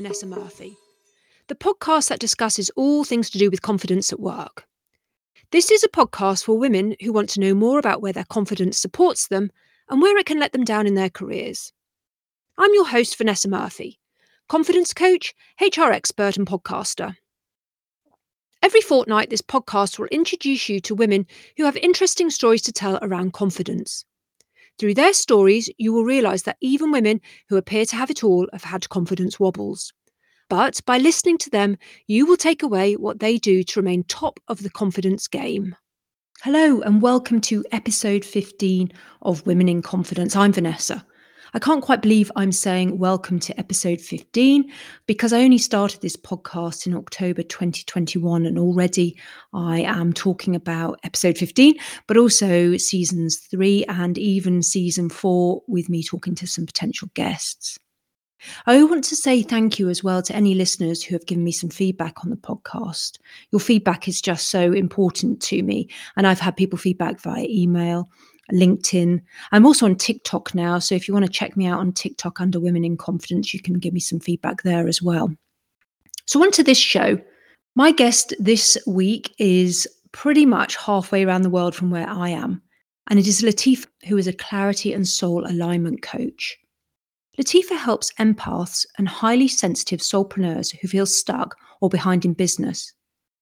Vanessa 0.00 0.24
Murphy, 0.24 0.78
the 1.48 1.54
podcast 1.54 2.08
that 2.08 2.18
discusses 2.18 2.70
all 2.74 3.04
things 3.04 3.28
to 3.28 3.36
do 3.36 3.50
with 3.50 3.60
confidence 3.60 4.14
at 4.14 4.18
work. 4.18 4.64
This 5.52 5.70
is 5.70 5.84
a 5.84 5.90
podcast 5.90 6.42
for 6.42 6.56
women 6.56 6.96
who 7.02 7.12
want 7.12 7.28
to 7.30 7.40
know 7.40 7.52
more 7.52 7.78
about 7.78 8.00
where 8.00 8.14
their 8.14 8.24
confidence 8.24 8.78
supports 8.78 9.28
them 9.28 9.50
and 9.90 10.00
where 10.00 10.16
it 10.16 10.24
can 10.24 10.40
let 10.40 10.52
them 10.52 10.64
down 10.64 10.86
in 10.86 10.94
their 10.94 11.10
careers. 11.10 11.70
I'm 12.56 12.72
your 12.72 12.88
host, 12.88 13.18
Vanessa 13.18 13.46
Murphy, 13.46 14.00
confidence 14.48 14.94
coach, 14.94 15.34
HR 15.60 15.92
expert, 15.92 16.38
and 16.38 16.46
podcaster. 16.46 17.16
Every 18.62 18.80
fortnight, 18.80 19.28
this 19.28 19.42
podcast 19.42 19.98
will 19.98 20.06
introduce 20.06 20.66
you 20.70 20.80
to 20.80 20.94
women 20.94 21.26
who 21.58 21.66
have 21.66 21.76
interesting 21.76 22.30
stories 22.30 22.62
to 22.62 22.72
tell 22.72 22.98
around 23.02 23.34
confidence. 23.34 24.06
Through 24.80 24.94
their 24.94 25.12
stories, 25.12 25.68
you 25.76 25.92
will 25.92 26.04
realise 26.04 26.44
that 26.44 26.56
even 26.62 26.90
women 26.90 27.20
who 27.50 27.58
appear 27.58 27.84
to 27.84 27.96
have 27.96 28.08
it 28.10 28.24
all 28.24 28.48
have 28.54 28.64
had 28.64 28.88
confidence 28.88 29.38
wobbles. 29.38 29.92
But 30.48 30.80
by 30.86 30.96
listening 30.96 31.36
to 31.36 31.50
them, 31.50 31.76
you 32.06 32.24
will 32.24 32.38
take 32.38 32.62
away 32.62 32.96
what 32.96 33.20
they 33.20 33.36
do 33.36 33.62
to 33.62 33.80
remain 33.80 34.04
top 34.04 34.40
of 34.48 34.62
the 34.62 34.70
confidence 34.70 35.28
game. 35.28 35.76
Hello, 36.44 36.80
and 36.80 37.02
welcome 37.02 37.42
to 37.42 37.62
episode 37.72 38.24
15 38.24 38.90
of 39.20 39.44
Women 39.44 39.68
in 39.68 39.82
Confidence. 39.82 40.34
I'm 40.34 40.54
Vanessa. 40.54 41.04
I 41.52 41.58
can't 41.58 41.82
quite 41.82 42.00
believe 42.00 42.30
I'm 42.36 42.52
saying 42.52 42.98
welcome 42.98 43.40
to 43.40 43.58
episode 43.58 44.00
15 44.00 44.70
because 45.06 45.32
I 45.32 45.42
only 45.42 45.58
started 45.58 46.00
this 46.00 46.16
podcast 46.16 46.86
in 46.86 46.94
October 46.94 47.42
2021 47.42 48.46
and 48.46 48.56
already 48.56 49.18
I 49.52 49.80
am 49.80 50.12
talking 50.12 50.54
about 50.54 51.00
episode 51.02 51.36
15, 51.36 51.74
but 52.06 52.16
also 52.16 52.76
seasons 52.76 53.36
three 53.36 53.84
and 53.88 54.16
even 54.16 54.62
season 54.62 55.08
four 55.08 55.62
with 55.66 55.88
me 55.88 56.04
talking 56.04 56.36
to 56.36 56.46
some 56.46 56.66
potential 56.66 57.08
guests. 57.14 57.78
I 58.66 58.82
want 58.84 59.04
to 59.04 59.16
say 59.16 59.42
thank 59.42 59.78
you 59.78 59.88
as 59.88 60.04
well 60.04 60.22
to 60.22 60.34
any 60.34 60.54
listeners 60.54 61.02
who 61.02 61.14
have 61.14 61.26
given 61.26 61.44
me 61.44 61.52
some 61.52 61.68
feedback 61.70 62.24
on 62.24 62.30
the 62.30 62.36
podcast. 62.36 63.18
Your 63.50 63.60
feedback 63.60 64.08
is 64.08 64.20
just 64.20 64.48
so 64.48 64.72
important 64.72 65.42
to 65.42 65.62
me. 65.62 65.88
And 66.16 66.26
I've 66.26 66.40
had 66.40 66.56
people 66.56 66.78
feedback 66.78 67.20
via 67.20 67.44
email, 67.48 68.08
LinkedIn. 68.52 69.20
I'm 69.52 69.66
also 69.66 69.86
on 69.86 69.96
TikTok 69.96 70.54
now. 70.54 70.78
So 70.78 70.94
if 70.94 71.06
you 71.06 71.14
want 71.14 71.26
to 71.26 71.32
check 71.32 71.56
me 71.56 71.66
out 71.66 71.80
on 71.80 71.92
TikTok 71.92 72.40
under 72.40 72.60
Women 72.60 72.84
in 72.84 72.96
Confidence, 72.96 73.52
you 73.52 73.60
can 73.60 73.78
give 73.78 73.92
me 73.94 74.00
some 74.00 74.20
feedback 74.20 74.62
there 74.62 74.86
as 74.86 75.02
well. 75.02 75.32
So, 76.26 76.42
on 76.42 76.52
to 76.52 76.62
this 76.62 76.78
show. 76.78 77.18
My 77.76 77.92
guest 77.92 78.34
this 78.38 78.76
week 78.86 79.34
is 79.38 79.88
pretty 80.12 80.44
much 80.44 80.76
halfway 80.76 81.24
around 81.24 81.42
the 81.42 81.50
world 81.50 81.74
from 81.74 81.90
where 81.90 82.08
I 82.08 82.30
am. 82.30 82.62
And 83.08 83.18
it 83.18 83.26
is 83.26 83.42
Latifa, 83.42 83.86
who 84.06 84.16
is 84.16 84.26
a 84.26 84.32
clarity 84.32 84.92
and 84.92 85.08
soul 85.08 85.44
alignment 85.46 86.02
coach. 86.02 86.56
Latifa 87.38 87.76
helps 87.76 88.12
empaths 88.14 88.86
and 88.98 89.08
highly 89.08 89.48
sensitive 89.48 90.00
soulpreneurs 90.00 90.76
who 90.76 90.88
feel 90.88 91.06
stuck 91.06 91.56
or 91.80 91.88
behind 91.88 92.24
in 92.24 92.34
business. 92.34 92.92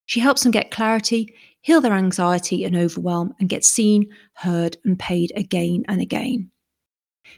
She 0.06 0.20
helps 0.20 0.42
them 0.42 0.52
get 0.52 0.70
clarity, 0.70 1.34
heal 1.68 1.82
their 1.82 1.92
anxiety 1.92 2.64
and 2.64 2.74
overwhelm, 2.74 3.34
and 3.38 3.50
get 3.50 3.62
seen, 3.62 4.08
heard, 4.32 4.78
and 4.86 4.98
paid 4.98 5.30
again 5.36 5.84
and 5.86 6.00
again. 6.00 6.50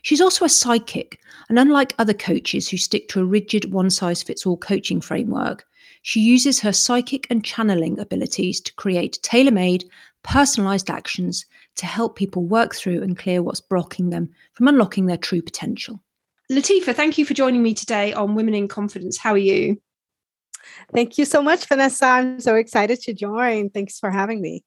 She's 0.03 0.21
also 0.21 0.45
a 0.45 0.49
psychic, 0.49 1.19
and 1.49 1.59
unlike 1.59 1.97
other 1.99 2.15
coaches 2.15 2.69
who 2.69 2.77
stick 2.77 3.09
to 3.09 3.21
a 3.21 3.25
rigid 3.25 3.73
one 3.73 3.91
size 3.91 4.23
fits 4.23 4.47
all 4.47 4.57
coaching 4.57 5.01
framework, 5.01 5.67
she 6.03 6.21
uses 6.21 6.61
her 6.61 6.73
psychic 6.73 7.27
and 7.29 7.45
channeling 7.45 7.99
abilities 7.99 8.61
to 8.61 8.75
create 8.75 9.19
tailor 9.23 9.51
made, 9.51 9.85
personalized 10.23 10.91
actions 10.91 11.45
to 11.75 11.87
help 11.87 12.15
people 12.15 12.45
work 12.45 12.77
through 12.77 13.03
and 13.03 13.19
clear 13.19 13.43
what's 13.43 13.61
blocking 13.61 14.11
them 14.11 14.31
from 14.53 14.69
unlocking 14.69 15.07
their 15.07 15.17
true 15.17 15.43
potential. 15.43 16.01
Latifa, 16.53 16.95
thank 16.95 17.19
you 17.19 17.25
for 17.25 17.35
joining 17.35 17.65
me 17.65 17.75
today 17.75 18.13
on 18.13 18.37
Women 18.37 18.55
in 18.55 18.69
Confidence. 18.69 19.19
How 19.19 19.33
are 19.33 19.39
you? 19.39 19.83
Thank 20.93 21.19
you 21.19 21.25
so 21.25 21.43
much, 21.43 21.67
Vanessa. 21.67 22.07
I'm 22.07 22.41
so 22.41 22.55
excited 22.55 23.01
to 23.03 23.15
join. 23.15 23.71
Thanks 23.71 23.99
for 23.99 24.11
having 24.11 24.41
me. 24.41 24.65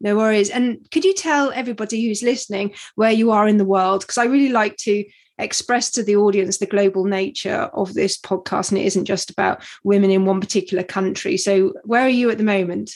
No 0.00 0.16
worries. 0.16 0.50
And 0.50 0.86
could 0.90 1.04
you 1.04 1.14
tell 1.14 1.52
everybody 1.52 2.04
who's 2.04 2.22
listening 2.22 2.74
where 2.96 3.12
you 3.12 3.30
are 3.30 3.46
in 3.46 3.56
the 3.56 3.64
world? 3.64 4.00
Because 4.00 4.18
I 4.18 4.24
really 4.24 4.50
like 4.50 4.76
to 4.78 5.04
express 5.38 5.90
to 5.92 6.02
the 6.02 6.16
audience 6.16 6.58
the 6.58 6.66
global 6.66 7.04
nature 7.04 7.70
of 7.72 7.94
this 7.94 8.18
podcast, 8.18 8.70
and 8.70 8.80
it 8.80 8.86
isn't 8.86 9.04
just 9.04 9.30
about 9.30 9.62
women 9.84 10.10
in 10.10 10.24
one 10.24 10.40
particular 10.40 10.82
country. 10.82 11.36
So, 11.36 11.74
where 11.84 12.02
are 12.02 12.08
you 12.08 12.30
at 12.30 12.38
the 12.38 12.44
moment? 12.44 12.92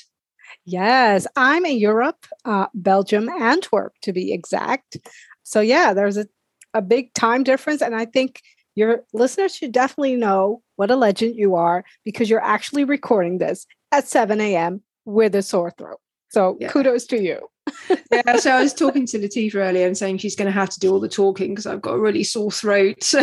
Yes, 0.64 1.26
I'm 1.36 1.64
in 1.64 1.78
Europe, 1.78 2.26
uh, 2.44 2.66
Belgium, 2.74 3.28
Antwerp 3.28 3.94
to 4.02 4.12
be 4.12 4.32
exact. 4.32 4.96
So, 5.44 5.60
yeah, 5.60 5.94
there's 5.94 6.16
a, 6.16 6.26
a 6.74 6.82
big 6.82 7.14
time 7.14 7.44
difference. 7.44 7.82
And 7.82 7.94
I 7.94 8.04
think 8.04 8.42
your 8.74 9.04
listeners 9.12 9.54
should 9.54 9.72
definitely 9.72 10.16
know 10.16 10.62
what 10.76 10.90
a 10.90 10.96
legend 10.96 11.36
you 11.36 11.54
are 11.54 11.84
because 12.04 12.30
you're 12.30 12.42
actually 12.42 12.84
recording 12.84 13.38
this 13.38 13.66
at 13.92 14.06
7 14.06 14.40
a.m. 14.40 14.82
with 15.04 15.34
a 15.34 15.42
sore 15.42 15.70
throat. 15.70 16.00
So 16.30 16.56
yeah. 16.60 16.68
kudos 16.68 17.06
to 17.06 17.22
you. 17.22 17.48
yeah, 18.12 18.36
so 18.36 18.52
I 18.52 18.62
was 18.62 18.74
talking 18.74 19.06
to 19.06 19.18
Latifa 19.18 19.56
earlier 19.56 19.86
and 19.86 19.96
saying 19.96 20.18
she's 20.18 20.36
going 20.36 20.46
to 20.46 20.52
have 20.52 20.70
to 20.70 20.80
do 20.80 20.92
all 20.92 21.00
the 21.00 21.08
talking 21.08 21.50
because 21.50 21.66
I've 21.66 21.82
got 21.82 21.94
a 21.94 22.00
really 22.00 22.24
sore 22.24 22.50
throat. 22.50 23.02
So 23.02 23.20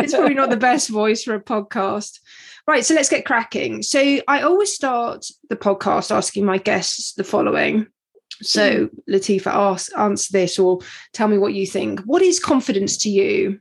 it's 0.00 0.14
probably 0.14 0.34
not 0.34 0.50
the 0.50 0.56
best 0.56 0.88
voice 0.88 1.24
for 1.24 1.34
a 1.34 1.42
podcast. 1.42 2.20
Right, 2.66 2.84
so 2.84 2.94
let's 2.94 3.10
get 3.10 3.26
cracking. 3.26 3.82
So 3.82 4.20
I 4.26 4.42
always 4.42 4.72
start 4.72 5.26
the 5.50 5.56
podcast 5.56 6.14
asking 6.14 6.46
my 6.46 6.58
guests 6.58 7.12
the 7.12 7.24
following. 7.24 7.86
So 8.42 8.86
mm. 8.86 8.90
Latifa, 9.08 9.46
ask 9.46 9.96
answer 9.96 10.32
this 10.32 10.58
or 10.58 10.78
tell 11.12 11.28
me 11.28 11.38
what 11.38 11.54
you 11.54 11.66
think. 11.66 12.00
What 12.00 12.22
is 12.22 12.40
confidence 12.40 12.96
to 12.98 13.10
you? 13.10 13.60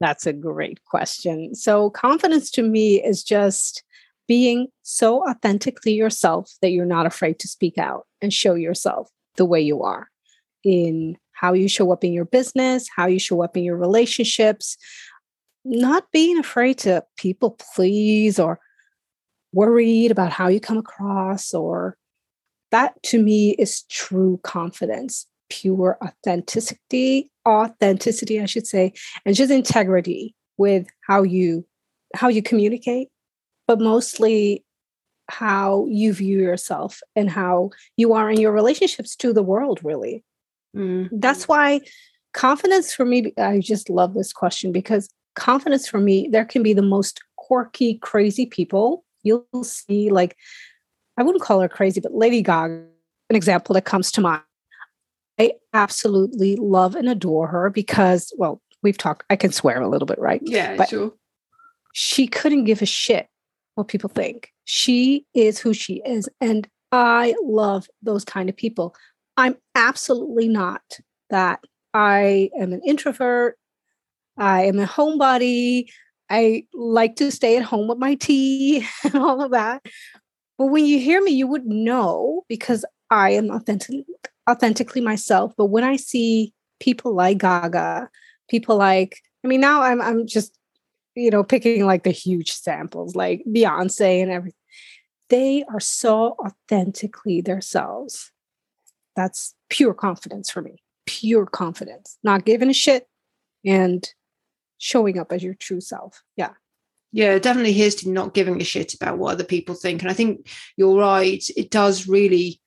That's 0.00 0.26
a 0.26 0.32
great 0.32 0.84
question. 0.84 1.54
So, 1.54 1.90
confidence 1.90 2.50
to 2.52 2.62
me 2.62 3.02
is 3.02 3.22
just 3.22 3.82
being 4.28 4.68
so 4.82 5.26
authentically 5.28 5.92
yourself 5.92 6.50
that 6.60 6.70
you're 6.70 6.84
not 6.84 7.06
afraid 7.06 7.38
to 7.38 7.48
speak 7.48 7.78
out 7.78 8.06
and 8.20 8.32
show 8.32 8.54
yourself 8.54 9.08
the 9.36 9.44
way 9.44 9.60
you 9.60 9.82
are 9.82 10.08
in 10.64 11.16
how 11.32 11.52
you 11.52 11.68
show 11.68 11.92
up 11.92 12.02
in 12.02 12.12
your 12.12 12.24
business, 12.24 12.88
how 12.94 13.06
you 13.06 13.18
show 13.18 13.42
up 13.42 13.56
in 13.56 13.62
your 13.62 13.76
relationships, 13.76 14.76
not 15.64 16.10
being 16.12 16.38
afraid 16.38 16.78
to 16.78 17.04
people 17.16 17.58
please 17.74 18.38
or 18.38 18.58
worried 19.52 20.10
about 20.10 20.32
how 20.32 20.48
you 20.48 20.60
come 20.60 20.78
across 20.78 21.52
or 21.54 21.96
that 22.70 23.00
to 23.02 23.22
me 23.22 23.50
is 23.58 23.82
true 23.82 24.40
confidence 24.42 25.26
pure 25.48 25.98
authenticity 26.02 27.30
authenticity 27.46 28.40
i 28.40 28.46
should 28.46 28.66
say 28.66 28.92
and 29.24 29.36
just 29.36 29.50
integrity 29.50 30.34
with 30.56 30.86
how 31.06 31.22
you 31.22 31.64
how 32.14 32.28
you 32.28 32.42
communicate 32.42 33.08
but 33.66 33.80
mostly 33.80 34.64
how 35.28 35.86
you 35.88 36.12
view 36.12 36.38
yourself 36.38 37.00
and 37.16 37.28
how 37.30 37.70
you 37.96 38.12
are 38.12 38.30
in 38.30 38.40
your 38.40 38.52
relationships 38.52 39.16
to 39.16 39.32
the 39.32 39.42
world 39.42 39.80
really. 39.82 40.22
Mm-hmm. 40.76 41.18
that's 41.20 41.48
why 41.48 41.80
confidence 42.34 42.92
for 42.92 43.06
me 43.06 43.32
i 43.38 43.58
just 43.58 43.88
love 43.88 44.12
this 44.12 44.30
question 44.30 44.72
because 44.72 45.08
confidence 45.36 45.88
for 45.88 45.98
me 45.98 46.28
there 46.30 46.44
can 46.44 46.62
be 46.62 46.74
the 46.74 46.82
most 46.82 47.20
quirky 47.36 47.94
crazy 47.94 48.44
people. 48.44 49.04
You'll 49.22 49.64
see 49.64 50.10
like 50.10 50.36
i 51.16 51.22
wouldn't 51.22 51.42
call 51.42 51.60
her 51.60 51.68
crazy 51.68 52.00
but 52.00 52.14
lady 52.14 52.42
gaga 52.42 52.84
an 53.30 53.36
example 53.36 53.72
that 53.74 53.84
comes 53.86 54.12
to 54.12 54.20
mind 54.20 54.42
I 55.38 55.52
absolutely 55.72 56.56
love 56.56 56.94
and 56.94 57.08
adore 57.08 57.46
her 57.48 57.70
because, 57.70 58.32
well, 58.36 58.60
we've 58.82 58.98
talked, 58.98 59.24
I 59.30 59.36
can 59.36 59.52
swear 59.52 59.80
a 59.80 59.88
little 59.88 60.06
bit, 60.06 60.18
right? 60.18 60.40
Yeah, 60.44 60.76
but 60.76 60.88
sure. 60.88 61.12
She 61.92 62.26
couldn't 62.26 62.64
give 62.64 62.82
a 62.82 62.86
shit 62.86 63.28
what 63.74 63.88
people 63.88 64.10
think. 64.10 64.52
She 64.64 65.26
is 65.34 65.58
who 65.58 65.72
she 65.72 66.02
is. 66.04 66.28
And 66.40 66.68
I 66.92 67.34
love 67.42 67.88
those 68.02 68.24
kind 68.24 68.48
of 68.48 68.56
people. 68.56 68.94
I'm 69.36 69.56
absolutely 69.74 70.48
not 70.48 70.82
that. 71.30 71.60
I 71.94 72.50
am 72.58 72.72
an 72.72 72.82
introvert. 72.86 73.58
I 74.36 74.64
am 74.64 74.78
a 74.78 74.86
homebody. 74.86 75.86
I 76.28 76.66
like 76.74 77.16
to 77.16 77.30
stay 77.30 77.56
at 77.56 77.64
home 77.64 77.88
with 77.88 77.98
my 77.98 78.14
tea 78.14 78.86
and 79.04 79.14
all 79.14 79.42
of 79.42 79.52
that. 79.52 79.84
But 80.58 80.66
when 80.66 80.86
you 80.86 80.98
hear 80.98 81.22
me, 81.22 81.32
you 81.32 81.46
would 81.46 81.66
know 81.66 82.44
because 82.48 82.84
I 83.10 83.30
am 83.30 83.50
authentic, 83.50 84.04
authentically 84.48 85.00
myself. 85.00 85.52
But 85.56 85.66
when 85.66 85.84
I 85.84 85.96
see 85.96 86.52
people 86.80 87.14
like 87.14 87.38
Gaga, 87.38 88.08
people 88.48 88.76
like, 88.76 89.20
I 89.44 89.48
mean, 89.48 89.60
now 89.60 89.82
I'm 89.82 90.00
I'm 90.00 90.26
just, 90.26 90.56
you 91.14 91.30
know, 91.30 91.42
picking 91.44 91.86
like 91.86 92.04
the 92.04 92.10
huge 92.10 92.52
samples, 92.52 93.14
like 93.14 93.42
Beyonce 93.48 94.22
and 94.22 94.30
everything. 94.30 94.58
They 95.28 95.64
are 95.72 95.80
so 95.80 96.36
authentically 96.38 97.40
themselves. 97.40 98.30
That's 99.16 99.54
pure 99.70 99.94
confidence 99.94 100.50
for 100.50 100.62
me. 100.62 100.82
Pure 101.06 101.46
confidence. 101.46 102.18
Not 102.22 102.44
giving 102.44 102.70
a 102.70 102.74
shit 102.74 103.08
and 103.64 104.08
showing 104.78 105.18
up 105.18 105.32
as 105.32 105.42
your 105.42 105.54
true 105.54 105.80
self. 105.80 106.22
Yeah. 106.36 106.50
Yeah, 107.12 107.38
definitely 107.38 107.72
here's 107.72 107.94
to 107.96 108.10
not 108.10 108.34
giving 108.34 108.60
a 108.60 108.64
shit 108.64 108.92
about 108.94 109.18
what 109.18 109.32
other 109.32 109.44
people 109.44 109.74
think. 109.74 110.02
And 110.02 110.10
I 110.10 110.14
think 110.14 110.48
you're 110.76 110.98
right. 110.98 111.42
It 111.56 111.70
does 111.70 112.06
really 112.06 112.60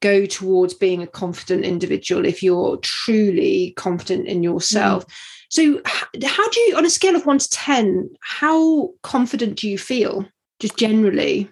go 0.00 0.26
towards 0.26 0.74
being 0.74 1.02
a 1.02 1.06
confident 1.06 1.64
individual 1.64 2.24
if 2.24 2.42
you're 2.42 2.76
truly 2.78 3.72
confident 3.76 4.26
in 4.26 4.42
yourself. 4.42 5.06
Mm. 5.06 5.12
So, 5.48 5.80
how 6.26 6.48
do 6.50 6.60
you, 6.60 6.76
on 6.76 6.84
a 6.84 6.90
scale 6.90 7.16
of 7.16 7.24
one 7.24 7.38
to 7.38 7.48
10, 7.48 8.10
how 8.20 8.90
confident 9.02 9.58
do 9.58 9.68
you 9.68 9.78
feel 9.78 10.26
just 10.60 10.76
generally? 10.76 11.50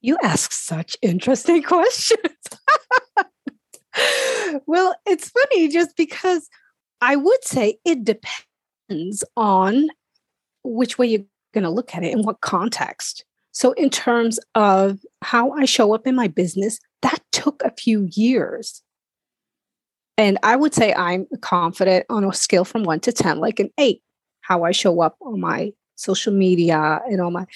You 0.00 0.18
ask 0.22 0.52
such 0.52 0.96
interesting 1.02 1.62
questions. 1.64 2.20
well, 4.66 4.94
it's 5.06 5.30
funny 5.30 5.68
just 5.68 5.96
because 5.96 6.48
I 7.00 7.16
would 7.16 7.44
say 7.44 7.78
it 7.84 8.04
depends 8.04 9.24
on 9.36 9.88
which 10.64 10.98
way 10.98 11.06
you're 11.06 11.24
going 11.54 11.64
to 11.64 11.70
look 11.70 11.94
at 11.94 12.04
it 12.04 12.12
and 12.12 12.24
what 12.24 12.40
context. 12.40 13.24
So, 13.52 13.72
in 13.72 13.88
terms 13.88 14.38
of 14.54 14.98
how 15.22 15.52
I 15.52 15.64
show 15.64 15.94
up 15.94 16.06
in 16.06 16.14
my 16.14 16.28
business, 16.28 16.78
that 17.02 17.22
took 17.32 17.62
a 17.62 17.72
few 17.76 18.08
years. 18.12 18.82
And 20.18 20.38
I 20.42 20.56
would 20.56 20.74
say 20.74 20.94
I'm 20.94 21.26
confident 21.42 22.06
on 22.08 22.24
a 22.24 22.32
scale 22.32 22.64
from 22.64 22.84
one 22.84 23.00
to 23.00 23.12
10, 23.12 23.38
like 23.38 23.60
an 23.60 23.70
eight, 23.78 24.02
how 24.40 24.64
I 24.64 24.72
show 24.72 25.00
up 25.00 25.16
on 25.20 25.40
my 25.40 25.72
social 25.96 26.32
media 26.32 27.00
and 27.06 27.20
on 27.20 27.34
my, 27.34 27.46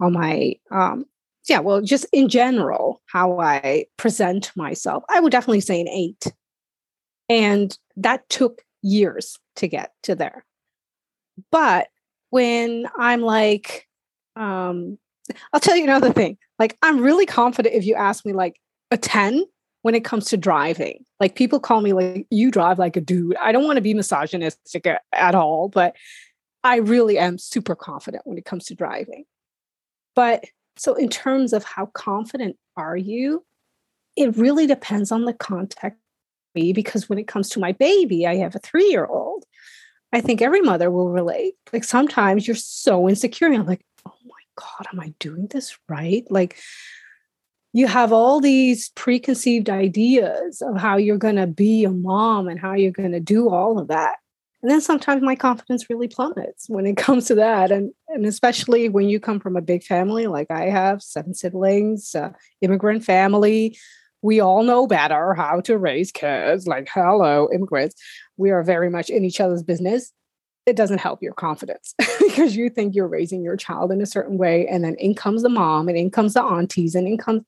on 0.00 0.12
my, 0.14 0.54
um, 0.70 1.04
yeah, 1.48 1.58
well, 1.58 1.82
just 1.82 2.06
in 2.12 2.28
general, 2.28 3.02
how 3.06 3.38
I 3.38 3.86
present 3.96 4.50
myself. 4.56 5.04
I 5.08 5.20
would 5.20 5.32
definitely 5.32 5.60
say 5.60 5.80
an 5.80 5.88
eight. 5.88 6.32
And 7.28 7.76
that 7.96 8.28
took 8.28 8.62
years 8.82 9.38
to 9.56 9.68
get 9.68 9.92
to 10.04 10.14
there. 10.14 10.44
But 11.50 11.88
when 12.30 12.86
I'm 12.98 13.20
like, 13.20 13.86
um, 14.36 14.98
I'll 15.52 15.60
tell 15.60 15.76
you 15.76 15.84
another 15.84 16.12
thing. 16.12 16.38
Like, 16.58 16.76
I'm 16.82 17.00
really 17.00 17.26
confident 17.26 17.74
if 17.74 17.84
you 17.84 17.94
ask 17.94 18.24
me 18.24 18.32
like 18.32 18.56
a 18.90 18.96
10 18.96 19.44
when 19.82 19.94
it 19.94 20.04
comes 20.04 20.26
to 20.26 20.36
driving. 20.36 21.04
Like, 21.18 21.34
people 21.34 21.60
call 21.60 21.80
me 21.80 21.92
like, 21.92 22.26
you 22.30 22.50
drive 22.50 22.78
like 22.78 22.96
a 22.96 23.00
dude. 23.00 23.36
I 23.36 23.52
don't 23.52 23.64
want 23.64 23.76
to 23.76 23.82
be 23.82 23.94
misogynistic 23.94 24.86
at, 24.86 25.02
at 25.12 25.34
all, 25.34 25.68
but 25.68 25.96
I 26.62 26.76
really 26.76 27.18
am 27.18 27.38
super 27.38 27.74
confident 27.74 28.26
when 28.26 28.38
it 28.38 28.44
comes 28.44 28.66
to 28.66 28.74
driving. 28.74 29.24
But 30.14 30.44
so, 30.76 30.94
in 30.94 31.08
terms 31.08 31.52
of 31.52 31.64
how 31.64 31.86
confident 31.86 32.56
are 32.76 32.96
you, 32.96 33.44
it 34.16 34.36
really 34.36 34.66
depends 34.66 35.12
on 35.12 35.24
the 35.24 35.32
context. 35.32 35.98
Me, 36.56 36.72
because 36.72 37.08
when 37.08 37.20
it 37.20 37.28
comes 37.28 37.48
to 37.50 37.60
my 37.60 37.70
baby, 37.70 38.26
I 38.26 38.38
have 38.38 38.56
a 38.56 38.58
three 38.58 38.88
year 38.90 39.06
old. 39.06 39.44
I 40.12 40.20
think 40.20 40.42
every 40.42 40.60
mother 40.60 40.90
will 40.90 41.08
relate. 41.08 41.54
Like 41.72 41.84
sometimes 41.84 42.44
you're 42.44 42.56
so 42.56 43.08
insecure. 43.08 43.46
I'm 43.46 43.66
like, 43.66 43.84
oh 44.04 44.14
my 44.24 44.40
God, 44.56 44.88
am 44.92 44.98
I 44.98 45.14
doing 45.20 45.46
this 45.46 45.78
right? 45.88 46.24
Like 46.28 46.58
you 47.72 47.86
have 47.86 48.12
all 48.12 48.40
these 48.40 48.90
preconceived 48.90 49.70
ideas 49.70 50.60
of 50.60 50.76
how 50.76 50.96
you're 50.96 51.18
going 51.18 51.36
to 51.36 51.46
be 51.46 51.84
a 51.84 51.90
mom 51.90 52.48
and 52.48 52.58
how 52.58 52.74
you're 52.74 52.90
going 52.90 53.12
to 53.12 53.20
do 53.20 53.48
all 53.48 53.78
of 53.78 53.88
that. 53.88 54.16
And 54.62 54.70
then 54.70 54.80
sometimes 54.80 55.22
my 55.22 55.36
confidence 55.36 55.88
really 55.88 56.08
plummets 56.08 56.66
when 56.68 56.86
it 56.86 56.96
comes 56.96 57.26
to 57.26 57.34
that. 57.36 57.70
And, 57.70 57.92
and 58.08 58.26
especially 58.26 58.88
when 58.88 59.08
you 59.08 59.20
come 59.20 59.40
from 59.40 59.56
a 59.56 59.62
big 59.62 59.82
family 59.84 60.26
like 60.26 60.50
I 60.50 60.64
have, 60.68 61.02
seven 61.02 61.34
siblings, 61.34 62.14
uh, 62.14 62.30
immigrant 62.60 63.04
family, 63.04 63.78
we 64.22 64.40
all 64.40 64.62
know 64.62 64.86
better 64.86 65.32
how 65.34 65.60
to 65.62 65.78
raise 65.78 66.12
kids. 66.12 66.66
Like, 66.66 66.88
hello, 66.92 67.48
immigrants. 67.52 67.94
We 68.36 68.50
are 68.50 68.62
very 68.62 68.90
much 68.90 69.08
in 69.08 69.24
each 69.24 69.40
other's 69.40 69.62
business. 69.62 70.12
It 70.70 70.76
doesn't 70.76 70.98
help 70.98 71.20
your 71.20 71.34
confidence 71.34 71.94
because 72.20 72.54
you 72.54 72.70
think 72.70 72.94
you're 72.94 73.08
raising 73.08 73.42
your 73.42 73.56
child 73.56 73.90
in 73.90 74.00
a 74.00 74.06
certain 74.06 74.38
way. 74.38 74.68
And 74.68 74.84
then 74.84 74.94
in 74.94 75.16
comes 75.16 75.42
the 75.42 75.48
mom 75.48 75.88
and 75.88 75.98
in 75.98 76.10
comes 76.10 76.34
the 76.34 76.42
aunties 76.42 76.94
and 76.94 77.08
in 77.08 77.18
comes, 77.18 77.42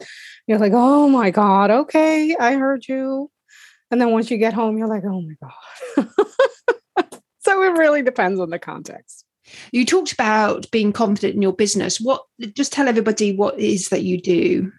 you're 0.48 0.58
like, 0.58 0.72
oh 0.74 1.08
my 1.08 1.30
God, 1.30 1.70
okay, 1.70 2.34
I 2.38 2.54
heard 2.54 2.88
you. 2.88 3.30
And 3.92 4.00
then 4.00 4.10
once 4.10 4.28
you 4.28 4.38
get 4.38 4.54
home, 4.54 4.76
you're 4.76 4.88
like, 4.88 5.04
oh 5.04 5.22
my 5.22 5.36
God. 5.40 6.08
so 7.38 7.62
it 7.62 7.78
really 7.78 8.02
depends 8.02 8.40
on 8.40 8.50
the 8.50 8.58
context. 8.58 9.24
You 9.70 9.86
talked 9.86 10.12
about 10.12 10.68
being 10.72 10.92
confident 10.92 11.36
in 11.36 11.42
your 11.42 11.52
business. 11.52 12.00
What 12.00 12.22
just 12.56 12.72
tell 12.72 12.88
everybody 12.88 13.36
what 13.36 13.58
it 13.58 13.64
is 13.64 13.88
that 13.90 14.02
you 14.02 14.20
do. 14.20 14.72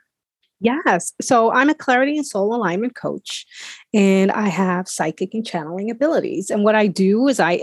Yes. 0.60 1.12
So 1.22 1.52
I'm 1.52 1.70
a 1.70 1.76
clarity 1.76 2.18
and 2.18 2.26
soul 2.26 2.56
alignment 2.56 2.96
coach, 2.96 3.46
and 3.94 4.32
I 4.32 4.48
have 4.48 4.88
psychic 4.88 5.34
and 5.34 5.46
channeling 5.46 5.92
abilities. 5.92 6.50
And 6.50 6.64
what 6.64 6.76
I 6.76 6.88
do 6.88 7.28
is 7.28 7.40
I 7.40 7.54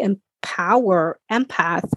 empower 0.43 1.19
empath, 1.31 1.91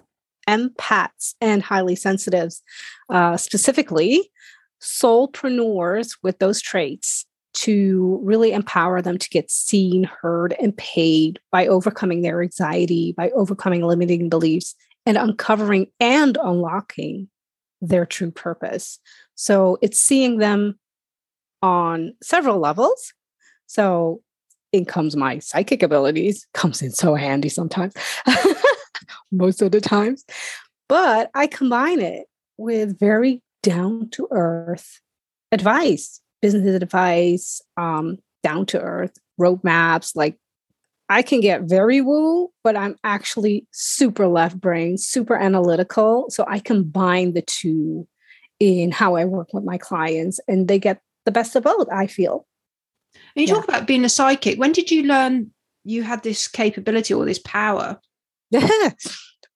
empaths, 0.48 1.34
and 1.40 1.62
highly 1.62 1.96
sensitives, 1.96 2.62
uh, 3.08 3.36
specifically 3.36 4.30
soulpreneurs 4.80 6.16
with 6.22 6.38
those 6.38 6.60
traits 6.60 7.24
to 7.54 8.20
really 8.22 8.52
empower 8.52 9.00
them 9.00 9.16
to 9.16 9.28
get 9.30 9.50
seen, 9.50 10.04
heard, 10.04 10.54
and 10.60 10.76
paid 10.76 11.38
by 11.52 11.66
overcoming 11.66 12.22
their 12.22 12.42
anxiety, 12.42 13.12
by 13.16 13.30
overcoming 13.30 13.82
limiting 13.82 14.28
beliefs, 14.28 14.74
and 15.06 15.16
uncovering 15.16 15.86
and 16.00 16.36
unlocking 16.42 17.28
their 17.80 18.04
true 18.04 18.30
purpose. 18.30 18.98
So 19.36 19.78
it's 19.82 20.00
seeing 20.00 20.38
them 20.38 20.78
on 21.62 22.14
several 22.22 22.58
levels. 22.58 23.12
So 23.66 24.20
in 24.74 24.84
comes 24.84 25.14
my 25.14 25.38
psychic 25.38 25.84
abilities, 25.84 26.48
comes 26.52 26.82
in 26.82 26.90
so 26.90 27.14
handy 27.14 27.48
sometimes, 27.48 27.94
most 29.30 29.62
of 29.62 29.70
the 29.70 29.80
times. 29.80 30.24
But 30.88 31.30
I 31.32 31.46
combine 31.46 32.00
it 32.00 32.26
with 32.58 32.98
very 32.98 33.40
down 33.62 34.10
to 34.10 34.26
earth 34.32 35.00
advice, 35.52 36.20
business 36.42 36.74
advice, 36.74 37.62
um, 37.76 38.18
down 38.42 38.66
to 38.66 38.80
earth 38.80 39.16
roadmaps. 39.40 40.16
Like 40.16 40.36
I 41.08 41.22
can 41.22 41.40
get 41.40 41.62
very 41.62 42.00
woo, 42.00 42.50
but 42.64 42.76
I'm 42.76 42.96
actually 43.04 43.68
super 43.70 44.26
left 44.26 44.60
brain, 44.60 44.98
super 44.98 45.36
analytical. 45.36 46.26
So 46.30 46.44
I 46.48 46.58
combine 46.58 47.34
the 47.34 47.42
two 47.42 48.08
in 48.58 48.90
how 48.90 49.14
I 49.14 49.24
work 49.24 49.54
with 49.54 49.62
my 49.62 49.78
clients, 49.78 50.40
and 50.48 50.66
they 50.66 50.80
get 50.80 51.00
the 51.26 51.32
best 51.32 51.54
of 51.54 51.62
both, 51.62 51.88
I 51.92 52.08
feel. 52.08 52.44
And 53.36 53.46
you 53.46 53.48
yeah. 53.48 53.54
talk 53.54 53.68
about 53.68 53.86
being 53.86 54.04
a 54.04 54.08
psychic. 54.08 54.58
When 54.58 54.72
did 54.72 54.90
you 54.90 55.04
learn 55.04 55.50
you 55.84 56.02
had 56.02 56.22
this 56.22 56.48
capability 56.48 57.14
or 57.14 57.24
this 57.24 57.38
power? 57.38 58.00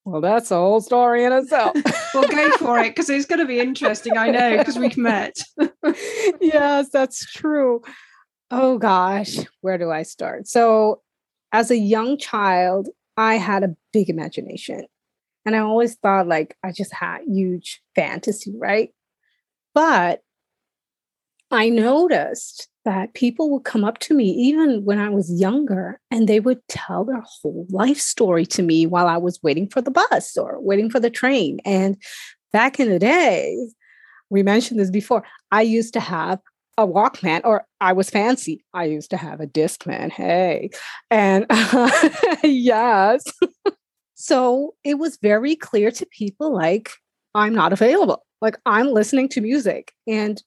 well, 0.05 0.21
that's 0.21 0.51
a 0.51 0.55
whole 0.55 0.81
story 0.81 1.23
in 1.23 1.33
itself. 1.33 1.75
well, 2.13 2.27
go 2.27 2.51
for 2.57 2.79
it 2.79 2.95
because 2.95 3.09
it's 3.09 3.25
going 3.25 3.39
to 3.39 3.45
be 3.45 3.59
interesting. 3.59 4.17
I 4.17 4.29
know 4.29 4.57
because 4.57 4.77
we've 4.77 4.97
met. 4.97 5.39
yes, 6.41 6.89
that's 6.91 7.25
true. 7.25 7.81
Oh 8.51 8.77
gosh, 8.77 9.37
where 9.61 9.77
do 9.77 9.91
I 9.91 10.03
start? 10.03 10.47
So, 10.47 11.01
as 11.51 11.71
a 11.71 11.77
young 11.77 12.17
child, 12.17 12.89
I 13.15 13.35
had 13.35 13.63
a 13.63 13.75
big 13.93 14.09
imagination. 14.09 14.85
And 15.45 15.55
I 15.55 15.59
always 15.59 15.95
thought 15.95 16.27
like 16.27 16.55
I 16.63 16.71
just 16.71 16.93
had 16.93 17.21
huge 17.25 17.81
fantasy, 17.95 18.53
right? 18.57 18.93
But 19.73 20.21
I 21.51 21.69
noticed 21.69 22.67
that 22.85 23.13
people 23.13 23.49
would 23.51 23.63
come 23.63 23.83
up 23.83 23.99
to 23.99 24.13
me 24.13 24.29
even 24.29 24.85
when 24.85 24.99
I 24.99 25.09
was 25.09 25.31
younger 25.39 25.99
and 26.11 26.27
they 26.27 26.39
would 26.39 26.59
tell 26.67 27.05
their 27.05 27.23
whole 27.25 27.65
life 27.69 27.99
story 27.99 28.45
to 28.47 28.61
me 28.61 28.85
while 28.85 29.07
I 29.07 29.17
was 29.17 29.41
waiting 29.43 29.67
for 29.67 29.81
the 29.81 29.91
bus 29.91 30.37
or 30.37 30.59
waiting 30.61 30.89
for 30.89 30.99
the 30.99 31.09
train. 31.09 31.59
And 31.65 31.97
back 32.53 32.79
in 32.79 32.89
the 32.89 32.99
day, 32.99 33.57
we 34.29 34.43
mentioned 34.43 34.79
this 34.79 34.91
before, 34.91 35.23
I 35.51 35.61
used 35.63 35.93
to 35.93 35.99
have 35.99 36.39
a 36.77 36.87
Walkman, 36.87 37.41
or 37.43 37.65
I 37.81 37.91
was 37.91 38.09
fancy. 38.09 38.63
I 38.73 38.85
used 38.85 39.09
to 39.09 39.17
have 39.17 39.41
a 39.41 39.47
Discman. 39.47 40.11
Hey. 40.11 40.69
And 41.11 41.45
uh, 41.49 42.09
yes. 42.43 43.23
so 44.15 44.75
it 44.85 44.97
was 44.97 45.17
very 45.21 45.55
clear 45.57 45.91
to 45.91 46.05
people 46.05 46.55
like, 46.55 46.91
I'm 47.35 47.53
not 47.53 47.73
available. 47.73 48.25
Like 48.41 48.57
I'm 48.65 48.87
listening 48.87 49.27
to 49.29 49.41
music. 49.41 49.91
And 50.07 50.41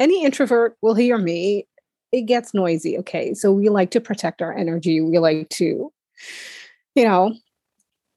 any 0.00 0.24
introvert 0.24 0.76
will 0.82 0.94
hear 0.94 1.18
me. 1.18 1.66
It 2.12 2.22
gets 2.22 2.54
noisy. 2.54 2.98
Okay. 2.98 3.34
So 3.34 3.52
we 3.52 3.68
like 3.68 3.90
to 3.90 4.00
protect 4.00 4.40
our 4.40 4.56
energy. 4.56 5.00
We 5.00 5.18
like 5.18 5.48
to, 5.50 5.92
you 6.94 7.04
know, 7.04 7.34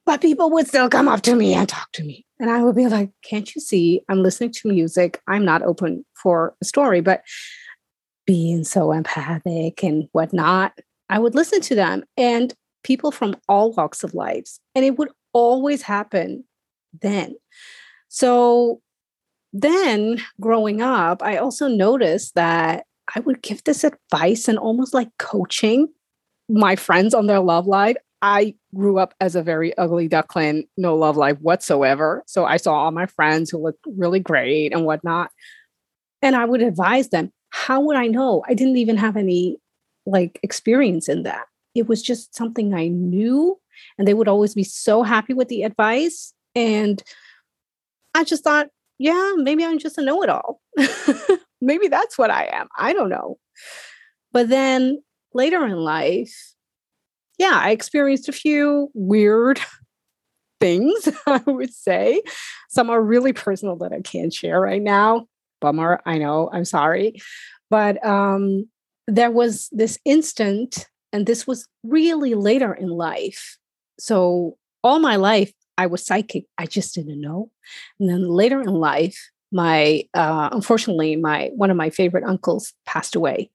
but 0.05 0.21
people 0.21 0.49
would 0.51 0.67
still 0.67 0.89
come 0.89 1.07
up 1.07 1.21
to 1.21 1.35
me 1.35 1.53
and 1.53 1.67
talk 1.67 1.91
to 1.93 2.03
me. 2.03 2.25
And 2.39 2.49
I 2.49 2.63
would 2.63 2.75
be 2.75 2.87
like, 2.87 3.11
can't 3.23 3.53
you 3.53 3.61
see? 3.61 4.01
I'm 4.09 4.23
listening 4.23 4.51
to 4.53 4.69
music. 4.69 5.21
I'm 5.27 5.45
not 5.45 5.61
open 5.61 6.05
for 6.15 6.55
a 6.61 6.65
story, 6.65 7.01
but 7.01 7.23
being 8.25 8.63
so 8.63 8.91
empathic 8.91 9.83
and 9.83 10.07
whatnot, 10.11 10.73
I 11.09 11.19
would 11.19 11.35
listen 11.35 11.61
to 11.61 11.75
them 11.75 12.03
and 12.17 12.53
people 12.83 13.11
from 13.11 13.35
all 13.47 13.73
walks 13.73 14.03
of 14.03 14.13
life. 14.13 14.57
And 14.73 14.85
it 14.85 14.97
would 14.97 15.09
always 15.33 15.81
happen 15.81 16.45
then. 17.01 17.35
So 18.07 18.81
then 19.53 20.23
growing 20.39 20.81
up, 20.81 21.21
I 21.21 21.37
also 21.37 21.67
noticed 21.67 22.35
that 22.35 22.85
I 23.13 23.19
would 23.19 23.41
give 23.41 23.63
this 23.63 23.83
advice 23.83 24.47
and 24.47 24.57
almost 24.57 24.93
like 24.93 25.09
coaching 25.19 25.89
my 26.47 26.75
friends 26.75 27.13
on 27.13 27.27
their 27.27 27.39
love 27.39 27.67
life. 27.67 27.97
I 28.21 28.55
grew 28.75 28.99
up 28.99 29.13
as 29.19 29.35
a 29.35 29.41
very 29.41 29.75
ugly 29.77 30.07
duckling, 30.07 30.67
no 30.77 30.95
love 30.95 31.17
life 31.17 31.37
whatsoever. 31.39 32.23
So 32.27 32.45
I 32.45 32.57
saw 32.57 32.73
all 32.73 32.91
my 32.91 33.07
friends 33.07 33.49
who 33.49 33.57
looked 33.57 33.83
really 33.97 34.19
great 34.19 34.73
and 34.73 34.85
whatnot. 34.85 35.31
And 36.21 36.35
I 36.35 36.45
would 36.45 36.61
advise 36.61 37.09
them, 37.09 37.31
how 37.49 37.81
would 37.81 37.97
I 37.97 38.07
know? 38.07 38.43
I 38.47 38.53
didn't 38.53 38.77
even 38.77 38.97
have 38.97 39.17
any 39.17 39.57
like 40.05 40.39
experience 40.43 41.09
in 41.09 41.23
that. 41.23 41.47
It 41.73 41.87
was 41.87 42.01
just 42.01 42.35
something 42.35 42.73
I 42.73 42.87
knew. 42.87 43.59
And 43.97 44.07
they 44.07 44.13
would 44.13 44.27
always 44.27 44.53
be 44.53 44.63
so 44.63 45.03
happy 45.03 45.33
with 45.33 45.47
the 45.47 45.63
advice. 45.63 46.33
And 46.53 47.01
I 48.13 48.23
just 48.23 48.43
thought, 48.43 48.67
yeah, 49.01 49.33
maybe 49.37 49.65
I'm 49.65 49.79
just 49.79 49.97
a 49.97 50.01
know 50.03 50.21
it 50.21 50.29
all. 50.29 50.61
maybe 51.61 51.87
that's 51.87 52.19
what 52.19 52.29
I 52.29 52.47
am. 52.53 52.67
I 52.77 52.93
don't 52.93 53.09
know. 53.09 53.39
But 54.31 54.49
then 54.49 55.01
later 55.33 55.65
in 55.65 55.75
life, 55.77 56.53
yeah, 57.39 57.59
I 57.63 57.71
experienced 57.71 58.29
a 58.29 58.31
few 58.31 58.91
weird 58.93 59.59
things, 60.59 61.09
I 61.25 61.41
would 61.47 61.73
say. 61.73 62.21
Some 62.69 62.91
are 62.91 63.01
really 63.01 63.33
personal 63.33 63.75
that 63.77 63.91
I 63.91 64.01
can't 64.01 64.31
share 64.31 64.61
right 64.61 64.81
now. 64.81 65.25
Bummer, 65.61 65.99
I 66.05 66.19
know, 66.19 66.51
I'm 66.53 66.65
sorry. 66.65 67.15
But 67.71 68.05
um, 68.05 68.69
there 69.07 69.31
was 69.31 69.67
this 69.71 69.97
instant, 70.05 70.85
and 71.11 71.25
this 71.25 71.47
was 71.47 71.67
really 71.83 72.35
later 72.35 72.71
in 72.71 72.89
life. 72.89 73.57
So, 73.99 74.57
all 74.83 74.99
my 74.99 75.15
life, 75.15 75.53
I 75.81 75.87
was 75.87 76.05
psychic. 76.05 76.45
I 76.57 76.65
just 76.65 76.95
didn't 76.95 77.19
know. 77.19 77.51
And 77.99 78.09
then 78.09 78.27
later 78.29 78.61
in 78.61 78.67
life, 78.67 79.17
my 79.51 80.03
uh, 80.13 80.49
unfortunately, 80.51 81.15
my 81.15 81.49
one 81.55 81.71
of 81.71 81.77
my 81.77 81.89
favorite 81.89 82.23
uncles 82.23 82.73
passed 82.85 83.15
away, 83.15 83.49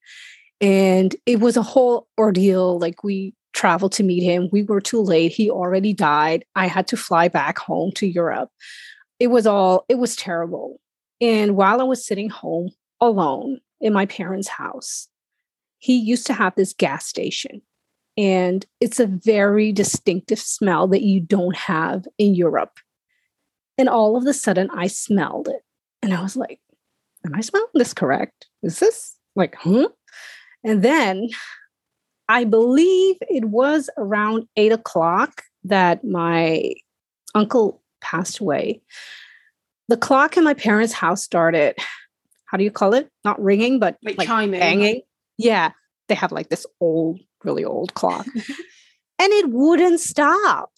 and 0.61 1.15
it 1.25 1.41
was 1.41 1.57
a 1.57 1.63
whole 1.63 2.09
ordeal. 2.19 2.79
Like 2.79 3.05
we 3.05 3.35
traveled 3.57 3.93
to 3.93 4.03
meet 4.03 4.23
him. 4.23 4.51
We 4.53 4.65
were 4.65 4.83
too 4.83 5.01
late. 5.01 5.33
He 5.33 5.51
already 5.51 5.95
died. 5.95 6.45
I 6.55 6.67
had 6.67 6.87
to 6.89 6.97
fly 6.97 7.29
back 7.29 7.59
home 7.59 7.91
to 7.93 8.07
Europe. 8.07 8.51
It 9.19 9.29
was 9.29 9.47
all, 9.47 9.87
it 9.89 9.95
was 9.95 10.15
terrible. 10.15 10.79
And 11.23 11.57
while 11.57 11.81
I 11.81 11.85
was 11.85 12.07
sitting 12.07 12.29
home 12.29 12.69
alone 13.01 13.61
in 13.81 13.95
my 13.95 14.05
parents' 14.05 14.49
house, 14.49 15.09
he 15.79 15.97
used 15.97 16.27
to 16.27 16.35
have 16.35 16.55
this 16.55 16.75
gas 16.75 17.07
station. 17.07 17.63
And 18.17 18.65
it's 18.81 18.99
a 18.99 19.07
very 19.07 19.73
distinctive 19.73 20.39
smell 20.39 20.89
that 20.89 21.03
you 21.03 21.21
don't 21.21 21.57
have 21.57 22.07
in 22.19 22.35
Europe. 22.35 22.79
And 23.79 23.89
all 23.89 24.17
of 24.17 24.27
a 24.27 24.33
sudden, 24.33 24.71
I 24.73 24.87
smelled 24.87 25.49
it. 25.49 25.63
And 26.03 26.15
I 26.15 26.23
was 26.23 26.37
like, 26.37 26.61
Am 27.27 27.35
I 27.35 27.41
smelling 27.41 27.67
this 27.75 27.93
correct? 27.93 28.47
Is 28.63 28.79
this 28.79 29.17
like, 29.35 29.57
huh? 29.57 29.89
And 30.63 30.83
then 30.83 31.29
I 32.29 32.45
believe 32.45 33.17
it 33.23 33.45
was 33.47 33.91
around 33.99 34.47
eight 34.57 34.73
o'clock 34.73 35.43
that 35.65 36.05
my 36.05 36.75
uncle 37.35 37.83
passed 38.01 38.39
away. 38.39 38.81
The 39.89 39.97
clock 39.97 40.37
in 40.37 40.45
my 40.45 40.55
parents' 40.55 40.93
house 40.93 41.23
started, 41.23 41.77
how 42.47 42.59
do 42.59 42.65
you 42.65 42.71
call 42.71 42.95
it? 42.95 43.11
Not 43.25 43.43
ringing, 43.43 43.79
but 43.79 43.97
like, 44.03 44.19
like 44.19 44.29
chiming. 44.29 44.61
Banging. 44.61 45.03
Yeah. 45.39 45.73
They 46.09 46.15
have 46.15 46.31
like 46.31 46.49
this 46.49 46.67
old, 46.81 47.21
really 47.47 47.65
old 47.65 47.95
clock. 47.95 48.27
and 48.35 49.33
it 49.33 49.49
wouldn't 49.49 50.01
stop. 50.01 50.71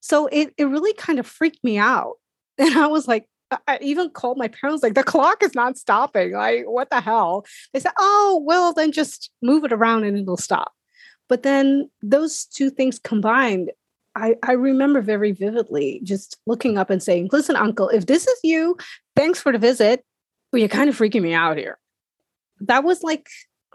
So 0.00 0.26
it, 0.26 0.52
it 0.56 0.64
really 0.64 0.92
kind 0.94 1.18
of 1.18 1.26
freaked 1.26 1.64
me 1.64 1.78
out. 1.78 2.14
And 2.58 2.76
I 2.76 2.86
was 2.86 3.08
like, 3.08 3.26
I 3.66 3.78
even 3.80 4.10
called 4.10 4.36
my 4.36 4.48
parents, 4.48 4.82
like, 4.82 4.94
the 4.94 5.02
clock 5.02 5.42
is 5.42 5.54
not 5.54 5.78
stopping. 5.78 6.32
Like, 6.32 6.64
what 6.66 6.90
the 6.90 7.00
hell? 7.00 7.44
They 7.72 7.80
said, 7.80 7.92
oh, 7.98 8.42
well, 8.44 8.72
then 8.72 8.92
just 8.92 9.30
move 9.40 9.64
it 9.64 9.72
around 9.72 10.04
and 10.04 10.18
it'll 10.18 10.36
stop. 10.36 10.72
But 11.28 11.42
then 11.42 11.90
those 12.02 12.44
two 12.44 12.70
things 12.70 12.98
combined, 12.98 13.70
I, 14.14 14.36
I 14.42 14.52
remember 14.52 15.00
very 15.00 15.32
vividly 15.32 16.00
just 16.04 16.38
looking 16.46 16.76
up 16.76 16.90
and 16.90 17.02
saying, 17.02 17.30
listen, 17.32 17.56
uncle, 17.56 17.88
if 17.88 18.06
this 18.06 18.26
is 18.26 18.38
you, 18.42 18.76
thanks 19.16 19.40
for 19.40 19.50
the 19.50 19.58
visit. 19.58 20.04
Well, 20.52 20.60
you're 20.60 20.68
kind 20.68 20.90
of 20.90 20.98
freaking 20.98 21.22
me 21.22 21.32
out 21.32 21.56
here. 21.56 21.78
That 22.60 22.84
was 22.84 23.02
like 23.02 23.28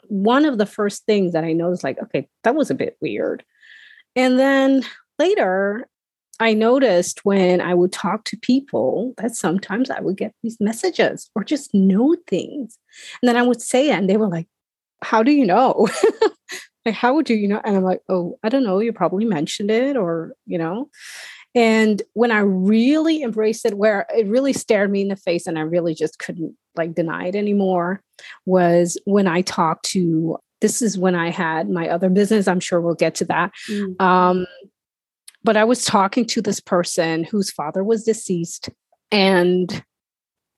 one 0.10 0.46
of 0.46 0.58
the 0.58 0.66
first 0.66 1.06
things 1.06 1.34
that 1.34 1.44
I 1.44 1.54
noticed, 1.54 1.84
like, 1.84 2.02
okay, 2.02 2.28
that 2.44 2.56
was 2.56 2.70
a 2.70 2.76
bit 2.76 2.98
weird. 3.02 3.44
And 4.16 4.40
then 4.40 4.84
later, 5.20 5.88
I 6.40 6.54
noticed 6.54 7.26
when 7.26 7.62
I 7.62 7.74
would 7.74 7.92
talk 7.92 8.24
to 8.26 8.38
people 8.38 9.14
that 9.18 9.36
sometimes 9.36 9.90
I 9.90 10.00
would 10.02 10.18
get 10.18 10.34
these 10.44 10.58
messages 10.60 11.30
or 11.36 11.44
just 11.44 11.74
know 11.74 12.16
things. 12.28 12.78
And 13.22 13.30
then 13.30 13.38
I 13.38 13.42
would 13.42 13.62
say 13.62 13.90
it, 13.90 13.94
and 13.94 14.10
they 14.10 14.18
were 14.18 14.28
like, 14.28 14.48
How 15.02 15.24
do 15.24 15.32
you 15.32 15.46
know? 15.46 15.88
like 16.88 16.96
how 16.96 17.14
would 17.14 17.30
you 17.30 17.36
you 17.36 17.50
know 17.50 17.62
and 17.66 17.76
i'm 17.76 17.84
like 17.84 18.02
oh 18.08 18.40
i 18.44 18.50
don't 18.50 18.64
know 18.64 18.80
you 18.80 18.94
probably 18.94 19.26
mentioned 19.26 19.70
it 19.70 19.98
or 19.98 20.32
you 20.46 20.58
know 20.58 20.90
and 21.56 22.02
when 22.14 22.32
i 22.32 22.40
really 22.40 23.22
embraced 23.22 23.66
it 23.66 23.78
where 23.78 24.06
it 24.16 24.28
really 24.28 24.54
stared 24.54 24.92
me 24.92 25.02
in 25.02 25.08
the 25.08 25.16
face 25.16 25.48
and 25.48 25.58
i 25.58 25.62
really 25.62 25.94
just 25.94 26.20
couldn't 26.20 26.56
like 26.76 26.94
deny 26.94 27.28
it 27.28 27.36
anymore 27.36 28.02
was 28.46 28.98
when 29.06 29.28
i 29.28 29.42
talked 29.42 29.86
to 29.86 30.38
this 30.62 30.82
is 30.82 30.98
when 30.98 31.16
i 31.16 31.30
had 31.30 31.70
my 31.70 31.88
other 31.88 32.10
business 32.10 32.48
i'm 32.48 32.60
sure 32.60 32.82
we'll 32.82 32.96
get 32.96 33.16
to 33.16 33.26
that 33.26 33.52
mm. 33.70 34.00
um, 34.02 34.46
but 35.44 35.58
i 35.58 35.64
was 35.64 35.86
talking 35.86 36.26
to 36.26 36.42
this 36.42 36.60
person 36.60 37.24
whose 37.24 37.52
father 37.52 37.84
was 37.84 38.04
deceased 38.04 38.70
and 39.12 39.84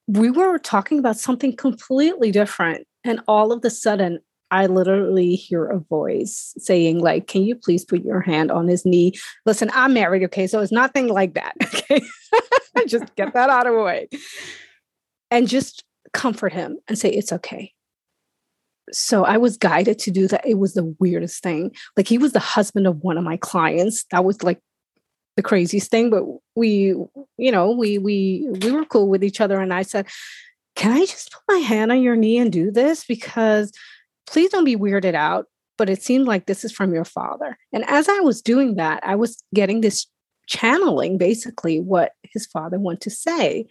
we 0.07 0.31
were 0.31 0.57
talking 0.57 0.97
about 0.97 1.17
something 1.17 1.55
completely 1.55 2.31
different 2.31 2.87
and 3.03 3.21
all 3.27 3.51
of 3.51 3.63
a 3.63 3.69
sudden 3.69 4.19
I 4.51 4.65
literally 4.65 5.35
hear 5.35 5.65
a 5.65 5.79
voice 5.79 6.53
saying, 6.57 6.99
like, 6.99 7.27
can 7.27 7.43
you 7.43 7.55
please 7.55 7.85
put 7.85 8.03
your 8.03 8.21
hand 8.21 8.51
on 8.51 8.67
his 8.67 8.85
knee? 8.85 9.13
Listen, 9.45 9.69
I'm 9.73 9.93
married, 9.93 10.23
okay? 10.23 10.47
So 10.47 10.59
it's 10.59 10.71
nothing 10.71 11.07
like 11.07 11.33
that. 11.35 11.55
Okay. 11.91 12.01
just 12.87 13.15
get 13.15 13.33
that 13.33 13.49
out 13.49 13.65
of 13.67 13.73
the 13.73 13.81
way. 13.81 14.07
And 15.31 15.47
just 15.47 15.83
comfort 16.13 16.53
him 16.53 16.77
and 16.87 16.97
say, 16.97 17.09
it's 17.09 17.31
okay. 17.31 17.73
So 18.91 19.23
I 19.23 19.37
was 19.37 19.57
guided 19.57 19.99
to 19.99 20.11
do 20.11 20.27
that. 20.27 20.45
It 20.45 20.57
was 20.57 20.73
the 20.73 20.95
weirdest 20.99 21.41
thing. 21.43 21.71
Like 21.95 22.07
he 22.07 22.17
was 22.17 22.33
the 22.33 22.39
husband 22.39 22.87
of 22.87 23.03
one 23.03 23.17
of 23.17 23.23
my 23.23 23.37
clients. 23.37 24.05
That 24.11 24.25
was 24.25 24.43
like 24.43 24.59
the 25.35 25.43
craziest 25.43 25.91
thing. 25.91 26.09
But 26.09 26.23
we, 26.55 26.95
you 27.37 27.51
know, 27.51 27.71
we 27.71 27.97
we 27.97 28.47
we 28.61 28.71
were 28.71 28.85
cool 28.85 29.07
with 29.07 29.23
each 29.23 29.41
other. 29.41 29.59
And 29.59 29.73
I 29.73 29.83
said, 29.83 30.07
Can 30.75 30.91
I 30.91 31.05
just 31.05 31.31
put 31.31 31.41
my 31.55 31.59
hand 31.59 31.91
on 31.91 32.01
your 32.01 32.15
knee 32.15 32.39
and 32.39 32.51
do 32.51 32.71
this? 32.71 33.05
Because 33.05 33.71
please 34.29 34.51
don't 34.51 34.63
be 34.63 34.75
weirded 34.75 35.15
out, 35.15 35.47
but 35.77 35.89
it 35.89 36.03
seemed 36.03 36.27
like 36.27 36.45
this 36.45 36.63
is 36.63 36.71
from 36.71 36.93
your 36.93 37.05
father. 37.05 37.57
And 37.73 37.83
as 37.87 38.07
I 38.07 38.19
was 38.19 38.41
doing 38.41 38.75
that, 38.75 39.01
I 39.03 39.15
was 39.15 39.43
getting 39.55 39.81
this 39.81 40.05
channeling 40.47 41.17
basically 41.17 41.79
what 41.79 42.13
his 42.23 42.45
father 42.47 42.79
wanted 42.79 43.01
to 43.01 43.09
say. 43.09 43.67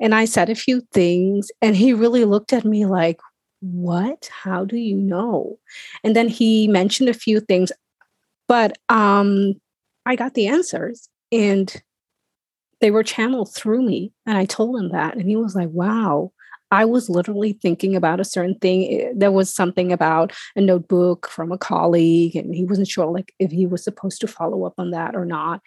And 0.00 0.14
I 0.14 0.24
said 0.24 0.48
a 0.48 0.54
few 0.54 0.82
things, 0.92 1.48
and 1.60 1.76
he 1.76 1.92
really 1.92 2.24
looked 2.24 2.52
at 2.52 2.64
me 2.64 2.86
like, 2.86 3.18
What? 3.60 4.30
How 4.32 4.64
do 4.64 4.76
you 4.76 4.96
know? 4.96 5.58
And 6.04 6.14
then 6.14 6.28
he 6.28 6.68
mentioned 6.68 7.08
a 7.08 7.14
few 7.14 7.40
things, 7.40 7.72
but 8.48 8.78
um, 8.88 9.54
I 10.04 10.14
got 10.14 10.34
the 10.34 10.46
answers 10.46 11.08
and 11.32 11.82
they 12.80 12.90
were 12.90 13.02
channeled 13.02 13.52
through 13.52 13.82
me. 13.82 14.12
And 14.26 14.36
I 14.36 14.44
told 14.44 14.78
him 14.78 14.90
that. 14.90 15.16
And 15.16 15.28
he 15.28 15.36
was 15.36 15.56
like, 15.56 15.70
Wow, 15.70 16.32
I 16.70 16.84
was 16.84 17.08
literally 17.08 17.52
thinking 17.52 17.94
about 17.94 18.20
a 18.20 18.24
certain 18.24 18.56
thing. 18.58 19.00
Eh, 19.00 19.12
there 19.14 19.32
was 19.32 19.54
something 19.54 19.92
about 19.92 20.32
a 20.56 20.60
notebook 20.60 21.28
from 21.28 21.52
a 21.52 21.58
colleague, 21.58 22.36
and 22.36 22.54
he 22.54 22.64
wasn't 22.64 22.88
sure 22.88 23.06
like 23.06 23.32
if 23.38 23.50
he 23.50 23.66
was 23.66 23.84
supposed 23.84 24.20
to 24.22 24.28
follow 24.28 24.64
up 24.64 24.74
on 24.78 24.90
that 24.90 25.14
or 25.14 25.24
not. 25.24 25.60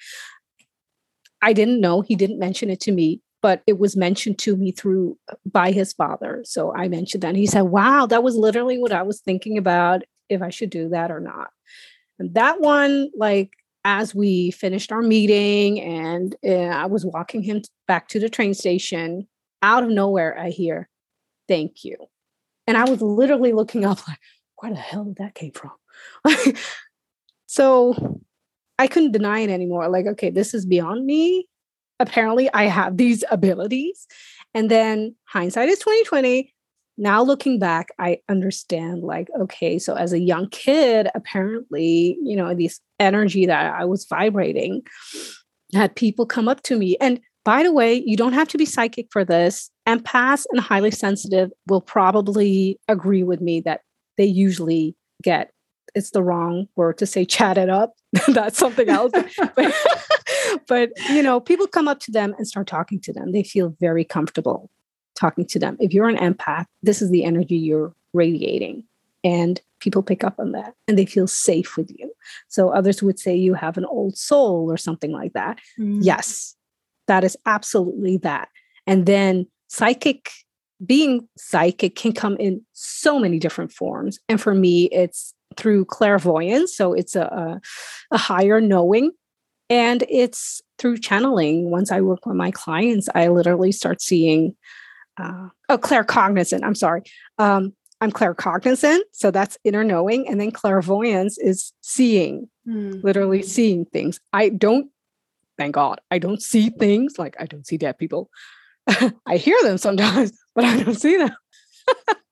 I 1.41 1.53
didn't 1.53 1.79
know. 1.79 2.01
He 2.01 2.15
didn't 2.15 2.39
mention 2.39 2.69
it 2.69 2.81
to 2.81 2.91
me, 2.91 3.21
but 3.41 3.61
it 3.65 3.79
was 3.79 3.95
mentioned 3.95 4.39
to 4.39 4.57
me 4.57 4.71
through 4.71 5.17
uh, 5.31 5.35
by 5.45 5.71
his 5.71 5.93
father. 5.93 6.41
So 6.45 6.75
I 6.75 6.89
mentioned 6.89 7.23
that. 7.23 7.29
And 7.29 7.37
he 7.37 7.47
said, 7.47 7.61
Wow, 7.61 8.05
that 8.07 8.23
was 8.23 8.35
literally 8.35 8.77
what 8.77 8.91
I 8.91 9.03
was 9.03 9.21
thinking 9.21 9.57
about 9.57 10.03
if 10.27 10.41
I 10.41 10.49
should 10.49 10.69
do 10.69 10.89
that 10.89 11.11
or 11.11 11.19
not. 11.19 11.49
And 12.19 12.33
that 12.33 12.59
one, 12.59 13.09
like, 13.15 13.51
as 13.85 14.13
we 14.13 14.51
finished 14.51 14.91
our 14.91 15.01
meeting 15.01 15.79
and 15.79 16.35
uh, 16.45 16.75
I 16.75 16.85
was 16.85 17.05
walking 17.05 17.41
him 17.41 17.61
back 17.87 18.09
to 18.09 18.19
the 18.19 18.29
train 18.29 18.53
station, 18.53 19.25
out 19.61 19.83
of 19.83 19.89
nowhere, 19.89 20.37
I 20.37 20.49
hear, 20.49 20.89
thank 21.47 21.83
you. 21.83 21.97
And 22.67 22.77
I 22.77 22.89
was 22.89 23.01
literally 23.01 23.53
looking 23.53 23.85
up 23.85 24.07
like, 24.07 24.19
where 24.57 24.71
the 24.71 24.77
hell 24.77 25.05
did 25.05 25.17
that 25.17 25.35
came 25.35 25.51
from? 25.51 25.71
so 27.47 28.21
I 28.77 28.87
couldn't 28.87 29.11
deny 29.11 29.39
it 29.39 29.49
anymore. 29.49 29.89
Like, 29.89 30.05
okay, 30.05 30.29
this 30.29 30.53
is 30.53 30.65
beyond 30.65 31.05
me. 31.05 31.47
Apparently, 31.99 32.49
I 32.53 32.63
have 32.63 32.97
these 32.97 33.23
abilities. 33.31 34.07
And 34.53 34.69
then 34.69 35.15
hindsight 35.25 35.69
is 35.69 35.79
2020. 35.79 36.53
Now 36.97 37.23
looking 37.23 37.59
back, 37.59 37.89
I 37.97 38.19
understand 38.27 39.03
like, 39.03 39.29
okay, 39.39 39.79
so 39.79 39.95
as 39.95 40.11
a 40.11 40.19
young 40.19 40.49
kid, 40.49 41.07
apparently, 41.15 42.17
you 42.21 42.35
know, 42.35 42.53
this 42.53 42.81
energy 42.99 43.45
that 43.45 43.73
I 43.73 43.85
was 43.85 44.05
vibrating 44.05 44.81
had 45.73 45.95
people 45.95 46.25
come 46.25 46.49
up 46.49 46.61
to 46.63 46.77
me. 46.77 46.97
And 46.99 47.21
by 47.49 47.63
the 47.63 47.71
way, 47.71 48.03
you 48.05 48.15
don't 48.15 48.33
have 48.33 48.47
to 48.49 48.59
be 48.59 48.65
psychic 48.65 49.07
for 49.09 49.25
this. 49.25 49.71
Empaths 49.87 50.45
and 50.51 50.59
highly 50.59 50.91
sensitive 50.91 51.49
will 51.67 51.81
probably 51.81 52.79
agree 52.87 53.23
with 53.23 53.41
me 53.41 53.59
that 53.61 53.81
they 54.19 54.25
usually 54.25 54.95
get 55.23 55.49
it's 55.95 56.11
the 56.11 56.21
wrong 56.21 56.67
word 56.75 56.99
to 56.99 57.07
say 57.07 57.25
chat 57.25 57.57
it 57.57 57.67
up. 57.67 57.93
That's 58.27 58.59
something 58.59 58.87
else. 58.87 59.11
but, 59.55 59.73
but, 60.67 60.91
you 61.09 61.23
know, 61.23 61.39
people 61.39 61.65
come 61.65 61.87
up 61.87 61.99
to 62.01 62.11
them 62.11 62.35
and 62.37 62.47
start 62.47 62.67
talking 62.67 62.99
to 63.01 63.11
them. 63.11 63.31
They 63.31 63.41
feel 63.41 63.75
very 63.79 64.03
comfortable 64.05 64.69
talking 65.19 65.47
to 65.47 65.57
them. 65.57 65.75
If 65.79 65.91
you're 65.91 66.07
an 66.07 66.17
empath, 66.17 66.65
this 66.83 67.01
is 67.01 67.09
the 67.09 67.23
energy 67.23 67.57
you're 67.57 67.95
radiating. 68.13 68.83
And 69.23 69.59
people 69.79 70.03
pick 70.03 70.23
up 70.23 70.35
on 70.37 70.51
that 70.51 70.75
and 70.87 70.99
they 70.99 71.07
feel 71.07 71.25
safe 71.25 71.77
with 71.77 71.89
you. 71.97 72.13
So 72.47 72.69
others 72.69 73.01
would 73.01 73.17
say 73.17 73.35
you 73.35 73.55
have 73.55 73.75
an 73.75 73.85
old 73.85 74.19
soul 74.19 74.71
or 74.71 74.77
something 74.77 75.11
like 75.11 75.33
that. 75.33 75.57
Mm. 75.79 75.97
Yes, 76.03 76.55
that 77.09 77.23
is 77.23 77.35
absolutely 77.45 78.17
that. 78.17 78.47
And 78.87 79.05
then 79.05 79.45
psychic, 79.67 80.31
being 80.85 81.27
psychic 81.37 81.95
can 81.95 82.13
come 82.13 82.37
in 82.37 82.65
so 82.73 83.19
many 83.19 83.37
different 83.37 83.73
forms. 83.73 84.17
And 84.29 84.39
for 84.39 84.55
me, 84.55 84.85
it's 84.85 85.33
through 85.57 85.85
clairvoyance. 85.85 86.75
So 86.75 86.93
it's 86.93 87.15
a, 87.15 87.23
a, 87.23 87.61
a 88.11 88.17
higher 88.17 88.61
knowing. 88.61 89.11
And 89.69 90.03
it's 90.09 90.61
through 90.77 90.97
channeling. 90.97 91.69
Once 91.69 91.91
I 91.91 92.01
work 92.01 92.25
with 92.25 92.35
my 92.35 92.51
clients, 92.51 93.09
I 93.13 93.27
literally 93.27 93.71
start 93.71 94.01
seeing 94.01 94.55
uh, 95.21 95.49
oh, 95.67 95.77
claircognizant. 95.77 96.63
I'm 96.63 96.75
sorry. 96.75 97.03
Um, 97.37 97.73
I'm 98.01 98.11
claircognizant, 98.13 99.01
so 99.11 99.29
that's 99.29 99.57
inner 99.65 99.83
knowing, 99.83 100.25
and 100.29 100.39
then 100.39 100.51
clairvoyance 100.51 101.37
is 101.37 101.73
seeing, 101.81 102.47
mm. 102.65 103.03
literally 103.03 103.43
seeing 103.43 103.83
things. 103.85 104.21
I 104.31 104.49
don't, 104.49 104.89
thank 105.59 105.75
God, 105.75 105.99
I 106.09 106.17
don't 106.17 106.41
see 106.41 106.69
things 106.69 107.19
like 107.19 107.35
I 107.39 107.45
don't 107.45 107.67
see 107.67 107.77
dead 107.77 107.97
people. 107.97 108.29
I 109.27 109.37
hear 109.37 109.57
them 109.61 109.77
sometimes, 109.77 110.31
but 110.55 110.63
I 110.63 110.81
don't 110.81 110.95
see 110.95 111.17
them. 111.17 111.35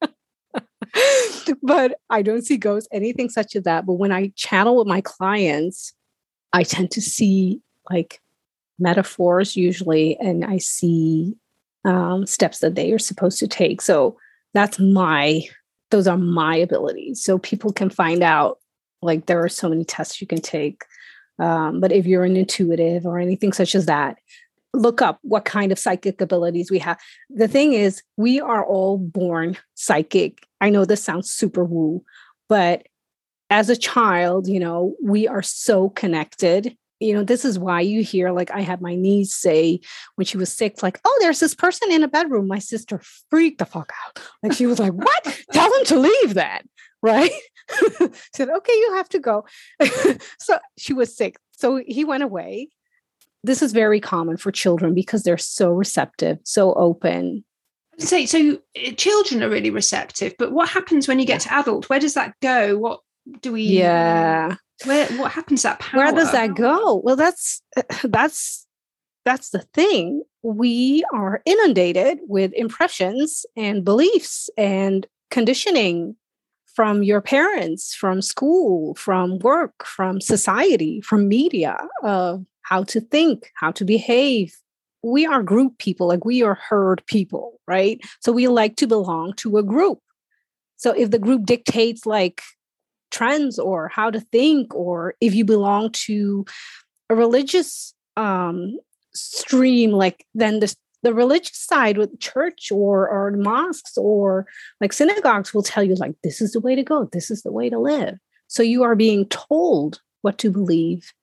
but 1.61 1.99
I 2.09 2.21
don't 2.21 2.45
see 2.45 2.57
ghosts, 2.57 2.87
anything 2.91 3.29
such 3.29 3.55
as 3.55 3.63
that. 3.63 3.85
But 3.85 3.93
when 3.93 4.11
I 4.11 4.31
channel 4.35 4.77
with 4.77 4.87
my 4.87 5.01
clients, 5.01 5.93
I 6.53 6.63
tend 6.63 6.89
to 6.91 7.01
see 7.01 7.61
like 7.91 8.21
metaphors 8.79 9.55
usually, 9.57 10.17
and 10.19 10.45
I 10.45 10.57
see 10.57 11.35
um, 11.83 12.25
steps 12.25 12.59
that 12.59 12.75
they 12.75 12.93
are 12.93 12.99
supposed 12.99 13.39
to 13.39 13.47
take. 13.47 13.81
So 13.81 14.17
that's 14.53 14.79
my 14.79 15.43
those 15.91 16.07
are 16.07 16.17
my 16.17 16.55
abilities 16.55 17.23
so 17.23 17.37
people 17.37 17.71
can 17.71 17.89
find 17.89 18.21
out 18.21 18.59
like 19.01 19.25
there 19.25 19.41
are 19.41 19.49
so 19.49 19.69
many 19.69 19.85
tests 19.85 20.19
you 20.19 20.27
can 20.27 20.41
take 20.41 20.83
um, 21.39 21.79
but 21.79 21.91
if 21.91 22.05
you're 22.05 22.23
an 22.23 22.35
intuitive 22.35 23.05
or 23.05 23.19
anything 23.19 23.53
such 23.53 23.75
as 23.75 23.85
that 23.85 24.17
look 24.73 25.01
up 25.01 25.19
what 25.21 25.45
kind 25.45 25.71
of 25.71 25.79
psychic 25.79 26.21
abilities 26.21 26.69
we 26.69 26.79
have 26.79 26.99
the 27.29 27.47
thing 27.47 27.73
is 27.73 28.03
we 28.17 28.39
are 28.39 28.65
all 28.65 28.97
born 28.97 29.57
psychic 29.75 30.45
i 30.61 30.69
know 30.69 30.85
this 30.85 31.03
sounds 31.03 31.31
super 31.31 31.63
woo 31.63 32.03
but 32.49 32.85
as 33.49 33.69
a 33.69 33.77
child 33.77 34.47
you 34.47 34.59
know 34.59 34.93
we 35.01 35.27
are 35.27 35.41
so 35.41 35.89
connected 35.89 36.75
you 36.99 37.13
know, 37.13 37.23
this 37.23 37.45
is 37.45 37.59
why 37.59 37.81
you 37.81 38.03
hear, 38.03 38.31
like, 38.31 38.51
I 38.51 38.61
had 38.61 38.81
my 38.81 38.95
niece 38.95 39.35
say 39.35 39.79
when 40.15 40.25
she 40.25 40.37
was 40.37 40.51
six, 40.51 40.81
like, 40.81 40.99
oh, 41.05 41.17
there's 41.21 41.39
this 41.39 41.53
person 41.53 41.91
in 41.91 42.03
a 42.03 42.07
bedroom. 42.07 42.47
My 42.47 42.59
sister 42.59 42.99
freaked 43.29 43.59
the 43.59 43.65
fuck 43.65 43.91
out. 44.05 44.21
Like, 44.41 44.53
she 44.53 44.65
was 44.65 44.79
like, 44.79 44.93
what? 44.93 45.43
Tell 45.51 45.71
him 45.71 45.85
to 45.85 45.99
leave 45.99 46.33
that. 46.33 46.63
Right. 47.01 47.31
said, 48.33 48.49
okay, 48.49 48.73
you 48.73 48.93
have 48.95 49.09
to 49.09 49.19
go. 49.19 49.45
so 50.39 50.59
she 50.77 50.93
was 50.93 51.15
sick. 51.15 51.37
So 51.51 51.81
he 51.85 52.03
went 52.03 52.23
away. 52.23 52.69
This 53.43 53.61
is 53.61 53.71
very 53.71 53.99
common 53.99 54.37
for 54.37 54.51
children 54.51 54.93
because 54.93 55.23
they're 55.23 55.37
so 55.37 55.69
receptive, 55.69 56.39
so 56.43 56.73
open. 56.73 57.43
So, 57.99 58.25
so 58.25 58.59
eh, 58.75 58.93
children 58.93 59.43
are 59.43 59.49
really 59.49 59.69
receptive, 59.69 60.33
but 60.37 60.51
what 60.51 60.69
happens 60.69 61.07
when 61.07 61.19
you 61.19 61.25
get 61.25 61.41
to 61.41 61.53
adult? 61.53 61.89
Where 61.89 61.99
does 61.99 62.13
that 62.15 62.33
go? 62.41 62.77
What 62.77 62.99
do 63.41 63.53
we? 63.53 63.63
Yeah 63.63 64.55
where 64.85 65.07
what 65.17 65.31
happens 65.31 65.63
that 65.63 65.79
power? 65.79 66.03
Where 66.03 66.13
does 66.13 66.31
that 66.31 66.55
go? 66.55 66.95
Well, 67.03 67.15
that's 67.15 67.61
that's 68.03 68.65
that's 69.25 69.49
the 69.49 69.61
thing. 69.73 70.23
We 70.43 71.03
are 71.13 71.41
inundated 71.45 72.19
with 72.27 72.53
impressions 72.53 73.45
and 73.55 73.83
beliefs 73.83 74.49
and 74.57 75.05
conditioning 75.31 76.15
from 76.77 77.01
your 77.01 77.21
parents, 77.21 77.95
from 77.95 78.21
school, 78.21 78.93
from 78.93 79.39
work, 79.39 79.83
from 79.83 80.21
society, 80.21 81.01
from 81.01 81.27
media 81.27 81.75
of 82.03 82.45
how 82.61 82.83
to 82.83 83.01
think, 83.01 83.51
how 83.55 83.71
to 83.71 83.83
behave. 83.83 84.55
We 85.01 85.25
are 85.25 85.41
group 85.41 85.79
people, 85.79 86.07
like 86.07 86.23
we 86.23 86.43
are 86.43 86.53
herd 86.53 87.03
people, 87.07 87.59
right? 87.67 87.99
So 88.19 88.31
we 88.31 88.47
like 88.47 88.75
to 88.75 88.85
belong 88.85 89.33
to 89.37 89.57
a 89.57 89.63
group. 89.63 89.97
So 90.75 90.91
if 90.91 91.09
the 91.09 91.17
group 91.17 91.47
dictates 91.47 92.05
like 92.05 92.43
trends 93.09 93.57
or 93.57 93.87
how 93.87 94.11
to 94.11 94.19
think 94.19 94.75
or 94.75 95.15
if 95.19 95.33
you 95.33 95.45
belong 95.45 95.89
to 96.05 96.45
a 97.09 97.15
religious 97.15 97.95
um, 98.17 98.77
stream 99.15 99.93
like 99.93 100.27
then 100.35 100.59
the, 100.59 100.75
the 101.07 101.13
religious 101.13 101.57
side 101.57 101.97
with 101.97 102.19
church 102.19 102.69
or 102.69 103.07
or 103.07 103.31
mosques 103.31 103.97
or 103.97 104.45
like 104.81 104.91
synagogues 104.91 105.53
will 105.53 105.63
tell 105.63 105.81
you 105.81 105.95
like 105.95 106.13
this 106.21 106.41
is 106.41 106.51
the 106.51 106.59
way 106.59 106.75
to 106.75 106.83
go 106.83 107.05
this 107.13 107.31
is 107.31 107.43
the 107.43 107.51
way 107.51 107.69
to 107.69 107.79
live 107.79 108.15
so 108.47 108.61
you 108.61 108.83
are 108.83 108.93
being 108.93 109.25
told 109.27 110.01
what 110.21 110.37
to 110.37 110.51
believe 110.51 111.13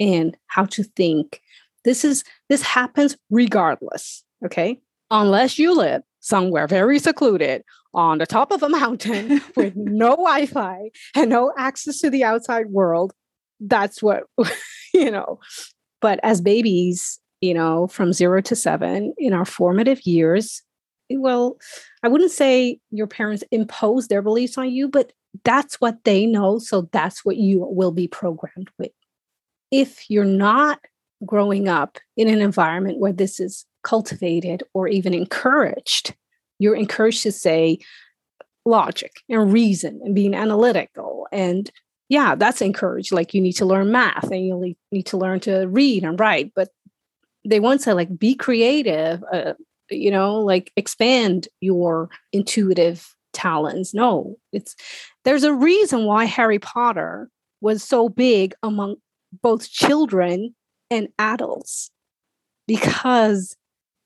and 0.00 0.36
how 0.48 0.64
to 0.64 0.82
think 0.82 1.40
this 1.84 2.04
is 2.04 2.24
this 2.48 2.62
happens 2.62 3.16
regardless 3.30 4.24
okay 4.44 4.80
unless 5.12 5.56
you 5.56 5.72
live 5.72 6.02
somewhere 6.18 6.66
very 6.66 6.98
secluded 6.98 7.62
on 7.94 8.18
the 8.18 8.26
top 8.26 8.50
of 8.50 8.64
a 8.64 8.68
mountain 8.68 9.40
with 9.56 9.76
no 9.76 10.10
Wi-Fi 10.10 10.90
and 11.14 11.30
no 11.30 11.52
access 11.56 12.00
to 12.00 12.10
the 12.10 12.24
outside 12.24 12.66
world. 12.70 13.12
That's 13.60 14.02
what 14.02 14.24
you 14.94 15.10
know. 15.10 15.38
But 16.00 16.20
as 16.22 16.40
babies, 16.40 17.18
you 17.40 17.54
know, 17.54 17.86
from 17.86 18.12
zero 18.12 18.40
to 18.42 18.56
seven 18.56 19.14
in 19.18 19.32
our 19.32 19.44
formative 19.44 20.06
years, 20.06 20.62
well, 21.10 21.56
I 22.02 22.08
wouldn't 22.08 22.30
say 22.30 22.78
your 22.90 23.06
parents 23.06 23.44
impose 23.50 24.08
their 24.08 24.22
beliefs 24.22 24.58
on 24.58 24.70
you, 24.70 24.88
but 24.88 25.12
that's 25.44 25.80
what 25.80 26.04
they 26.04 26.26
know. 26.26 26.58
So 26.58 26.88
that's 26.92 27.24
what 27.24 27.36
you 27.36 27.60
will 27.60 27.92
be 27.92 28.08
programmed 28.08 28.70
with. 28.78 28.92
If 29.70 30.08
you're 30.10 30.24
not 30.24 30.80
growing 31.24 31.68
up 31.68 31.98
in 32.16 32.28
an 32.28 32.40
environment 32.40 32.98
where 32.98 33.12
this 33.12 33.40
is 33.40 33.64
cultivated 33.82 34.62
or 34.74 34.88
even 34.88 35.14
encouraged, 35.14 36.14
you're 36.58 36.76
encouraged 36.76 37.22
to 37.22 37.32
say 37.32 37.78
logic 38.64 39.12
and 39.28 39.52
reason 39.52 40.00
and 40.04 40.14
being 40.14 40.34
analytical 40.34 41.26
and 41.32 41.70
yeah 42.10 42.34
that's 42.34 42.60
encouraged 42.60 43.12
like 43.12 43.32
you 43.32 43.40
need 43.40 43.54
to 43.54 43.64
learn 43.64 43.90
math 43.90 44.30
and 44.30 44.44
you 44.44 44.74
need 44.92 45.06
to 45.06 45.16
learn 45.16 45.40
to 45.40 45.66
read 45.68 46.04
and 46.04 46.20
write 46.20 46.52
but 46.54 46.68
they 47.48 47.60
want 47.60 47.80
to 47.82 47.94
like 47.94 48.18
be 48.18 48.34
creative 48.34 49.22
uh, 49.32 49.54
you 49.90 50.10
know 50.10 50.40
like 50.40 50.72
expand 50.76 51.48
your 51.60 52.08
intuitive 52.32 53.14
talents. 53.32 53.94
No 53.94 54.36
it's 54.52 54.74
there's 55.24 55.44
a 55.44 55.54
reason 55.54 56.04
why 56.06 56.24
harry 56.24 56.58
potter 56.58 57.28
was 57.60 57.82
so 57.82 58.08
big 58.08 58.54
among 58.62 58.96
both 59.42 59.70
children 59.70 60.54
and 60.90 61.08
adults 61.18 61.90
because 62.66 63.56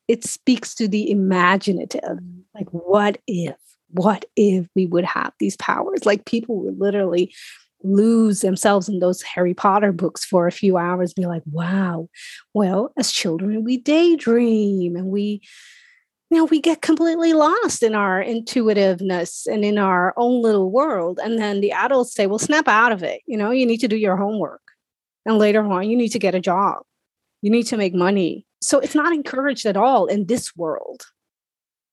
it 0.09 0.25
speaks 0.25 0.75
to 0.75 0.89
the 0.89 1.11
imaginative. 1.11 2.19
Like 2.55 2.69
what 2.71 3.19
if 3.27 3.57
what 3.91 4.25
if 4.37 4.67
we 4.75 4.87
would 4.87 5.05
have 5.05 5.33
these 5.39 5.57
powers? 5.57 6.07
Like 6.07 6.25
people 6.25 6.61
would 6.63 6.79
literally 6.79 7.35
lose 7.85 8.41
themselves 8.41 8.89
in 8.89 8.99
those 8.99 9.23
harry 9.23 9.55
potter 9.55 9.93
books 9.93 10.25
for 10.25 10.47
a 10.47 10.53
few 10.53 10.77
hours 10.77 11.13
be 11.15 11.27
like 11.27 11.43
wow 11.51 12.09
well 12.55 12.93
as 12.97 13.11
children 13.11 13.65
we 13.65 13.77
daydream 13.77 14.97
and 14.97 15.07
we 15.07 15.41
you 16.33 16.39
know 16.39 16.47
we 16.47 16.63
get 16.63 16.81
completely 16.81 17.35
lost 17.35 17.83
in 17.83 17.95
our 17.95 18.23
intuitiveness 18.23 19.47
and 19.47 19.67
in 19.67 19.77
our 19.77 20.15
own 20.17 20.41
little 20.41 20.71
world. 20.71 21.21
And 21.23 21.39
then 21.39 21.61
the 21.61 21.73
adults 21.73 22.15
say 22.15 22.27
well 22.27 22.39
snap 22.39 22.69
out 22.69 22.91
of 22.91 23.03
it. 23.03 23.21
You 23.27 23.37
know 23.37 23.51
you 23.51 23.67
need 23.67 23.81
to 23.81 23.89
do 23.89 23.97
your 23.97 24.17
homework. 24.17 24.63
And 25.27 25.37
later 25.37 25.63
on 25.63 25.91
you 25.91 25.95
need 25.95 26.09
to 26.09 26.19
get 26.19 26.35
a 26.35 26.41
job. 26.41 26.85
You 27.43 27.51
need 27.51 27.65
to 27.65 27.77
make 27.77 27.93
money. 27.93 28.47
So 28.63 28.79
it's 28.79 28.95
not 28.95 29.13
encouraged 29.13 29.67
at 29.67 29.77
all 29.77 30.07
in 30.07 30.25
this 30.25 30.57
world. 30.57 31.03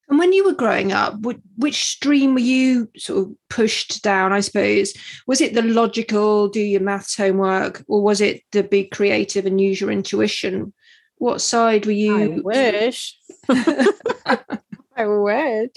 And 0.09 0.17
when 0.17 0.33
you 0.33 0.43
were 0.43 0.53
growing 0.53 0.91
up, 0.91 1.23
which 1.57 1.85
stream 1.85 2.33
were 2.33 2.39
you 2.39 2.89
sort 2.97 3.27
of 3.27 3.35
pushed 3.49 4.01
down? 4.01 4.33
I 4.33 4.39
suppose 4.39 4.93
was 5.27 5.39
it 5.39 5.53
the 5.53 5.61
logical, 5.61 6.47
do 6.47 6.59
your 6.59 6.81
maths 6.81 7.15
homework, 7.15 7.83
or 7.87 8.01
was 8.01 8.19
it 8.19 8.41
the 8.51 8.63
be 8.63 8.85
creative 8.85 9.45
and 9.45 9.61
use 9.61 9.79
your 9.79 9.91
intuition? 9.91 10.73
What 11.17 11.41
side 11.41 11.85
were 11.85 11.91
you? 11.91 12.15
I 12.15 12.27
wish. 12.39 13.17
I 13.49 15.05
wish. 15.05 15.69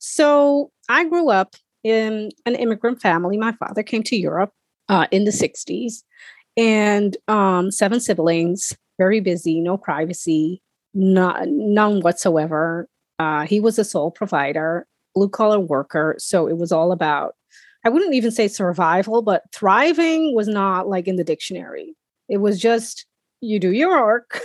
So 0.00 0.70
I 0.88 1.08
grew 1.08 1.30
up 1.30 1.56
in 1.82 2.30
an 2.44 2.54
immigrant 2.56 3.00
family. 3.00 3.38
My 3.38 3.52
father 3.52 3.82
came 3.82 4.02
to 4.04 4.16
Europe 4.16 4.52
uh, 4.88 5.06
in 5.10 5.24
the 5.24 5.30
'60s, 5.30 6.02
and 6.56 7.16
um, 7.26 7.70
seven 7.70 8.00
siblings 8.00 8.74
very 8.98 9.20
busy, 9.20 9.60
no 9.60 9.76
privacy, 9.76 10.62
not, 10.94 11.48
none 11.48 12.00
whatsoever. 12.00 12.88
Uh, 13.18 13.46
he 13.46 13.60
was 13.60 13.78
a 13.78 13.84
sole 13.84 14.10
provider, 14.10 14.86
blue 15.14 15.28
collar 15.28 15.60
worker. 15.60 16.16
So 16.18 16.46
it 16.46 16.56
was 16.56 16.72
all 16.72 16.92
about, 16.92 17.34
I 17.84 17.88
wouldn't 17.88 18.14
even 18.14 18.30
say 18.30 18.48
survival, 18.48 19.22
but 19.22 19.42
thriving 19.52 20.34
was 20.34 20.48
not 20.48 20.88
like 20.88 21.08
in 21.08 21.16
the 21.16 21.24
dictionary. 21.24 21.94
It 22.28 22.38
was 22.38 22.60
just, 22.60 23.06
you 23.40 23.58
do 23.58 23.72
your 23.72 23.90
work. 23.90 24.40